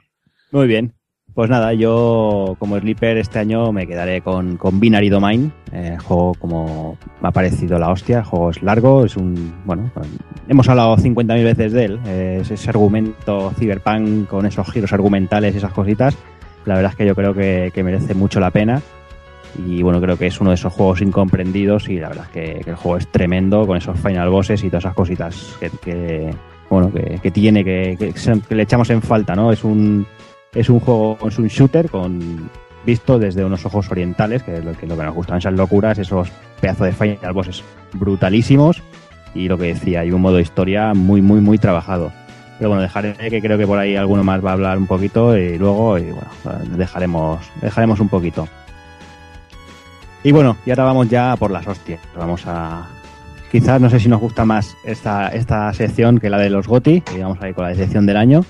[0.52, 0.94] Muy bien.
[1.34, 5.52] Pues nada, yo como Sleeper este año me quedaré con, con Binary Domain.
[5.72, 8.18] Eh, juego como me ha parecido la hostia.
[8.18, 9.52] El juego es largo, es un.
[9.64, 9.90] Bueno,
[10.48, 12.00] hemos hablado 50.000 veces de él.
[12.06, 16.16] Eh, es ese argumento cyberpunk con esos giros argumentales y esas cositas.
[16.66, 18.80] La verdad es que yo creo que, que merece mucho la pena.
[19.66, 21.88] Y bueno, creo que es uno de esos juegos incomprendidos.
[21.88, 24.84] Y la verdad es que, el juego es tremendo con esos final bosses y todas
[24.84, 26.30] esas cositas que, que,
[26.70, 28.14] bueno, que, tiene, que
[28.50, 29.50] le echamos en falta, ¿no?
[29.50, 30.06] Es un
[30.54, 32.50] es un juego, es un shooter con
[32.84, 36.28] visto desde unos ojos orientales, que es lo que, nos gustan esas locuras, esos
[36.60, 37.62] pedazos de final bosses
[37.92, 38.82] brutalísimos
[39.34, 42.12] y lo que decía, hay un modo historia muy, muy, muy trabajado.
[42.58, 45.36] Pero bueno, dejaré que creo que por ahí alguno más va a hablar un poquito
[45.36, 46.28] y luego, y bueno,
[46.76, 48.48] dejaremos, dejaremos un poquito.
[50.22, 52.00] Y bueno, y ahora vamos ya por las hostias.
[52.16, 52.88] Vamos a.
[53.50, 57.02] Quizás no sé si nos gusta más esta, esta sección que la de los GOTI,
[57.02, 58.44] que vamos a ir con la sección del año.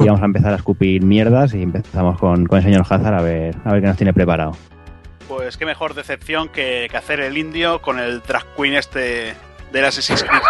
[0.00, 3.22] Y vamos a empezar a escupir mierdas y empezamos con, con el señor Hazard a
[3.22, 4.56] ver, a ver qué nos tiene preparado.
[5.26, 9.34] Pues qué mejor decepción que, que hacer el indio con el drag queen este
[9.72, 10.40] del Assassin's Creed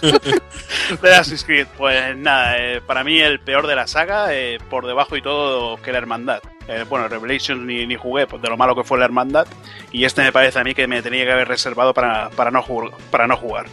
[0.00, 1.00] 3.
[1.02, 1.66] del Assassin's Creed.
[1.76, 5.76] Pues nada, eh, para mí el peor de la saga, eh, por debajo y todo
[5.82, 6.40] que la hermandad.
[6.68, 9.46] Eh, bueno, Revelation ni, ni jugué pues, de lo malo que fue la hermandad.
[9.90, 12.62] Y este me parece a mí que me tenía que haber reservado para, para, no,
[12.62, 13.66] jugar, para no jugar.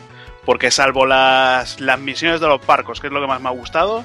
[0.50, 3.52] Porque salvo las, las misiones de los barcos, que es lo que más me ha
[3.52, 4.04] gustado,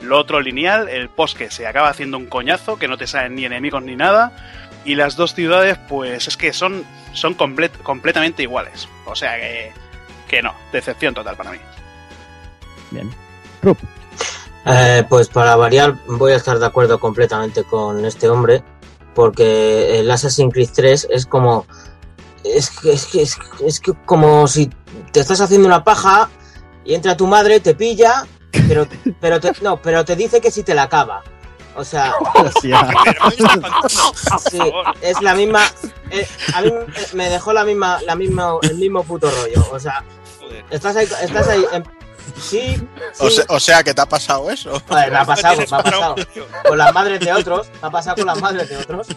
[0.00, 3.44] lo otro lineal, el bosque se acaba haciendo un coñazo, que no te salen ni
[3.44, 4.32] enemigos ni nada.
[4.84, 8.88] Y las dos ciudades, pues es que son, son comple- completamente iguales.
[9.04, 9.70] O sea que,
[10.26, 11.58] que no, decepción total para mí.
[12.90, 13.08] Bien.
[13.62, 13.78] Rup.
[14.64, 18.64] Eh, pues para variar, voy a estar de acuerdo completamente con este hombre,
[19.14, 21.64] porque el Assassin's Creed 3 es como.
[22.54, 24.70] Es que, es que, es, es que como si
[25.12, 26.28] te estás haciendo una paja
[26.84, 28.26] y entra tu madre, te pilla,
[28.68, 28.86] pero,
[29.20, 31.22] pero te, no, pero te dice que si te la acaba.
[31.74, 32.14] O sea,
[34.50, 34.58] sí,
[35.02, 35.62] es la misma.
[36.10, 36.72] eh, a mí
[37.12, 39.66] me- dejó la misma, la misma, el mismo puto rollo.
[39.72, 40.02] O sea,
[40.70, 41.64] estás ahí, estás ahí.
[41.72, 41.84] en-
[42.40, 42.82] sí,
[43.18, 44.80] O, sea, o sea, que te ha pasado eso.
[44.90, 46.14] Me ha pasado, me ha pasado.
[46.66, 49.08] Con las madres de otros, me ha pasado con las madres de otros.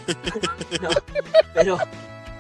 [0.82, 0.90] No,
[1.54, 1.78] pero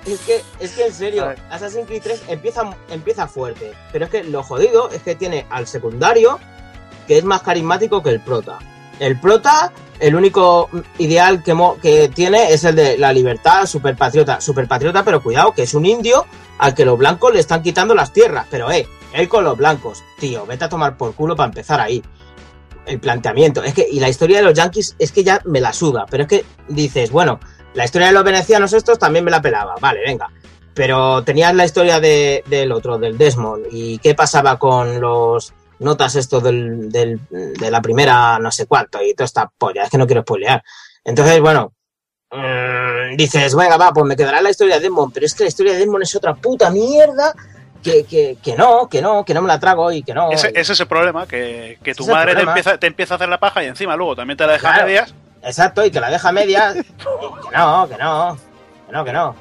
[0.05, 3.73] es que, es que en serio, Assassin's Creed 3 empieza, empieza fuerte.
[3.91, 6.39] Pero es que lo jodido es que tiene al secundario
[7.07, 8.59] que es más carismático que el prota.
[8.99, 13.95] El prota, el único ideal que, mo- que tiene es el de la libertad, super
[13.95, 14.39] patriota.
[14.41, 16.26] Super patriota, pero cuidado, que es un indio
[16.59, 18.45] al que los blancos le están quitando las tierras.
[18.51, 22.03] Pero eh, él con los blancos, tío, vete a tomar por culo para empezar ahí
[22.85, 23.63] el planteamiento.
[23.63, 26.05] Es que, y la historia de los yankees es que ya me la suda.
[26.09, 27.39] Pero es que dices, bueno,
[27.74, 29.76] la historia de los venecianos estos también me la pelaba.
[29.80, 30.30] Vale, venga.
[30.74, 33.68] Pero tenías la historia de- del otro, del Desmond.
[33.72, 39.02] ¿Y qué pasaba con los notas estos del, del- de la primera no sé cuánto?
[39.04, 39.84] Y toda esta polla.
[39.84, 40.64] Es que no quiero spoilear.
[41.04, 41.74] Entonces, bueno.
[42.32, 45.14] mm, dices, venga, va, pues me quedará la historia de Desmond.
[45.14, 47.34] Pero es que la historia de Desmond es otra puta mierda.
[47.84, 50.30] Que, que, que no, que no, que no me la trago y que no.
[50.32, 53.30] Ese, ese es el problema, que, que tu madre te empieza, te empieza a hacer
[53.30, 55.16] la paja y encima luego también te la deja a medias.
[55.44, 56.76] Exacto, y que la deja a medias.
[56.76, 58.38] y que no, que no.
[58.88, 59.36] Que no, que no.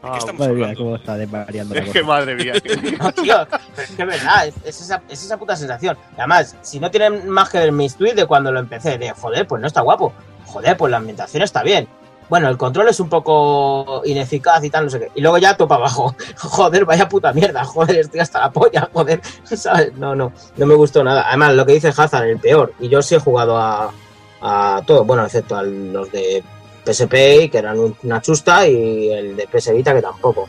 [0.00, 1.98] Madre mía, cómo está desvariando la Es cosa.
[1.98, 2.52] que madre mía.
[3.00, 5.96] No, tío, pero es que es verdad, es, es esa, es esa puta sensación.
[6.16, 9.10] Y además, si no tienen más que ver mis tweets de cuando lo empecé, de
[9.10, 10.12] joder, pues no está guapo.
[10.46, 11.88] Joder, pues la ambientación está bien.
[12.28, 15.10] Bueno, el control es un poco ineficaz y tal, no sé qué.
[15.14, 16.14] Y luego ya topa abajo.
[16.36, 17.64] Joder, vaya puta mierda.
[17.64, 19.22] Joder, estoy hasta la polla, joder.
[19.44, 19.94] ¿Sabes?
[19.94, 21.26] No, no, no me gustó nada.
[21.26, 22.74] Además, lo que dice Hazard, el peor.
[22.80, 23.90] Y yo sí he jugado a,
[24.40, 26.42] a todo, bueno, excepto a los de
[26.84, 30.48] PSP, que eran un- una chusta, y el de PS Vita, que tampoco.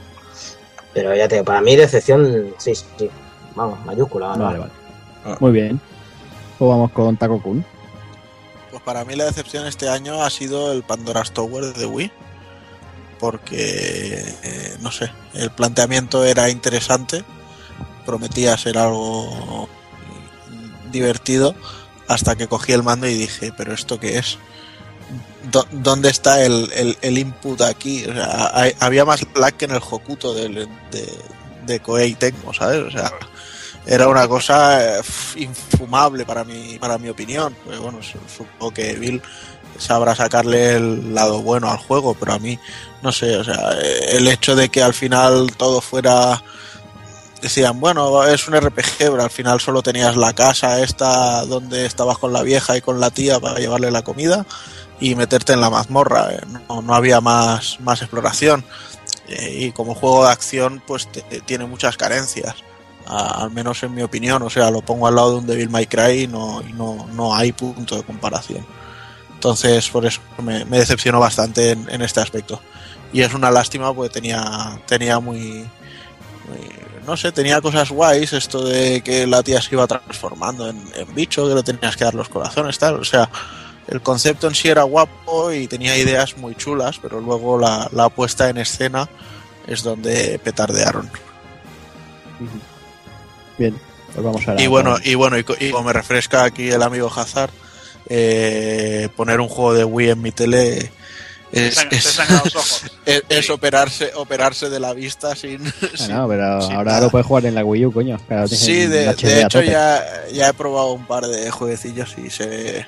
[0.94, 3.10] Pero ya te digo, para mí decepción, sí, sí.
[3.56, 4.28] Vamos, mayúscula.
[4.36, 4.72] Vale, vale.
[5.40, 5.80] Muy bien.
[6.58, 7.66] Pues vamos con Taco Kun.
[8.72, 12.12] Pues para mí la decepción este año ha sido el Pandora's Tower de Wii.
[13.20, 17.24] Porque, eh, no sé, el planteamiento era interesante.
[18.06, 19.68] Prometía ser algo
[20.92, 21.54] divertido
[22.10, 24.38] hasta que cogí el mando y dije, pero ¿esto qué es?
[25.52, 28.04] ¿Dó- ¿Dónde está el, el- el input aquí?
[28.06, 31.14] O sea, hay- había más lag que en el Hokuto del- de,
[31.66, 32.82] de Koei Tecmo, ¿sabes?
[32.82, 33.12] O sea,
[33.86, 35.02] era una cosa eh,
[35.38, 37.56] infumable para mi, para mi opinión.
[37.66, 39.22] Pues bueno, su- supongo que Bill
[39.78, 42.60] sabrá sacarle el lado bueno al juego, pero a mí,
[43.02, 43.72] no sé, o sea,
[44.12, 46.44] el hecho de que al final todo fuera
[47.42, 52.18] decían, bueno, es un RPG, pero al final solo tenías la casa esta donde estabas
[52.18, 54.46] con la vieja y con la tía para llevarle la comida
[55.00, 56.34] y meterte en la mazmorra.
[56.34, 58.66] eh, No, no había más, más exploración.
[59.28, 62.56] Eh, y como juego de acción, pues te- te- tiene muchas carencias.
[63.06, 65.88] Al menos en mi opinión, o sea, lo pongo al lado de un Devil May
[65.88, 68.66] Cry y no, no, no hay punto de comparación.
[69.34, 72.62] Entonces, por eso me, decepcionó bastante en, este aspecto.
[73.14, 75.66] Y es una lástima porque tenía, tenía muy-
[77.10, 81.16] no sé, tenía cosas guays, esto de que la tía se iba transformando en, en
[81.16, 83.30] bicho, que le tenías que dar los corazones, tal, o sea,
[83.88, 88.10] el concepto en sí era guapo y tenía ideas muy chulas, pero luego la, la
[88.10, 89.10] puesta en escena
[89.66, 91.10] es donde petardearon.
[93.58, 93.76] Bien,
[94.14, 97.12] pues vamos a Y bueno, y bueno, y, y como me refresca aquí el amigo
[97.14, 97.52] Hazard,
[98.08, 100.92] eh, poner un juego de Wii en mi tele
[101.52, 102.84] es, Te sang- te es- los ojos.
[103.06, 105.62] es- es operarse, operarse de la vista sin,
[105.96, 107.06] sin- no, pero sin ahora nada.
[107.06, 108.18] lo puedes jugar en la Wii U, coño.
[108.48, 112.86] Sí, de, de hecho ya, ya he probado un par de jueguecillos y se.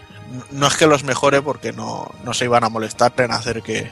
[0.51, 3.91] No es que los mejore porque no, no se iban a molestar en hacer que,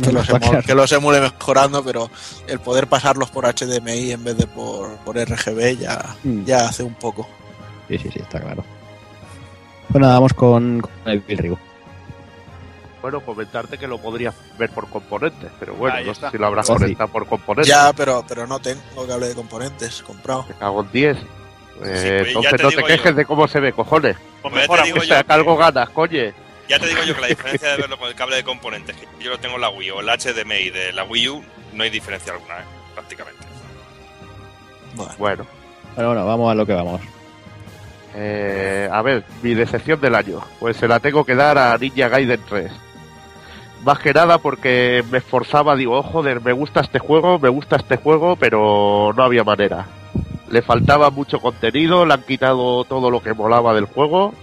[0.00, 0.46] que, No, los, claro.
[0.46, 2.08] emu- que los emule mejorando, pero
[2.46, 6.44] el poder pasarlos por HDMI en vez de por, por RGB ya, Mm.
[6.44, 7.28] ya hace un poco.
[7.88, 8.64] Sí, sí, sí, está claro.
[9.88, 11.58] Bueno, vamos con, con el Bill Rigo.
[13.02, 16.28] Bueno, comentarte que lo podrías ver por componentes, pero bueno, Ahí no está.
[16.30, 16.72] sé si lo habrás sí.
[16.72, 17.68] conectado por componentes.
[17.68, 20.46] Ya, pero, pero no tengo cable de componentes comprado.
[20.48, 21.16] Me cago en 10.
[21.18, 21.22] Eh,
[21.82, 23.14] pues ya entonces te no te quejes yo.
[23.14, 24.16] de cómo se ve, cojones.
[24.40, 26.32] Pues ya te digo Que yo saca que- algo ganas, coñe.
[26.68, 29.06] Ya te digo yo que la diferencia de verlo con el cable de componentes, que
[29.24, 31.90] yo lo tengo en la Wii o el HDMI de la Wii U, no hay
[31.90, 32.64] diferencia alguna, ¿eh?
[32.94, 33.42] prácticamente.
[34.94, 35.46] Bueno, Bueno,
[35.96, 37.00] Bueno, bueno, vamos a lo que vamos.
[38.14, 40.40] eh, a ver, mi decepción del año.
[40.60, 42.70] Pues se la tengo que dar a Ninja Gaiden 3.
[43.84, 47.76] Más que nada porque me esforzaba, digo, oh, joder, me gusta este juego, me gusta
[47.76, 49.86] este juego, pero no había manera.
[50.50, 54.34] Le faltaba mucho contenido, le han quitado todo lo que molaba del juego.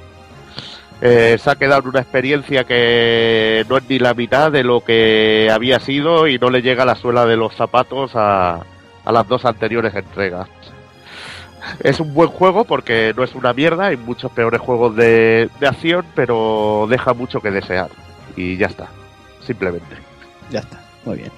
[1.01, 5.49] Eh, se ha quedado una experiencia que no es ni la mitad de lo que
[5.49, 8.65] había sido y no le llega la suela de los zapatos a,
[9.05, 10.49] a las dos anteriores entregas.
[11.79, 15.67] Es un buen juego porque no es una mierda, hay muchos peores juegos de, de
[15.67, 17.89] acción, pero deja mucho que desear.
[18.35, 18.89] Y ya está,
[19.49, 19.95] simplemente.
[20.51, 21.31] Ya está, muy bien.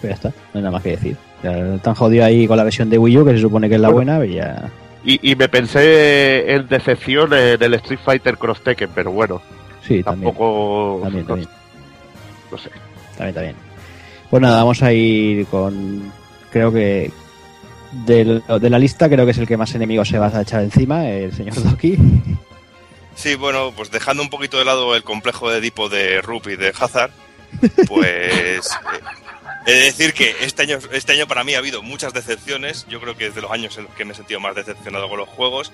[0.00, 1.16] Pues ya está, no hay nada más que decir.
[1.42, 3.80] Ya están jodido ahí con la versión de Wii U, que se supone que es
[3.80, 4.16] la Bueno.
[4.16, 4.70] buena, y ya.
[5.04, 9.42] Y, y me pensé en decepción en el Street Fighter Cross Tekken, pero bueno,
[9.86, 10.30] Sí, también.
[10.32, 11.00] tampoco...
[11.02, 11.48] También, no, también.
[12.52, 12.70] no sé.
[13.16, 13.56] También, también.
[14.30, 16.10] Pues nada, vamos a ir con.
[16.52, 17.10] Creo que.
[18.06, 21.06] de la lista, creo que es el que más enemigos se va a echar encima,
[21.08, 21.98] el señor Doki.
[23.20, 26.56] Sí, bueno, pues dejando un poquito de lado el complejo de Edipo de Rup y
[26.56, 27.10] de Hazard,
[27.86, 28.66] pues
[29.66, 32.86] eh, he de decir que este año, este año para mí ha habido muchas decepciones.
[32.88, 35.08] Yo creo que es de los años en los que me he sentido más decepcionado
[35.08, 35.70] con los juegos.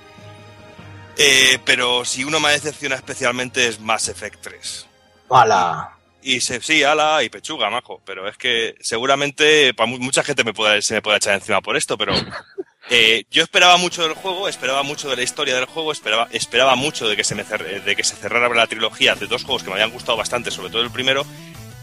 [1.18, 4.86] Eh, pero si uno me decepciona especialmente es Mass Effect 3.
[5.30, 5.92] ¡Hala!
[6.22, 8.02] Y se, sí, ala y pechuga, majo.
[8.04, 11.60] Pero es que seguramente para mu- mucha gente me puede, se me puede echar encima
[11.60, 12.12] por esto, pero
[12.90, 16.74] eh, yo esperaba mucho del juego, esperaba mucho de la historia del juego, esperaba, esperaba
[16.76, 19.62] mucho de que, se me cer- de que se cerrara la trilogía de dos juegos
[19.62, 21.24] que me habían gustado bastante, sobre todo el primero,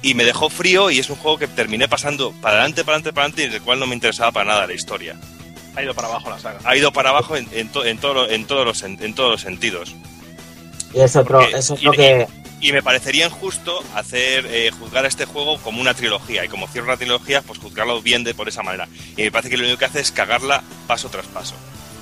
[0.02, 3.14] y me dejó frío y es un juego que terminé pasando para adelante, para adelante,
[3.14, 5.16] para adelante y del cual no me interesaba para nada la historia.
[5.76, 6.60] Ha ido para abajo la saga.
[6.64, 9.42] Ha ido para abajo en, en, to- en, todo en, todos, los, en todos los
[9.42, 9.96] sentidos.
[10.94, 12.28] Y es otro, Porque- es otro que.
[12.62, 16.66] Y me parecería injusto hacer eh, juzgar a este juego como una trilogía y como
[16.70, 18.88] cierra una trilogía, pues juzgarlo bien de por esa manera.
[19.18, 21.56] Y me parece que lo único que hace es cagarla paso tras paso.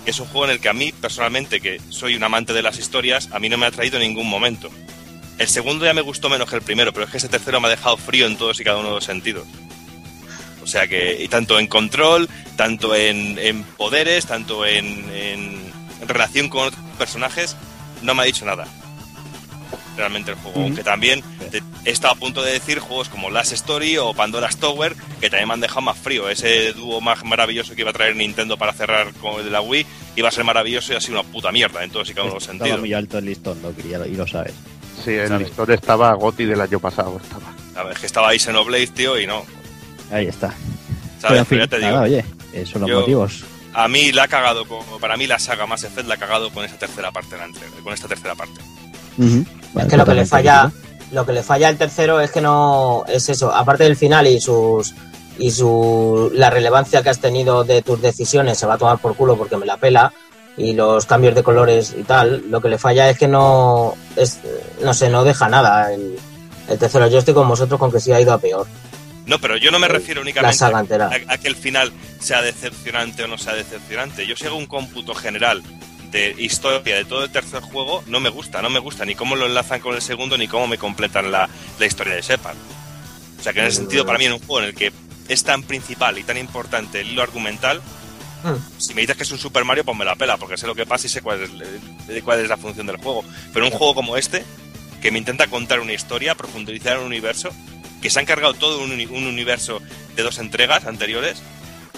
[0.06, 2.78] Es un juego en el que a mí, personalmente, que soy un amante de las
[2.78, 4.70] historias, a mí no me ha traído en ningún momento.
[5.40, 7.68] El segundo ya me gustó menos que el primero, pero es que ese tercero me
[7.68, 9.48] ha dejado frío en todos y cada uno de los sentidos.
[10.64, 16.08] O sea que, y tanto en control, tanto en, en poderes, tanto en, en- en
[16.08, 17.56] relación con otros personajes,
[18.04, 18.68] no me ha dicho nada.
[19.98, 21.22] Realmente el juego, aunque también
[21.84, 25.48] he estado a punto de decir juegos como Last Story o Pandora's Tower, que también
[25.50, 26.30] me han dejado más frío.
[26.30, 29.62] Ese dúo más maravilloso que iba a traer Nintendo para cerrar con el de la
[29.62, 29.86] Wii
[30.16, 32.34] iba a ser maravilloso y ha sido una puta mierda en todos y cada uno
[32.34, 32.80] de los Estaba sentidos.
[32.80, 34.54] muy alto el listón, lo- y lo sabes.
[35.04, 35.48] Sí, el ¿Sabes?
[35.48, 37.20] listón estaba Goti del año pasado.
[37.22, 37.54] Estaba.
[37.76, 39.46] A ver, es que estaba ahí Xenoblade, tío, y no.
[40.12, 40.54] Ahí está.
[41.20, 41.22] ¿Sabes?
[41.22, 41.90] Pero en fin, Pero ya te digo.
[41.92, 43.44] nada, oye, esos son los Yo- motivos.
[43.74, 46.50] a mí la ha cagado, con- para mí la saga Mass Effect la ha cagado
[46.52, 47.36] con esa tercera parte
[47.84, 48.60] con esta tercera parte.
[49.74, 50.72] Vale, es que lo que le falla,
[51.12, 54.40] lo que le falla al tercero es que no es eso, aparte del final y
[54.40, 54.94] sus
[55.38, 59.16] y su la relevancia que has tenido de tus decisiones se va a tomar por
[59.16, 60.14] culo porque me la pela
[60.58, 64.40] y los cambios de colores y tal, lo que le falla es que no es
[64.84, 66.18] no sé, no deja nada el,
[66.68, 67.08] el tercero.
[67.08, 68.68] Yo estoy con vosotros con que sí ha ido a peor.
[69.26, 73.38] No, pero yo no me refiero únicamente a que el final sea decepcionante o no
[73.38, 74.26] sea decepcionante.
[74.26, 75.62] Yo si hago un cómputo general
[76.12, 79.36] de historia de todo el tercer juego, no me gusta, no me gusta ni cómo
[79.36, 82.58] lo enlazan con el segundo ni cómo me completan la, la historia de Shepard.
[83.40, 84.92] O sea que en ese sentido, para mí en un juego en el que
[85.28, 87.82] es tan principal y tan importante el hilo argumental,
[88.44, 88.56] Hmm.
[88.80, 90.74] si me dices que es un Super Mario, pues me la pela, porque sé lo
[90.74, 91.50] que pasa y sé cuál es,
[92.10, 93.24] eh, cuál es la función del juego.
[93.54, 94.44] Pero un juego como este,
[95.02, 97.52] que me intenta contar una historia, profundizar en un universo,
[98.02, 99.82] que se han cargado todo un, un universo
[100.16, 101.42] de dos entregas anteriores,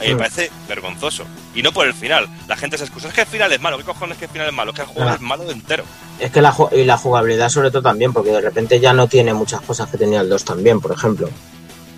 [0.03, 0.17] a mí me Mm.
[0.19, 1.23] parece vergonzoso.
[1.55, 2.27] Y no por el final.
[2.47, 4.47] La gente se excusa, es que el final es malo, ¿qué cojones que el final
[4.47, 4.71] es malo?
[4.71, 5.15] Es que el juego Ah.
[5.15, 5.84] es malo de entero.
[6.19, 9.34] Es que la, y la jugabilidad sobre todo también, porque de repente ya no tiene
[9.34, 11.30] muchas cosas que tenía el 2 también, por ejemplo.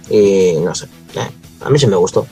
[0.10, 1.30] Y no sé, eh,
[1.62, 2.28] a mí sí me gustó.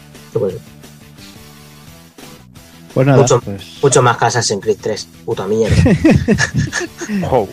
[2.94, 5.76] Pues nada, mucho, pues, mucho más que Assassin's Creed 3, puta mierda.
[7.32, 7.48] Oh,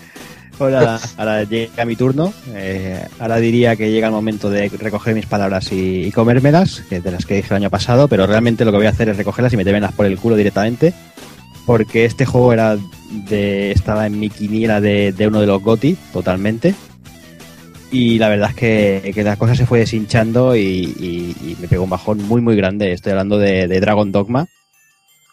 [0.69, 2.35] nada, ahora llega mi turno.
[2.55, 7.01] Eh, ahora diría que llega el momento de recoger mis palabras y, y comérmelas, que
[7.01, 9.17] de las que dije el año pasado, pero realmente lo que voy a hacer es
[9.17, 10.93] recogerlas y metérmelas por el culo directamente.
[11.67, 12.77] Porque este juego era
[13.29, 16.75] de, estaba en mi quiniela de, de uno de los GOTI, totalmente.
[17.93, 21.69] Y la verdad es que, que la cosa se fue deshinchando y, y- y me
[21.69, 22.93] pegó un bajón muy, muy grande.
[22.93, 24.47] Estoy hablando de, de Dragon Dogma.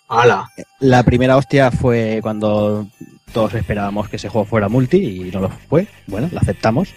[0.09, 0.49] ¡Hala!
[0.79, 2.87] La primera hostia fue cuando
[3.33, 5.87] todos esperábamos que ese juego fuera multi y no lo fue.
[6.07, 6.89] Bueno, lo aceptamos.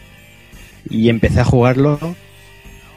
[0.89, 1.98] Y empecé a jugarlo.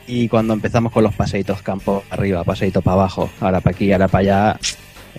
[0.07, 4.07] Y cuando empezamos con los paseitos campo arriba, paseito para abajo, ahora para aquí, ahora
[4.07, 4.60] para allá,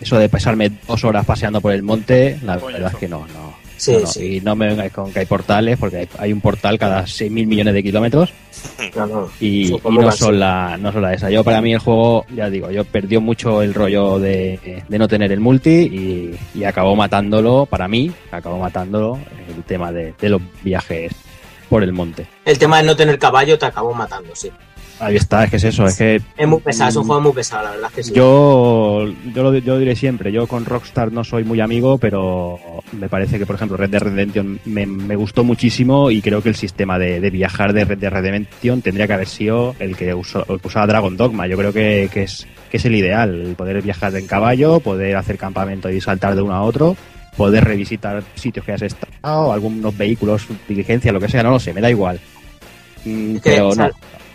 [0.00, 2.72] eso de pasarme dos horas paseando por el monte, la Coñazo.
[2.72, 3.53] verdad es que no, no.
[3.76, 4.06] Sí, no, no.
[4.06, 4.36] sí.
[4.36, 7.46] Y no me vengáis con que hay portales, porque hay, hay un portal cada 6.000
[7.46, 8.32] millones de kilómetros
[8.94, 9.28] No, no.
[9.40, 11.30] y, no son la no son la esa.
[11.30, 15.08] Yo para mí el juego, ya digo, yo perdió mucho el rollo de, de no
[15.08, 19.18] tener el multi y, y acabó matándolo, para mí, acabó matándolo
[19.54, 21.12] el tema de, de los viajes
[21.68, 22.26] por el monte.
[22.44, 24.50] El tema de no tener caballo te acabó matando, sí.
[25.00, 27.06] Ahí está, es que es eso, es que Es muy pesado, es un Mm.
[27.06, 28.12] juego muy pesado, la verdad es que sí.
[28.14, 32.58] yo, yo, lo, yo diré siempre, yo con Rockstar no soy muy amigo, pero
[32.92, 36.48] me parece que, por ejemplo, Red Dead Redemption me, me gustó muchísimo y creo que
[36.50, 40.14] el sistema de, de viajar de Red Dead Redemption tendría que haber sido el que,
[40.14, 41.46] usó, el que usaba Dragon Dogma.
[41.48, 45.16] Yo creo que, que es, que es el ideal, el poder viajar en caballo, poder
[45.16, 46.96] hacer campamento y saltar de uno a otro,
[47.36, 51.74] poder revisitar sitios que has estado, algunos vehículos, diligencia, lo que sea, no lo sé,
[51.74, 52.20] me da igual.
[53.04, 53.90] Mm, pero no.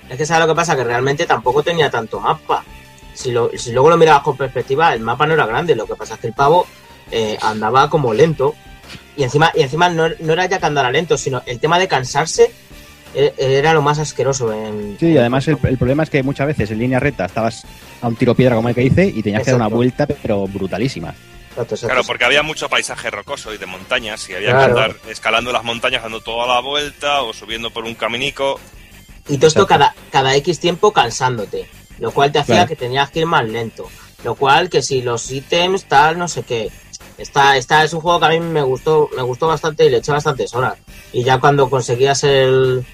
[0.10, 2.64] Es que sabes lo que pasa, que realmente tampoco tenía tanto mapa.
[3.14, 5.96] Si, lo, si luego lo mirabas con perspectiva, el mapa no era grande, lo que
[5.96, 6.66] pasa es que el pavo
[7.12, 8.56] eh, andaba como lento.
[9.16, 11.88] Y encima, y encima no, no era ya que andara lento, sino el tema de
[11.88, 12.52] cansarse
[13.14, 14.98] eh, era lo más asqueroso en...
[15.00, 17.66] Sí, y además el, el problema es que muchas veces en línea recta estabas
[18.02, 20.48] a un tiro piedra como el que hice y tenías que dar una vuelta pero
[20.48, 21.10] brutalísima.
[21.50, 21.88] Exacto, exacto.
[21.88, 24.74] Claro, porque había mucho paisaje rocoso y de montañas y había Claro.
[24.76, 28.60] que andar escalando las montañas dando toda la vuelta o subiendo por un caminico.
[29.30, 31.70] Y todo esto cada, cada X tiempo cansándote,
[32.00, 32.68] lo cual te hacía Claro.
[32.70, 33.86] que tenías que ir más lento.
[34.24, 36.70] Lo cual que si los ítems, tal, no sé qué.
[37.18, 39.98] Está, está, es un juego que a mí me gustó, me gustó bastante y le
[39.98, 40.76] eché bastantes horas.
[41.14, 42.86] Y ya cuando conseguías el,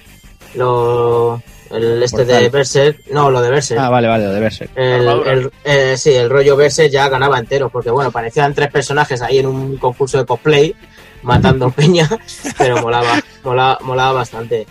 [0.54, 2.50] lo, el este de Portal.
[2.50, 3.80] Berserk, no, lo de Berserk.
[3.80, 4.70] Ah, vale, vale, lo.
[4.76, 5.32] El, Armadura.
[5.32, 9.38] el- eh, sí, el rollo Berserk ya ganaba entero, porque bueno, parecían tres personajes ahí
[9.38, 10.74] en un concurso de cosplay,
[11.22, 12.08] matando peña,
[12.58, 14.66] pero molaba, molaba, molaba bastante.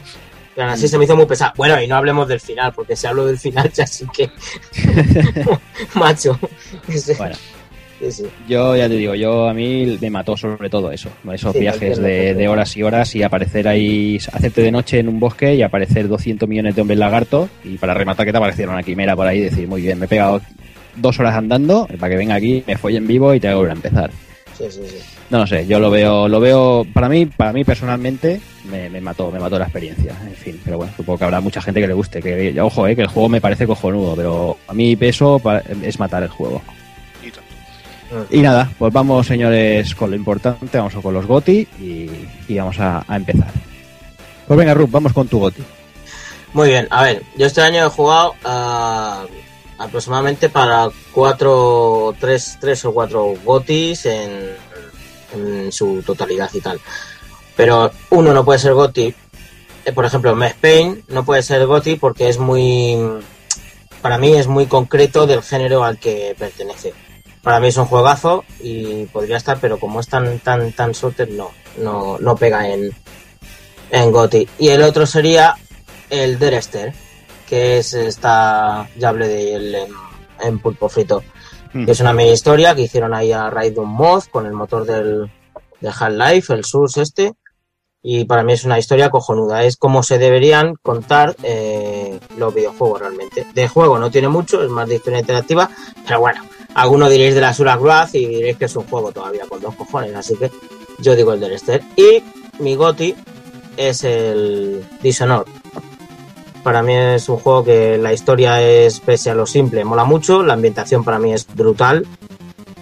[0.58, 1.52] Así se me hizo muy pesado.
[1.58, 4.30] Bueno, y no hablemos del final, porque si hablo del final ya sí que...
[5.96, 6.40] Macho.
[6.88, 7.36] Sí, Bueno,
[8.00, 8.24] sí, sí.
[8.48, 11.98] yo ya te digo, yo a mí me mató sobre todo eso, esos Sí, viajes
[11.98, 16.08] de, horas y horas y aparecer ahí, hacerte de noche en un bosque y aparecer
[16.08, 19.40] 200 millones de hombres lagartos y para rematar que te apareciera una quimera por ahí
[19.40, 20.42] y decir, muy bien, me he pegado
[20.96, 23.76] dos horas andando para que venga aquí, me follen vivo y te hago volver a
[23.76, 24.12] empezar.
[24.58, 24.98] Sí, sí, sí.
[25.30, 29.02] No lo sé, yo lo veo, lo veo, para mí, para mí personalmente, me, me
[29.02, 31.88] mató, me mató la experiencia, en fin, pero bueno, supongo que habrá mucha gente que
[31.88, 35.42] le guste, que ojo, eh, que el juego me parece cojonudo, pero a mí peso
[35.82, 36.62] es matar el juego.
[38.30, 42.10] Y nada, pues vamos señores con lo importante, vamos con los GOTI y,
[42.48, 43.52] y vamos a, a empezar.
[44.48, 45.64] Pues venga, Ruth, vamos con tu GOTI.
[46.54, 49.26] Muy bien, a ver, yo este año he jugado ah,
[49.78, 54.56] aproximadamente para cuatro, tres, tres o cuatro gotis en,
[55.34, 56.80] en su totalidad y tal.
[57.56, 59.14] Pero uno no puede ser goti,
[59.86, 62.98] eh, por ejemplo, Max Payne no puede ser goti porque es muy,
[64.02, 66.94] para mí es muy concreto del género al que pertenece.
[67.44, 70.94] Para mí es un juegazo y podría estar, pero como es tan tan tan
[71.30, 72.92] no, no, no pega en,
[73.92, 74.50] en GOTY.
[74.58, 75.56] Y el otro sería
[76.10, 76.94] el Derester,
[77.48, 79.94] que es esta, ya hablé de él en,
[80.42, 81.24] en Pulpo Frito.
[81.76, 81.86] Mm.
[81.86, 84.54] que es una mini historia que hicieron ahí a raíz de un mod con el
[84.54, 85.30] motor del,
[85.82, 87.34] de Half-Life, el Source este,
[88.02, 89.64] y para mí es una historia cojonuda.
[89.66, 93.46] Es como se deberían contar eh, los videojuegos realmente.
[93.54, 95.70] De juego no tiene mucho, es más de historia interactiva,
[96.08, 96.44] pero bueno,
[96.76, 99.76] algunos diréis de la Sura Wrath y diréis que es un juego todavía con dos
[99.76, 100.52] cojones, así que
[101.00, 101.84] yo digo el del Esther.
[101.98, 102.24] Y
[102.60, 103.14] mi goti
[103.76, 105.52] es el Dishonored.
[106.66, 110.42] Para mí es un juego que la historia es, pese a lo simple, mola mucho.
[110.42, 112.08] La ambientación para mí es brutal.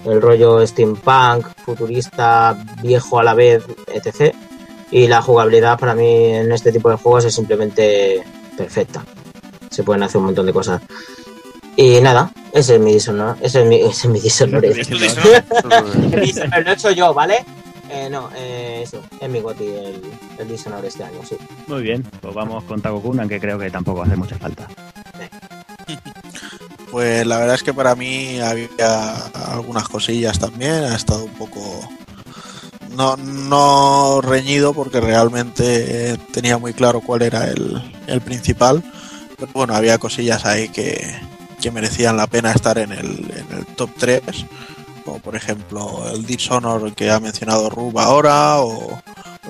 [0.05, 3.61] El rollo steampunk, futurista, viejo a la vez,
[3.93, 4.33] etc.
[4.89, 8.23] Y la jugabilidad para mí en este tipo de juegos es simplemente
[8.57, 9.03] perfecta.
[9.69, 10.81] Se pueden hacer un montón de cosas.
[11.75, 13.35] Y nada, ese es mi Dishonored.
[13.41, 14.21] Ese es mi, ese es mi
[16.63, 17.43] lo he hecho yo, ¿vale?
[17.93, 20.01] Eh, no, eh, eso, es mi goti el,
[20.39, 21.37] el Dishonored este año, sí.
[21.67, 24.67] Muy bien, pues vamos con Taco Kun, aunque creo que tampoco hace mucha falta.
[26.91, 29.15] Pues la verdad es que para mí había
[29.51, 31.89] algunas cosillas también, ha estado un poco
[32.95, 38.83] no, no reñido porque realmente tenía muy claro cuál era el, el principal,
[39.39, 41.15] pero bueno, había cosillas ahí que,
[41.59, 44.21] que merecían la pena estar en el, en el top 3,
[45.03, 49.01] como por ejemplo el Dishonored que ha mencionado Rub ahora, o,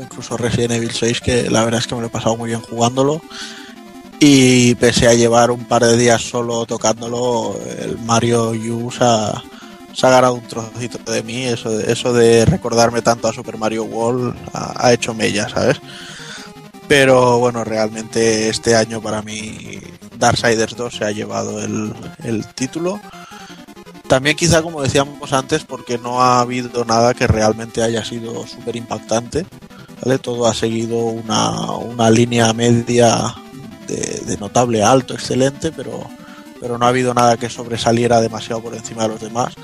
[0.01, 2.61] incluso Resident Evil 6, que la verdad es que me lo he pasado muy bien
[2.61, 3.21] jugándolo.
[4.19, 9.43] Y pese a llevar un par de días solo tocándolo, el Mario U se ha,
[9.93, 11.43] se ha ganado un trocito de mí.
[11.43, 15.81] Eso de, eso de recordarme tanto a Super Mario World ha, ha hecho mella, ¿sabes?
[16.87, 19.79] Pero bueno, realmente este año para mí
[20.17, 21.93] Darksiders 2 se ha llevado el,
[22.23, 22.99] el título.
[24.13, 28.75] También quizá como decíamos antes, porque no ha habido nada que realmente haya sido súper
[28.75, 29.43] impactante.
[30.05, 30.19] ¿vale?
[30.19, 33.33] Todo ha seguido una, una línea media
[33.87, 36.07] de, notable alto, excelente, pero,
[36.61, 39.55] pero no ha habido nada que sobresaliera demasiado por encima de los demás.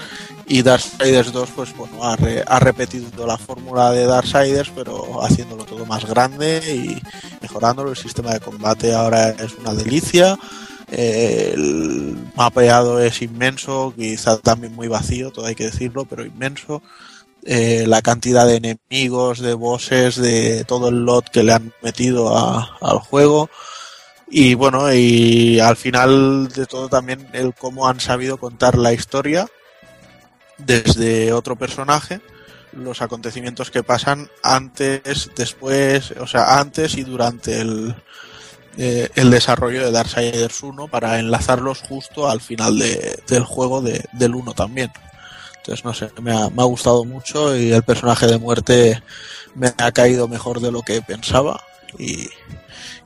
[0.48, 5.64] Y Darksiders 2, pues bueno, ha, re, ha repetido la fórmula de Darksiders, pero haciéndolo
[5.66, 7.00] todo más grande y
[7.40, 7.92] mejorándolo.
[7.92, 10.40] El sistema de combate ahora es una delicia.
[10.92, 16.82] El mapeado es inmenso, quizá también muy vacío, todo hay que decirlo, pero inmenso.
[17.44, 22.38] Eh, la cantidad de enemigos, de bosses, de todo el lot que le han metido
[22.38, 23.50] a, al juego.
[24.30, 29.48] Y bueno, y al final de todo también el cómo han sabido contar la historia
[30.58, 32.22] desde otro personaje,
[32.74, 37.96] los acontecimientos que pasan antes, después, o sea, antes y durante el,
[38.82, 44.06] eh, el desarrollo de Darksiders 1 para enlazarlos justo al final de, del juego de,
[44.14, 44.90] del 1 también.
[45.58, 49.04] Entonces, no sé, me ha, me ha gustado mucho y el personaje de muerte
[49.54, 51.60] me ha caído mejor de lo que pensaba
[51.98, 52.30] y,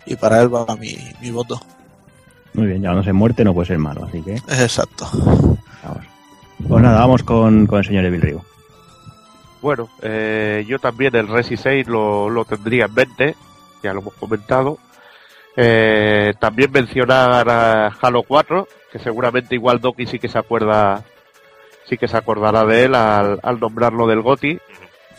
[0.06, 1.60] y para él va mi, mi voto.
[2.54, 4.36] Muy bien, ya no sé muerte, no puede ser malo, así que.
[4.36, 5.10] Exacto.
[5.84, 6.06] Vamos.
[6.68, 8.46] Pues nada, vamos con, con el señor Evil Rio.
[9.60, 13.36] Bueno, eh, yo también el Resi 6 lo, lo, tendría en mente,
[13.82, 14.78] ya lo hemos comentado.
[15.56, 21.04] Eh, también mencionar a Halo 4, que seguramente igual Doki sí que se acuerda,
[21.86, 24.60] sí que se acordará de él al, al nombrarlo del GOTI,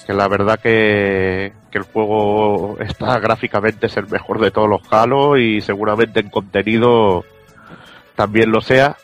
[0.06, 4.82] que la verdad que, que, el juego está gráficamente es el mejor de todos los
[4.92, 7.24] Halo y seguramente en contenido
[8.16, 8.96] también lo sea.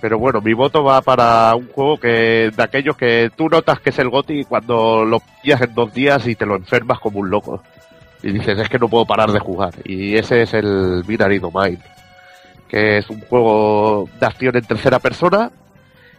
[0.00, 3.90] Pero bueno, mi voto va para un juego que de aquellos que tú notas que
[3.90, 7.30] es el GOTI cuando lo pillas en dos días y te lo enfermas como un
[7.30, 7.62] loco.
[8.22, 9.74] Y dices, es que no puedo parar de jugar.
[9.84, 11.78] Y ese es el Binary Domain,
[12.68, 15.50] que es un juego de acción en tercera persona,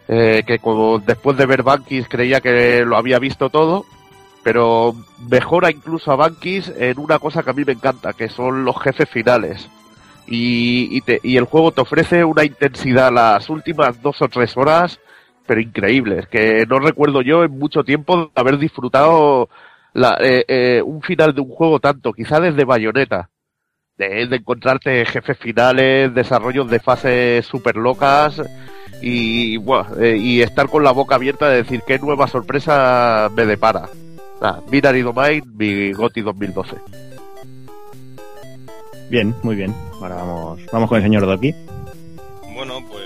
[0.06, 3.84] eh, que como después de ver Bankis creía que lo había visto todo,
[4.42, 4.94] pero
[5.28, 8.80] mejora incluso a Bankis en una cosa que a mí me encanta, que son los
[8.80, 9.68] jefes finales.
[10.30, 15.00] Y, te, y el juego te ofrece una intensidad las últimas dos o tres horas,
[15.46, 19.48] pero increíbles, que no recuerdo yo en mucho tiempo haber disfrutado
[19.98, 23.30] la, eh, eh, un final de un juego tanto, quizá desde Bayonetta,
[23.96, 28.40] de, de encontrarte jefes finales, desarrollos de fases super locas
[29.02, 33.44] y, bueno, eh, y estar con la boca abierta de decir qué nueva sorpresa me
[33.44, 33.88] depara.
[34.40, 36.76] Ah, Binary Domain, mi GOTI 2012.
[39.10, 39.74] Bien, muy bien.
[40.00, 41.52] Ahora vamos, vamos con el señor Doki.
[42.54, 42.97] Bueno, pues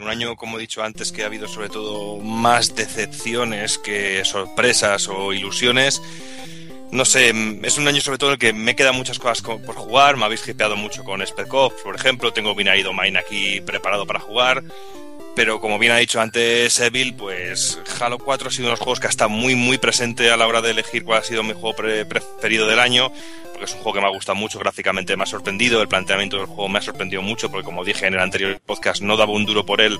[0.00, 4.24] en un año, como he dicho antes, que ha habido sobre todo más decepciones que
[4.24, 6.00] sorpresas o ilusiones.
[6.90, 9.74] No sé, es un año sobre todo en el que me quedan muchas cosas por
[9.74, 10.16] jugar.
[10.16, 12.32] Me habéis hipeado mucho con Spec por ejemplo.
[12.32, 14.64] Tengo Binary Domain aquí preparado para jugar.
[15.36, 18.80] Pero como bien ha dicho antes Evil, pues Halo 4 ha sido uno de los
[18.80, 21.52] juegos que está muy muy presente a la hora de elegir cuál ha sido mi
[21.52, 23.10] juego pre- preferido del año,
[23.52, 26.36] porque es un juego que me ha gustado mucho, gráficamente me ha sorprendido, el planteamiento
[26.36, 29.32] del juego me ha sorprendido mucho, porque como dije en el anterior podcast, no daba
[29.32, 29.98] un duro por él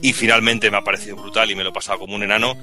[0.00, 2.56] y finalmente me ha parecido brutal y me lo he pasado como un enano.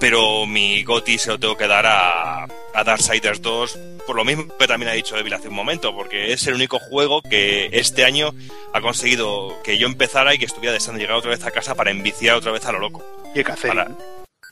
[0.00, 4.46] Pero mi GOTI se lo tengo que dar a, a Darksiders 2, por lo mismo
[4.58, 8.04] que también ha dicho Evil hace un momento, porque es el único juego que este
[8.06, 8.30] año
[8.72, 11.90] ha conseguido que yo empezara y que estuviera deseando llegar otra vez a casa para
[11.90, 13.04] enviciar otra vez a lo loco.
[13.34, 13.44] Y el.
[13.44, 13.88] Para-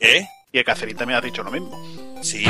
[0.00, 0.26] ¿Eh?
[0.52, 1.78] Y el Catherine también ha dicho lo mismo.
[2.22, 2.44] Sí,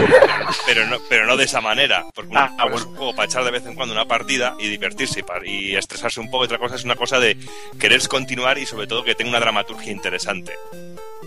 [0.66, 2.04] pero, no, pero no de esa manera.
[2.14, 4.54] Porque una Ah, cosa es un juego para echar de vez en cuando una partida
[4.58, 6.44] y divertirse y, para- y estresarse un poco.
[6.44, 7.36] Y otra cosa es una cosa de
[7.78, 10.54] querer continuar y sobre todo que tenga una dramaturgia interesante.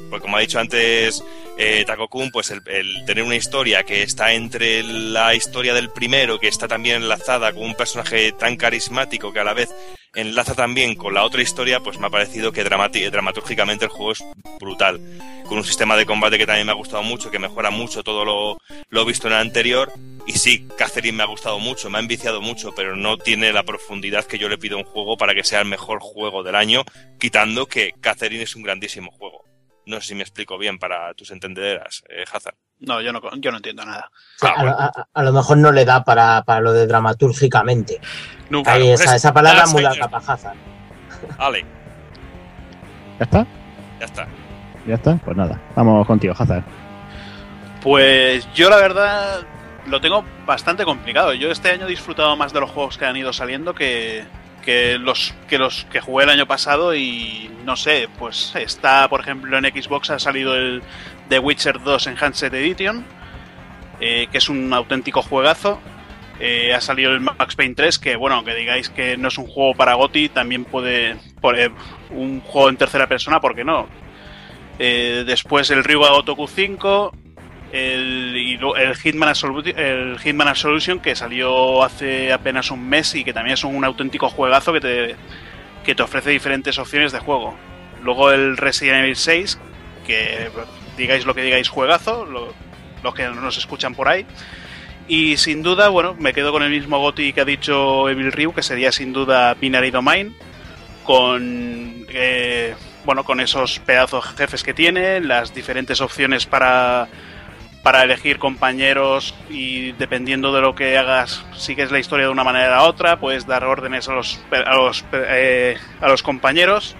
[0.09, 1.23] Porque como ha dicho antes
[1.57, 5.89] eh, Taco Kun, pues el, el tener una historia que está entre la historia del
[5.89, 9.69] primero, que está también enlazada con un personaje tan carismático que a la vez
[10.13, 14.23] enlaza también con la otra historia, pues me ha parecido que dramatúrgicamente el juego es
[14.59, 14.99] brutal.
[15.47, 18.25] Con un sistema de combate que también me ha gustado mucho, que mejora mucho todo
[18.25, 18.57] lo,
[18.89, 19.91] lo visto en el anterior.
[20.27, 23.63] Y sí, Catherine me ha gustado mucho, me ha enviciado mucho, pero no tiene la
[23.63, 26.55] profundidad que yo le pido a un juego para que sea el mejor juego del
[26.55, 26.83] año,
[27.19, 29.50] quitando que Catherine es un grandísimo juego.
[29.85, 32.55] No sé si me explico bien para tus entendederas, eh, Hazard.
[32.79, 34.11] No, yo no, yo no entiendo nada.
[34.41, 37.99] A, lo- a- a lo mejor no le da para, para lo de dramatúrgicamente.
[38.49, 38.73] Nunca.
[38.73, 40.55] Ahí, pues esa, es- esa palabra muy larga para Hazard.
[41.37, 41.65] Ale,
[43.19, 43.47] ¿Ya está?
[43.99, 44.27] ya está.
[44.87, 45.15] ¿Ya está?
[45.17, 46.63] Pues nada, vamos contigo, Hazard.
[47.81, 49.41] Pues yo la verdad
[49.87, 51.33] lo tengo bastante complicado.
[51.33, 54.23] Yo este año he disfrutado más de los juegos que han ido saliendo que,
[54.61, 59.21] que los que los que jugué el año pasado y no sé, pues está por
[59.21, 60.81] ejemplo en Xbox ha salido el
[61.29, 63.05] The Witcher 2 Enhanced Edition,
[63.99, 65.79] eh, que es un auténtico juegazo.
[66.39, 69.45] Eh, ha salido el Max Payne 3, que bueno, aunque digáis que no es un
[69.45, 71.69] juego para GOTI, también puede por, eh,
[72.09, 73.87] un juego en tercera persona, ¿por qué no?
[74.79, 77.13] Después el Ryuga Gotoku 5,
[77.71, 83.33] el, el, Hitman Absolution, el Hitman Absolution que salió hace apenas un mes y que
[83.33, 85.15] también es un auténtico juegazo que te,
[85.85, 87.55] que te ofrece diferentes opciones de juego.
[88.03, 89.59] Luego el Resident Evil 6,
[90.05, 90.49] que
[90.97, 92.53] digáis lo que digáis juegazo, lo-
[93.03, 94.25] los que nos escuchan por ahí.
[95.07, 98.53] Y sin duda, bueno, me quedo con el mismo Goti que ha dicho Evil Ryu,
[98.53, 100.35] que sería sin duda Binary Domain,
[101.03, 102.75] con eh,
[103.05, 107.07] bueno, con esos pedazos jefes que tiene, las diferentes opciones para
[107.83, 112.77] para elegir compañeros y dependiendo de lo que hagas, sigues la historia de una manera
[112.77, 116.95] a otra, puedes dar órdenes a los a los, eh, a los compañeros.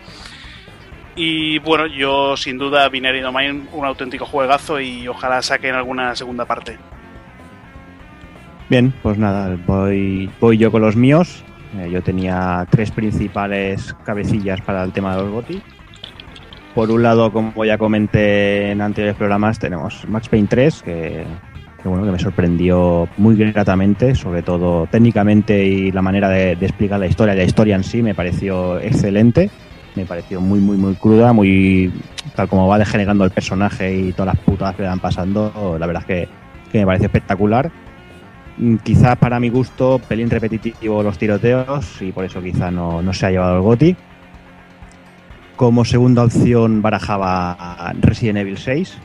[1.15, 6.45] Y bueno, yo sin duda Binary Domain un auténtico juegazo y ojalá saquen alguna segunda
[6.45, 6.77] parte.
[8.69, 11.43] Bien, pues nada, voy, voy yo con los míos.
[11.77, 15.61] Eh, yo tenía tres principales cabecillas para el tema de los GOTI.
[16.75, 21.25] Por un lado, como ya comenté en anteriores programas, tenemos Max Payne 3, que,
[21.83, 27.07] bueno, que me sorprendió muy gratamente, sobre todo técnicamente y la manera de, explicar la
[27.07, 27.35] historia.
[27.35, 29.49] La historia en sí me pareció excelente,
[29.95, 31.91] me pareció muy, muy, muy cruda, muy
[32.37, 35.75] tal como va degenerando el personaje y todas las putadas que le van pasando.
[35.77, 36.29] La verdad es que,
[36.71, 37.69] que me pareció espectacular.
[38.57, 43.11] Mm, Quizás para mi gusto, pelín repetitivo los tiroteos y por eso quizá no, no
[43.11, 43.97] se ha llevado el GOTI.
[45.55, 48.97] Como segunda opción barajaba Resident Evil 6, eh,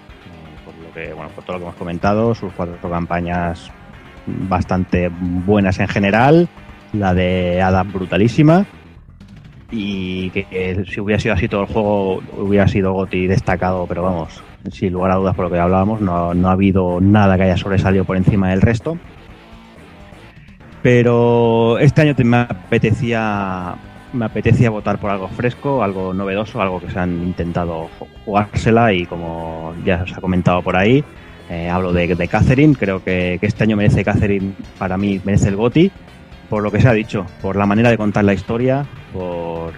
[0.65, 3.71] por, lo que, bueno, por todo lo que hemos comentado, sus cuatro campañas
[4.27, 6.49] bastante buenas en general,
[6.93, 8.67] la de Adam brutalísima
[9.71, 14.43] y que, si hubiera sido así todo el juego hubiera sido GOTI destacado, pero vamos,
[14.71, 17.57] sin lugar a dudas por lo que hablábamos, no, no ha habido nada que haya
[17.57, 18.99] sobresalido por encima del resto.
[20.83, 23.75] Pero este año me apetecía
[24.17, 28.93] me apetecía votar por algo fresco, algo novedoso, algo que se han intentado ju- jugársela
[28.93, 31.05] y como ya se ha comentado por ahí,
[31.51, 35.49] eh, hablo de, de Catherine, creo que, que este año merece Catherine, para mí merece
[35.49, 35.91] el GOTI,
[36.51, 39.73] por lo que se ha dicho, por la manera de contar la historia, por,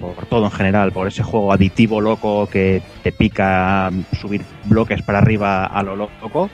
[0.00, 3.90] por todo en general, por ese juego aditivo loco que te pica
[4.20, 6.50] subir bloques para arriba a lo loco.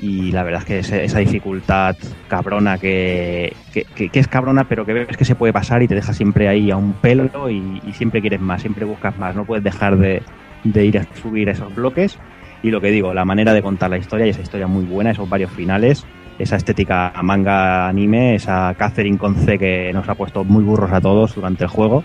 [0.00, 1.96] Y la verdad es que ese- esa dificultad
[2.28, 6.12] cabrona que, que, es cabrona, pero que ves que se puede pasar y te deja
[6.12, 9.34] siempre ahí a un pelo y, y siempre quieres más, siempre buscas más.
[9.34, 10.22] No puedes dejar de,
[10.64, 12.18] de ir a subir esos bloques.
[12.62, 15.10] Y lo que digo, la manera de contar la historia y esa historia muy buena,
[15.12, 16.04] esos varios finales,
[16.38, 21.00] esa estética manga anime, esa Catherine con C que nos ha puesto muy burros a
[21.00, 22.02] todos durante el juego.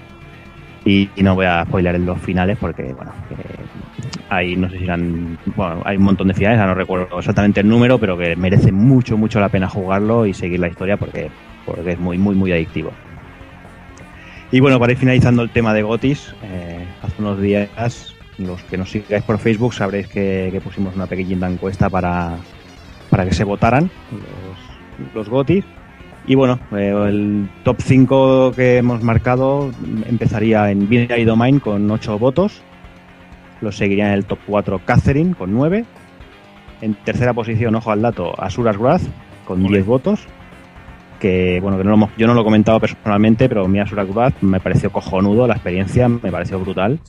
[0.83, 3.35] Y, no voy a spoiler los finales porque, bueno, que
[4.29, 7.67] hay, no sé si eran, bueno, hay un montón de finales, no recuerdo exactamente el
[7.67, 11.29] número, pero que merece mucho, mucho la pena jugarlo y seguir la historia porque,
[11.65, 12.91] porque es muy, muy, muy adictivo.
[14.51, 18.77] Y bueno, para ir finalizando el tema de Gotis, eh, hace unos días, los que
[18.77, 22.37] nos sigáis por Facebook sabréis que, que pusimos una pequeñita encuesta para,
[23.09, 25.63] para que se votaran los, los Gotis.
[26.27, 29.71] Y bueno, eh, el top 5 que hemos marcado
[30.07, 32.61] empezaría en Binary Domain con 8 votos.
[33.59, 35.83] Lo seguiría en el top 4 Catherine con 9.
[36.81, 39.01] En tercera posición, ojo al dato, Asuras Wrath
[39.45, 40.21] con 10 votos.
[41.19, 44.07] Que bueno, que no lo hemos- yo no lo he comentado personalmente, pero mi Asuras
[44.09, 46.99] Wrath me pareció cojonudo, la experiencia me pareció brutal.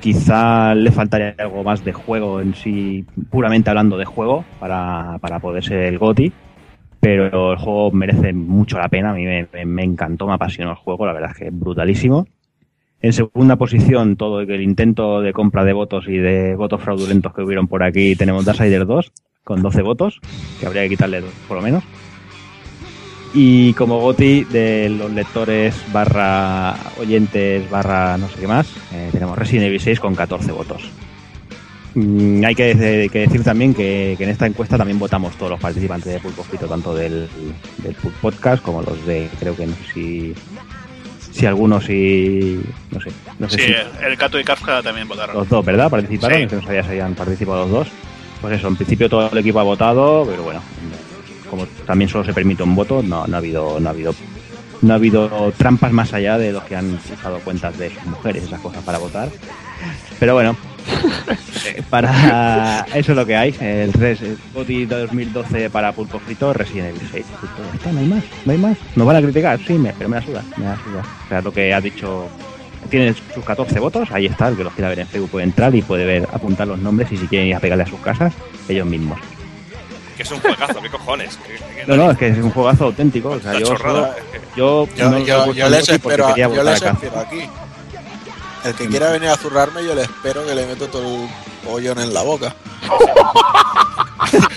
[0.00, 5.38] Quizá le faltaría algo más de juego en sí, puramente hablando de juego, para, para
[5.40, 6.32] poder ser el GOTI
[7.06, 9.10] pero el juego merece mucho la pena.
[9.10, 12.26] A mí me, encantó, me apasionó el juego, la verdad es que es brutalísimo.
[13.00, 17.42] En segunda posición, todo el intento de compra de votos y de votos fraudulentos que
[17.42, 19.12] hubieron por aquí, tenemos Darksiders 2
[19.44, 20.20] con 12 votos,
[20.58, 21.84] que habría que quitarle dos por lo menos.
[23.32, 29.38] Y como goti de los lectores barra oyentes barra no sé qué más, eh, tenemos
[29.38, 30.90] Resident Evil 6 con 14 votos.
[31.98, 35.52] Mm, hay que, de- que decir también que, que en esta encuesta también votamos todos
[35.52, 37.26] los participantes de Pulpo Frito, tanto del,
[37.78, 40.34] del Pulp Podcast como los de, creo que no sé si,
[41.32, 42.60] si algunos si,
[42.90, 45.36] no sé, no sé Sí, si el Cato y Kafka también votaron.
[45.36, 45.88] los dos, ¿verdad?
[45.90, 46.46] Participaron, Sí.
[46.48, 47.88] Que no sabía si habían participado los dos.
[48.42, 50.60] Pues eso, en principio todo el equipo ha votado, pero bueno,
[51.48, 54.14] como también solo se permite un voto, no, no ha habido, no ha habido,
[54.82, 58.44] no ha habido trampas más allá de los que han usado cuentas de sus mujeres,
[58.44, 59.30] esas cosas para votar.
[60.20, 60.54] Pero bueno,
[61.90, 63.54] para eso es lo que hay.
[63.60, 67.26] El Res el GOTY 2012 para Pulpo Frito, Resident Evil 6.
[67.40, 68.76] Pues ya está, no hay más, no hay más.
[68.94, 69.58] ¿Nos van a criticar?
[69.66, 71.02] Sí, me, pero me la suda, me la suda.
[71.24, 72.28] O sea, lo que ha dicho
[72.90, 75.74] tiene sus 14 votos, ahí está, el que los quiera ver en Facebook puede entrar
[75.74, 78.32] y puede ver, apuntar los nombres y si quieren ir a pegarle a sus casas,
[78.68, 79.18] ellos mismos.
[80.16, 81.36] Que es un juegazo, ¿qué cojones?
[81.46, 83.30] ¿Qué- qué- No, no, es que es un juegazo auténtico.
[83.30, 83.66] O sea, yo,
[84.56, 85.18] yo, Yo, no
[85.52, 86.92] yo, les espero, quería yo les acá.
[86.92, 87.40] espero aquí.
[88.66, 91.28] El que quiera venir a zurrarme, yo le espero que le meto todo el
[91.64, 92.54] pollón en la boca.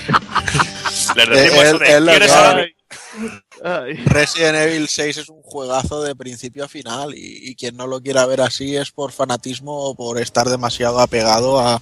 [4.05, 8.01] Resident Evil 6 es un juegazo de principio a final y, y quien no lo
[8.01, 11.81] quiera ver así es por fanatismo o por estar demasiado apegado a,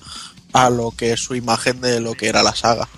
[0.53, 2.89] a lo que es su imagen de lo que era la saga.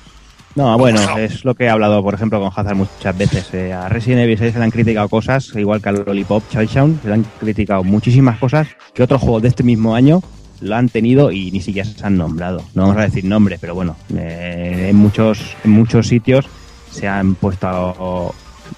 [0.56, 3.54] No, bueno, es lo que he hablado, por ejemplo, con Hazard muchas veces.
[3.54, 7.00] Eh, a Resident Evil 6 se le han criticado cosas, igual que al Lollipop Chinatown,
[7.02, 10.22] se le han criticado muchísimas cosas que otros juegos de este mismo año
[10.62, 12.62] lo han tenido y ni siquiera se han nombrado.
[12.74, 16.46] No vamos a decir nombres, pero bueno, eh, en, muchos, en muchos sitios
[16.92, 18.34] se han puesto,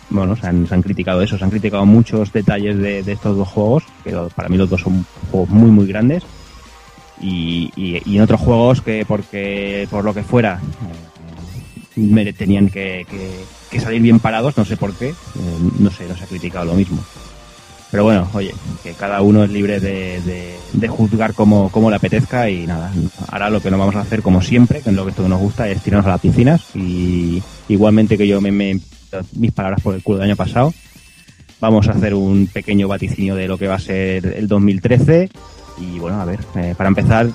[0.09, 3.35] bueno, se han, se han criticado eso, se han criticado muchos detalles de, de estos
[3.37, 6.23] dos juegos, que para mí los dos son juegos muy, muy grandes.
[7.21, 10.59] Y, y- y en otros juegos que, porque por lo que fuera,
[11.95, 13.05] mere- tenían que,
[13.79, 15.15] salir bien parados, no sé por qué, eh,
[15.79, 17.03] no sé, no se ha criticado lo mismo.
[17.91, 18.53] Pero bueno, oye,
[18.83, 20.57] que cada uno es libre de,
[20.87, 22.91] juzgar como, le apetezca y nada,
[23.27, 25.39] ahora lo que nos vamos a hacer como siempre, que es lo que esto nos
[25.41, 28.79] gusta, es tirarnos a las piscinas y igualmente que yo me, me
[29.33, 30.73] mis palabras por el culo del año pasado,
[31.59, 35.29] vamos a hacer un pequeño vaticinio de lo que va a ser el 2013
[35.79, 37.31] y bueno, a ver, eh, para empezar, eh,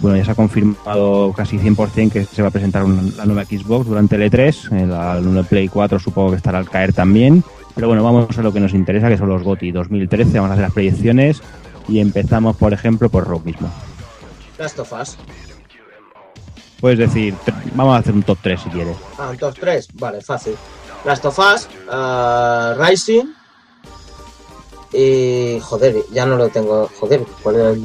[0.00, 3.44] bueno, ya se ha confirmado casi 100% que se va a presentar un- la nueva
[3.44, 4.72] Xbox durante el E3.
[4.72, 7.42] eh, la, la nueva Play 4 supongo que estará al caer también.
[7.74, 10.32] Pero bueno, vamos a lo que nos interesa, que son los GOTY 2013.
[10.38, 11.40] Vamos a hacer las proyecciones
[11.88, 13.70] y empezamos, por ejemplo, por Rock mismo.
[14.58, 15.16] Last of Us.
[16.80, 17.34] Puedes decir,
[17.74, 18.96] vamos a hacer un top 3 si quieres.
[19.18, 19.88] Ah, un top 3.
[19.94, 20.54] Vale, fácil.
[21.04, 23.26] Last of Us, ah, Rising.
[24.92, 25.58] Y.
[25.60, 26.90] Joder, ya no lo tengo.
[26.98, 27.82] Joder, ¿cuál era el.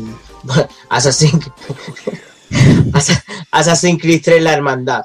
[0.89, 1.39] Assassin.
[2.93, 5.03] Assa- Assassin's Creed 3 La Hermandad.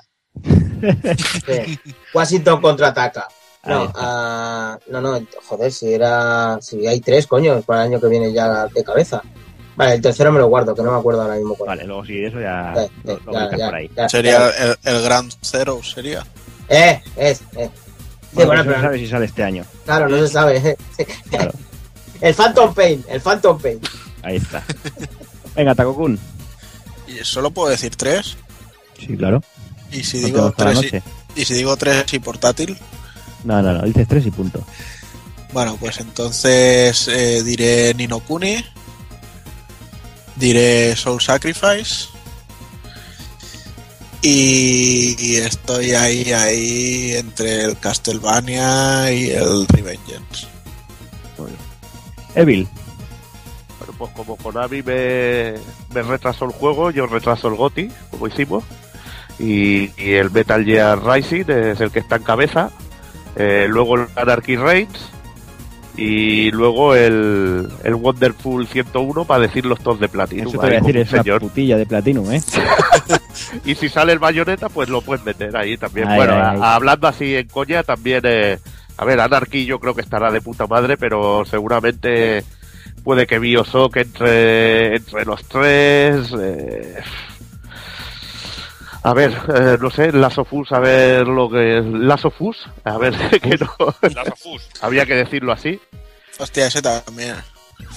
[1.46, 1.78] Sí.
[2.14, 3.28] Washington contraataca.
[3.66, 6.58] No, ah, no, no, joder, si era.
[6.62, 9.20] Si hay tres, coño, para el año que viene ya de cabeza.
[9.76, 11.68] Vale, el tercero me lo guardo, que no me acuerdo ahora mismo cuál.
[11.68, 13.90] Vale, luego si eso ya Eh, lo, eh, lo ya, ubicas ya, por ahí.
[13.96, 14.64] ya, Sería ya.
[14.64, 16.26] el, el Grand Zero, sería.
[16.70, 17.68] Eh, es, eh.
[17.74, 19.64] Sí, Bueno, bueno, no sabe si sale este año.
[19.84, 20.76] claro, no se sabe.
[21.28, 21.52] Claro,
[22.22, 23.80] El Phantom Pain, el Phantom Pain.
[24.22, 24.62] ahí está.
[25.60, 26.18] Venga, Takokun.
[27.06, 28.34] Y solo puedo decir tres.
[28.98, 29.42] Sí, claro.
[29.92, 30.78] Y si No digo tres
[31.36, 32.78] y, y si digo tres y portátil,
[33.44, 34.64] No, no, no, dices 3 y punto.
[35.52, 38.64] bueno, pues entonces eh, diré Nino Kuni,
[40.36, 42.06] diré Soul Sacrifice
[44.22, 50.46] y, y estoy ahí ahí entre el Castlevania y el Revengeance.
[52.34, 52.66] Evil.
[54.00, 55.54] Pues como Konami me,
[55.94, 58.64] me retrasó el juego, yo retraso el GOTI, como hicimos.
[59.38, 62.70] Y, y el Metal Gear Rising es el que está en cabeza.
[63.36, 65.10] Eh, luego el Anarchy Reigns.
[65.96, 70.48] Y luego el, el Wonderful 101 para decir los tops de Platinum.
[70.48, 71.40] Eso te voy a decir, es una señor.
[71.42, 72.40] putilla de Platinum, ¿eh?
[73.66, 76.08] Y si sale el bayoneta, pues lo puedes meter ahí también.
[76.14, 76.32] Bueno,
[76.64, 78.22] hablando así en coña, también.
[78.24, 78.58] eh,
[78.96, 82.44] a ver, Anarchy yo creo que estará de puta madre, pero seguramente
[83.02, 86.32] puede que Bioshock entre, entre los tres.
[86.38, 87.00] eh,
[89.02, 91.80] a ver, eh, no sé, Last of Us, a ver lo que.
[92.38, 93.94] Us, a ver, que no.
[94.82, 95.80] Había que decirlo así.
[96.38, 97.34] Hostia, ese también.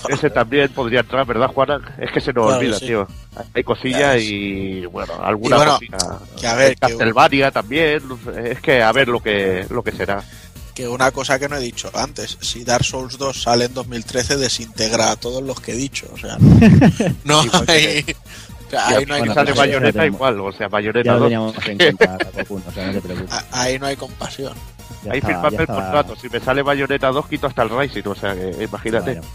[0.08, 1.82] Ese también podría entrar, ¿verdad, Juana?
[1.98, 2.88] Es que se nos Claro, olvida, sí.
[2.88, 3.06] tío.
[3.54, 5.98] Hay cosillas Claro, y, bueno, alguna Y bueno, cosilla.
[6.40, 8.02] que a ver, que- Castlevania también.
[8.46, 10.24] Es que a ver lo que, lo que será.
[10.74, 14.38] Que una cosa que no he dicho antes, si Dark Souls 2 sale en 2013,
[14.38, 16.08] desintegra a todos los que he dicho.
[16.12, 16.38] O sea,
[17.26, 18.04] no, hay.
[18.68, 19.56] o sea, ahí no hay bueno, sale compasión.
[19.56, 20.16] ya Bayonetta tenemos.
[20.18, 21.26] igual, o sea, Bayonetta Ya lo 2.
[21.28, 23.32] teníamos en cuenta, Cocoon, o sea, no te preocupes.
[23.34, 24.54] A- Ahí no hay compasión.
[25.06, 26.16] Ya Ahí estaba- el estaba- contrato.
[26.20, 29.12] Si me sale Bayonetta 2, quito hasta el Rising, o sea, que imagínate.
[29.14, 29.28] Bueno.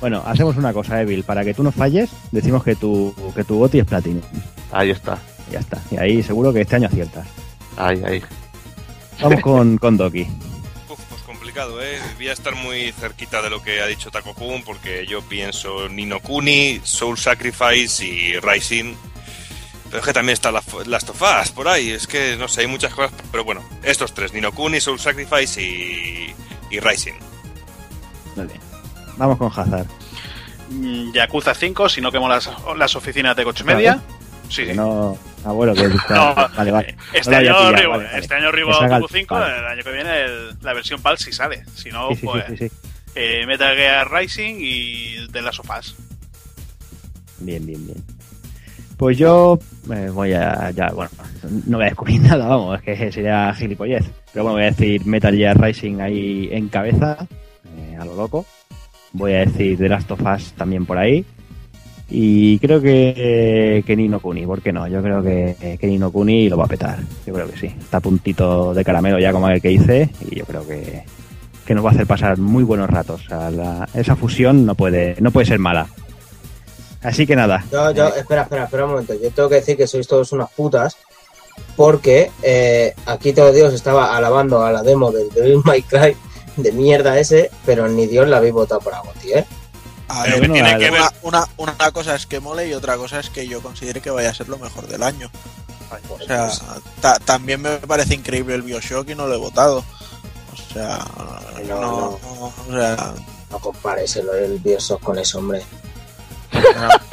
[0.00, 1.24] Bueno, hacemos una cosa, Evil.
[1.24, 4.22] Para que tú no falles, decimos que tu, que tu GOTI es Platinum.
[4.72, 5.18] Ahí está.
[5.50, 5.78] Ya está.
[5.90, 7.26] Y ahí seguro que este año aciertas.
[7.76, 8.22] Ahí, ahí.
[9.20, 10.26] Vamos con, con Doki.
[10.88, 11.98] Uf, pues complicado, ¿eh?
[12.16, 15.88] Voy a estar muy cerquita de lo que ha dicho Taco Kun porque yo pienso
[15.88, 18.94] Nino Kuni, Soul Sacrifice y Rising.
[19.86, 21.90] Pero es que también está la, Last of Us por ahí.
[21.90, 23.12] Es que no sé, hay muchas cosas.
[23.30, 26.34] Pero bueno, estos tres: Nino Kuni, Soul Sacrifice y,
[26.70, 27.14] y Rising.
[28.36, 28.60] Muy bien.
[29.16, 29.86] Vamos con Hazard.
[30.70, 34.00] Mm, Yakuza 5, si no quemo las, las oficinas de coche media.
[34.48, 34.72] Sí, sí.
[34.74, 35.18] no.
[35.44, 36.96] Abuelo, que No, Vale, vale.
[37.12, 38.18] Este No año, pillado, arriba- vale, vale.
[38.18, 39.58] este año salga el- 5, vale.
[39.58, 41.64] el año que viene el- la versión PAL si sale.
[41.74, 42.70] Si no, Sí, sí, pues sí, sí.
[43.14, 45.94] eh, Metal Gear Rising y de las sofás.
[47.40, 48.04] Bien, bien, bien.
[48.96, 49.58] Pues yo
[49.94, 50.70] eh, voy a.
[50.72, 51.10] Ya, bueno,
[51.66, 54.04] no voy a descubrir nada, vamos, es que sería gilipollez.
[54.32, 57.16] Pero bueno, voy a decir Metal Gear Rising ahí en cabeza,
[57.76, 58.44] eh, a lo loco.
[59.12, 61.24] Voy a decir The Last of Us también por ahí.
[62.10, 64.88] Y creo que, que Nino Kuni, ¿por qué no?
[64.88, 66.98] Yo creo que, que Nino Kuni lo va a petar.
[67.26, 67.66] Yo creo que sí.
[67.66, 70.08] Está a puntito de caramelo ya como el que hice.
[70.30, 71.02] Y yo creo que,
[71.66, 73.26] que nos va a hacer pasar muy buenos ratos.
[73.26, 75.86] O sea, la- esa fusión no puede, no puede ser mala.
[77.02, 77.64] Así que nada.
[77.70, 79.12] Yo, yo, espera, espera, espera un momento.
[79.14, 80.96] Yo tengo que decir que sois todos unas putas.
[81.76, 86.16] Porque eh, aquí todos Dios estaba alabando a la demo del Devil May Cry
[86.56, 89.44] de mierda ese, pero ni Dios la habéis votado por Agoti, ¿eh?
[90.08, 91.00] A Pero ver, que tiene no, que ver.
[91.00, 91.12] una,
[91.58, 94.30] una, una cosa es que mole y otra cosa es que yo considere que vaya
[94.30, 95.30] a ser lo mejor del año.
[96.10, 96.50] O sea,
[97.00, 99.78] ta- también me parece increíble el Bioshock y no lo he votado.
[100.52, 100.98] O sea,
[101.66, 102.18] No, no, no.
[102.22, 103.14] no, o sea,
[103.50, 105.62] No compares el, el Bioshock con ese hombre.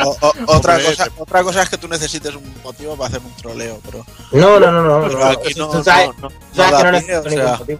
[0.03, 3.21] o- o- otra, Hombre, cosa, otra cosa es que tú necesites un motivo para hacer
[3.25, 5.07] un troleo, pero, No, no, no, no.
[5.07, 7.79] pero no, aquí no, tú sabes, no, sabes que necesito ningún sea, motivo.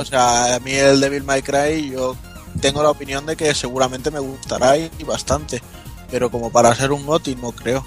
[0.00, 2.16] O sea, a mí el Devil May Cry yo
[2.60, 5.62] tengo la opinión de que seguramente me gustará y, y bastante,
[6.10, 7.86] pero como para ser un GOTY no creo.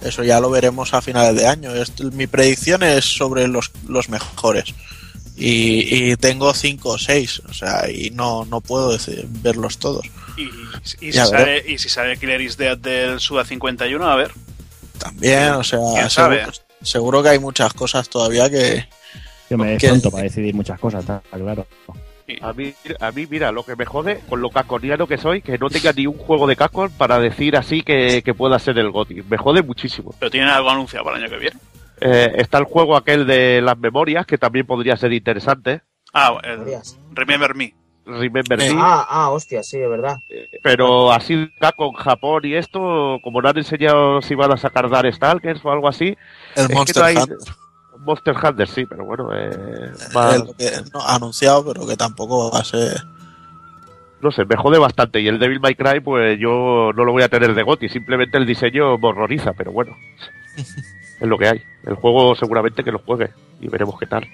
[0.00, 1.74] Eso ya lo veremos a finales de año.
[1.74, 4.64] Esto- mi predicción es sobre los, los mejores.
[5.36, 10.04] Y, y tengo 5 o 6, o sea, y no, no puedo decir- verlos todos.
[10.36, 10.42] Y,
[11.06, 14.32] y si sale, y si sale Killer is Dead del Suda 51, a ver.
[14.98, 16.46] También, o sea, ¿Quién seguro, sabe?
[16.82, 18.86] seguro que hay muchas cosas todavía que...
[19.48, 21.66] Que me es para decidir muchas cosas, está claro.
[22.40, 25.58] A mí, a mí, mira, lo que me jode, con lo caconiano que soy, que
[25.58, 28.90] no tenga ni un juego de Capcom para decir así que, que pueda ser el
[28.90, 29.22] GOTY.
[29.28, 30.14] Me jode muchísimo.
[30.18, 31.56] Pero tienen algo anunciado para el año que viene.
[32.00, 35.82] Eh, está el juego aquel de las memorias, que también podría ser interesante.
[36.12, 36.98] Ah, el Memorias.
[37.12, 37.74] Remember Me.
[38.04, 38.80] Remember Eh, Me.
[38.80, 40.16] Ah, ah, hostia, sí, es verdad.
[40.62, 45.64] Pero así Capcom, Japón y esto, como no han enseñado si van a sacar Stalkers
[45.64, 46.16] o algo así.
[46.56, 47.36] El que Monster no hay- Hunter.
[48.04, 52.60] Monster Hunter, sí, pero bueno, eh, es lo que- no, anunciado, pero que tampoco va
[52.60, 53.02] a ser...
[54.20, 55.20] no sé, me jode bastante.
[55.20, 58.38] Y el Devil May Cry, pues yo no lo voy a tener de GOTY, simplemente
[58.38, 59.96] el diseño me horroriza, pero bueno,
[60.56, 60.76] es
[61.20, 61.62] lo que hay.
[61.86, 63.30] El juego seguramente que lo juegue
[63.60, 64.26] y veremos qué tal.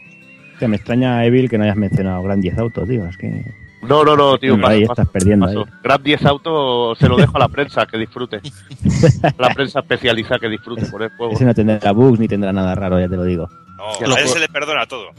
[0.58, 3.06] Que me extraña, Evil, que no hayas mencionado Grand 10 Auto, tío.
[3.06, 3.44] Es que.
[3.82, 5.46] No, no, no, tío, ahí paso, estás paso, perdiendo.
[5.46, 5.60] paso.
[5.60, 5.72] Ahí.
[5.82, 8.40] Gran 10 Auto se lo dejo a la prensa, que disfrute.
[9.38, 11.32] la prensa especializada que disfrute por el juego.
[11.32, 13.48] Ese no tendrá bugs ni tendrá nada raro, ya te lo digo.
[13.76, 15.10] No, a él se le perdona todo.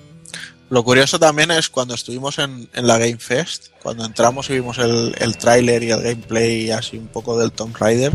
[0.70, 4.78] Lo curioso también es cuando estuvimos en, en la Game Fest, cuando entramos y vimos
[4.78, 8.12] el, el tráiler y el gameplay así un poco del Tomb Raider,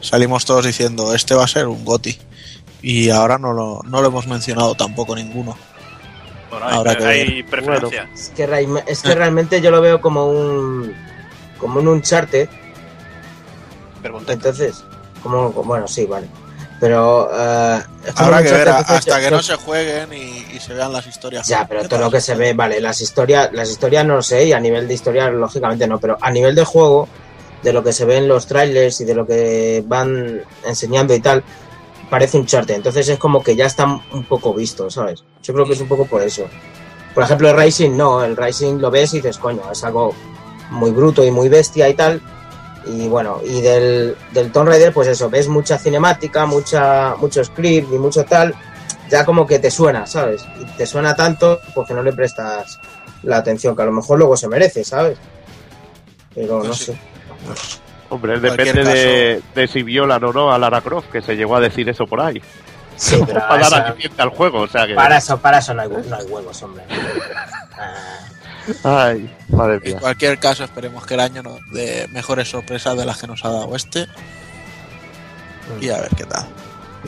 [0.00, 2.18] salimos todos diciendo, este va a ser un GOTI.
[2.82, 5.56] Y ahora no lo, no lo hemos mencionado tampoco ninguno.
[6.62, 8.08] Hay, Habrá que hay preferencia.
[8.14, 10.94] Es que, real- es que realmente yo lo veo como un.
[11.58, 12.48] como un Uncharted.
[14.02, 14.84] Ponte- Entonces,
[15.22, 15.52] como.
[15.52, 16.28] como- Bueno, sí, vale.
[16.78, 17.80] Pero eh,
[18.16, 21.06] Habrá que ver, hasta yo- que yo- no se jueguen y, y se vean las
[21.06, 21.46] historias.
[21.48, 24.44] Ya, pero todo lo que se ve, vale, las historias, las historias no lo sé,
[24.44, 27.08] y a nivel de historia, lógicamente no, pero a nivel de juego,
[27.62, 31.20] de lo que se ve en los trailers y de lo que van enseñando y
[31.20, 31.42] tal,
[32.10, 32.74] parece un charte.
[32.74, 35.24] Entonces es como que ya está un poco visto, ¿sabes?
[35.42, 36.46] Yo creo que es un poco por eso.
[37.14, 40.14] Por ejemplo, el Rising no, el Rising lo ves y dices, coño, es algo
[40.70, 42.20] muy bruto y muy bestia y tal.
[42.86, 47.92] Y bueno, y del, del Tomb Raider, pues eso, ves mucha cinemática, mucha, mucho script
[47.92, 48.54] y mucho tal,
[49.10, 50.44] ya como que te suena, ¿sabes?
[50.60, 52.78] Y te suena tanto porque no le prestas
[53.22, 55.18] la atención que a lo mejor luego se merece, ¿sabes?
[56.34, 56.84] Pero no sí.
[56.84, 56.98] sé.
[58.08, 61.60] Hombre, depende de, de si violan o no a Lara Croft, que se llegó a
[61.60, 62.40] decir eso por ahí.
[62.96, 64.94] Sí, pero Para dar aliciente al juego, o sea que.
[64.94, 66.84] para eso, para eso no hay, hue- no hay huevos, hombre.
[67.78, 70.00] Ah, Ay, madre En mía.
[70.00, 73.50] cualquier caso, esperemos que el año nos dé mejores sorpresas de las que nos ha
[73.50, 74.06] dado este.
[75.80, 76.46] Y a ver qué tal.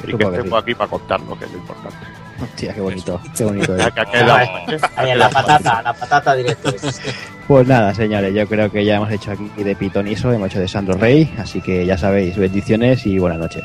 [0.07, 1.97] Y que estemos aquí para contarlo, que es lo importante.
[2.41, 3.75] Hostia, qué bonito, qué bonito.
[4.97, 6.73] Ahí en la patata, la patata directo.
[7.49, 10.69] Pues nada, señores, yo creo que ya hemos hecho aquí de Pitoniso, hemos hecho de
[10.69, 13.65] Sandro Rey, así que ya sabéis, bendiciones y buenas noches.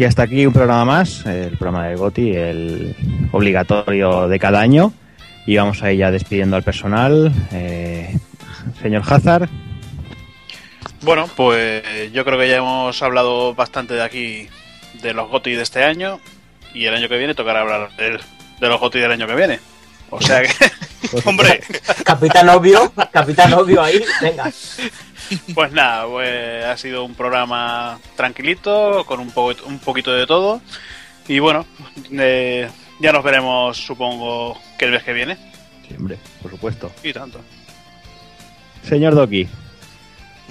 [0.00, 2.96] Y hasta aquí un programa más, el programa de Goti, el
[3.32, 4.94] obligatorio de cada año.
[5.44, 7.30] Y vamos a ir ya despidiendo al personal.
[7.52, 8.16] Eh,
[8.80, 9.50] señor Hazard,
[11.02, 11.82] Bueno, pues
[12.14, 14.48] yo creo que ya hemos hablado bastante de aquí
[15.02, 16.18] de los GOTI de este año
[16.72, 19.60] y el año que viene tocará hablar de los GOTI del año que viene.
[20.08, 20.48] O sea que,
[21.24, 21.60] Hombre,
[22.04, 24.50] Capitán obvio, capitán obvio ahí, venga.
[25.54, 29.32] pues nada, pues ha sido un programa tranquilito, con un,
[29.66, 30.60] un poquito de todo.
[31.28, 31.66] Y bueno,
[32.12, 35.36] eh, ya nos veremos, supongo, que el mes que viene.
[35.88, 36.92] Sí, hombre, por supuesto.
[37.02, 37.40] Y tanto.
[38.82, 39.46] Señor Doki,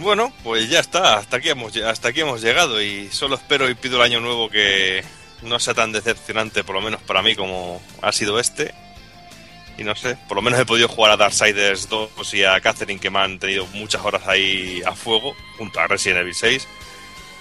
[0.02, 3.76] bueno, pues ya está, hasta aquí hemos hasta aquí hemos llegado y solo espero y
[3.76, 5.04] pido el año nuevo que
[5.42, 8.74] no sea tan decepcionante, por lo menos para mí como ha sido este.
[9.80, 13.00] Y no sé, por lo menos he podido jugar a Darksiders 2 y a Catherine
[13.00, 16.68] que me han tenido muchas horas ahí a fuego, junto a Resident Evil 6.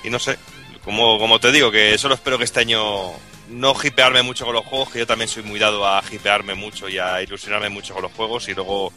[0.04, 0.38] Y no sé,
[0.84, 3.10] como, como te digo, que solo espero que este año
[3.50, 6.88] no hipearme mucho con los juegos, que yo también soy muy dado a hipearme mucho
[6.88, 8.92] y a ilusionarme mucho con los juegos y luego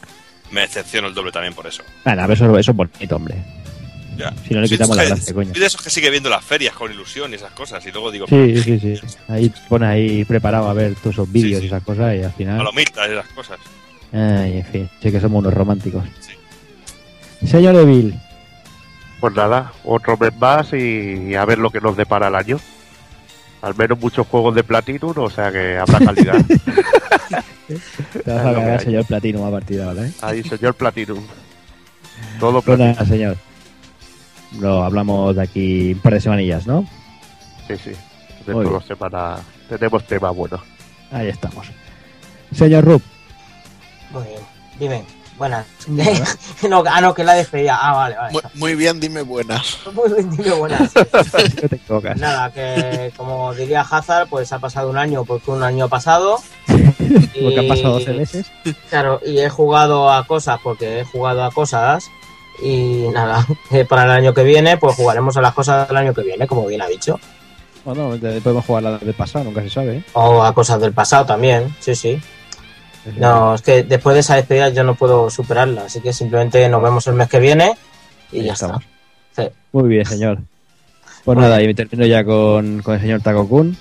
[0.52, 1.82] me decepciono el doble también por eso.
[2.04, 3.34] Nada, eso, eso es bonito, hombre.
[4.16, 4.32] Ya.
[4.46, 5.50] Si no le quitamos de la esos gracia, que- coño.
[5.52, 8.10] soy de esos que sigue viendo las ferias con ilusión y esas cosas y luego
[8.10, 8.94] digo, Sí, sí, sí.
[9.28, 12.58] Ahí pones ahí preparado a ver todos esos vídeos y esas cosas y al final...
[12.58, 13.58] palomitas y esas cosas.
[14.12, 16.04] Ay, en fin, sí que somos unos románticos.
[17.46, 18.14] Señor Evil,
[19.20, 22.60] Pues nada, otro mes más y a ver lo que nos depara el año.
[23.62, 26.44] Al menos muchos juegos de Platinum, o sea que habrá calidad.
[26.44, 30.12] te vas a cagar, señor Platino a partir de ahora, ¿eh?
[30.20, 31.24] Ahí, señor Platinum.
[32.40, 32.92] Todo Pues Platinum.
[32.94, 33.36] nada, señor.
[34.58, 36.86] Lo hablamos de aquí un par de semanillas, ¿no?
[37.66, 37.92] Sí, sí.
[38.44, 40.60] Todas semanas tenemos temas buenos.
[41.10, 41.70] Ahí estamos.
[42.52, 43.02] Señor Rup,
[44.10, 44.42] Muy bien,
[44.78, 45.04] dime,
[45.38, 45.66] buenas.
[46.68, 47.78] no, ah, no, que la despedida.
[47.80, 48.32] Ah, vale, vale.
[48.32, 49.78] Muy, muy bien, dime buenas.
[49.92, 50.92] Muy bien, dime buenas.
[51.62, 52.16] no te equivocas.
[52.18, 56.38] Nada, que como diría Hazard, pues ha pasado un año porque un año ha pasado.
[56.66, 58.52] Porque han pasado 12 meses.
[58.88, 62.10] Claro, y he jugado a cosas porque he jugado a cosas.
[62.62, 66.14] Y nada, eh, para el año que viene, pues jugaremos a las cosas del año
[66.14, 67.18] que viene, como bien ha dicho.
[67.84, 70.04] Bueno, podemos jugar la del pasado, nunca se sabe, ¿eh?
[70.12, 72.20] O a cosas del pasado también, sí, sí.
[73.16, 76.80] No, es que después de esa despedida yo no puedo superarla, así que simplemente nos
[76.80, 77.74] vemos el mes que viene
[78.30, 78.84] y Ahí ya estamos.
[79.30, 79.42] está.
[79.42, 79.50] Sí.
[79.72, 80.38] Muy bien, señor.
[81.24, 83.76] Pues nada, y termino ya con, con el señor Takokun.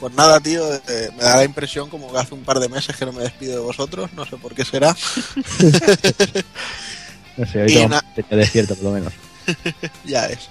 [0.00, 2.96] Pues nada, tío, eh, me da la impresión como que hace un par de meses
[2.96, 4.94] que no me despido de vosotros, no sé por qué será.
[7.36, 9.12] No sé, na- un pecho despierto, por lo menos.
[10.04, 10.48] ya es.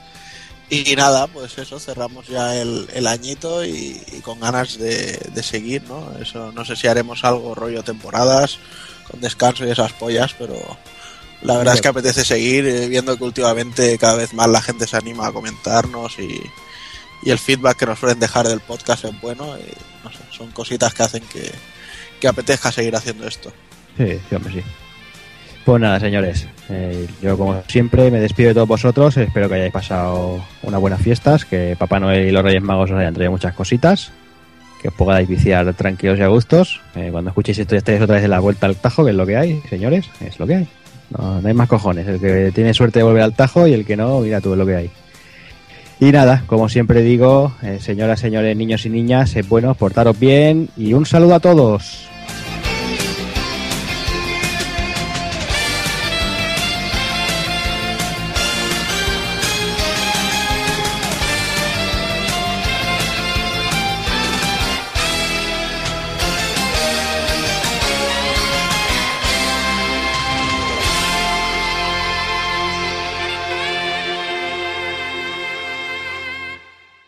[0.69, 5.43] Y nada, pues eso, cerramos ya el, el añito y, y con ganas de, de
[5.43, 6.11] seguir, ¿no?
[6.19, 8.57] Eso, no sé si haremos algo rollo temporadas,
[9.09, 10.55] con descanso y esas pollas, pero
[11.43, 14.87] la verdad es que apetece seguir, eh, viendo que últimamente cada vez más la gente
[14.87, 16.41] se anima a comentarnos y,
[17.21, 19.55] y el feedback que nos suelen dejar del podcast es bueno.
[19.59, 19.71] Y,
[20.03, 21.51] no sé, son cositas que hacen que,
[22.19, 23.53] que apetezca seguir haciendo esto.
[23.97, 24.63] Sí, sí, hombre, sí.
[25.65, 26.47] Pues nada, señores.
[26.69, 29.17] eh, yo, como siempre, me despido de todos vosotros.
[29.17, 31.43] Espero que hayáis pasado unas buenas fiestas.
[31.43, 34.11] Que Papá Noel y los Reyes Magos os hayan traído muchas cositas.
[34.79, 36.81] Que os podáis viciar tranquilos y a gustos.
[36.95, 39.17] Eh, cuando escuchéis esto, ya estáis otra vez en la vuelta al tajo, que es
[39.17, 40.05] lo que hay, señores.
[40.21, 40.67] Es lo que hay.
[41.17, 42.07] No, hay más cojones.
[42.07, 44.59] El que tiene suerte de volver al tajo y el que no, mira tú es
[44.59, 44.91] lo que hay.
[45.99, 50.69] Y nada, como siempre digo, eh, señoras, señores, niños y niñas, sed buenos, portaros bien
[50.77, 52.07] y un saludo a todos.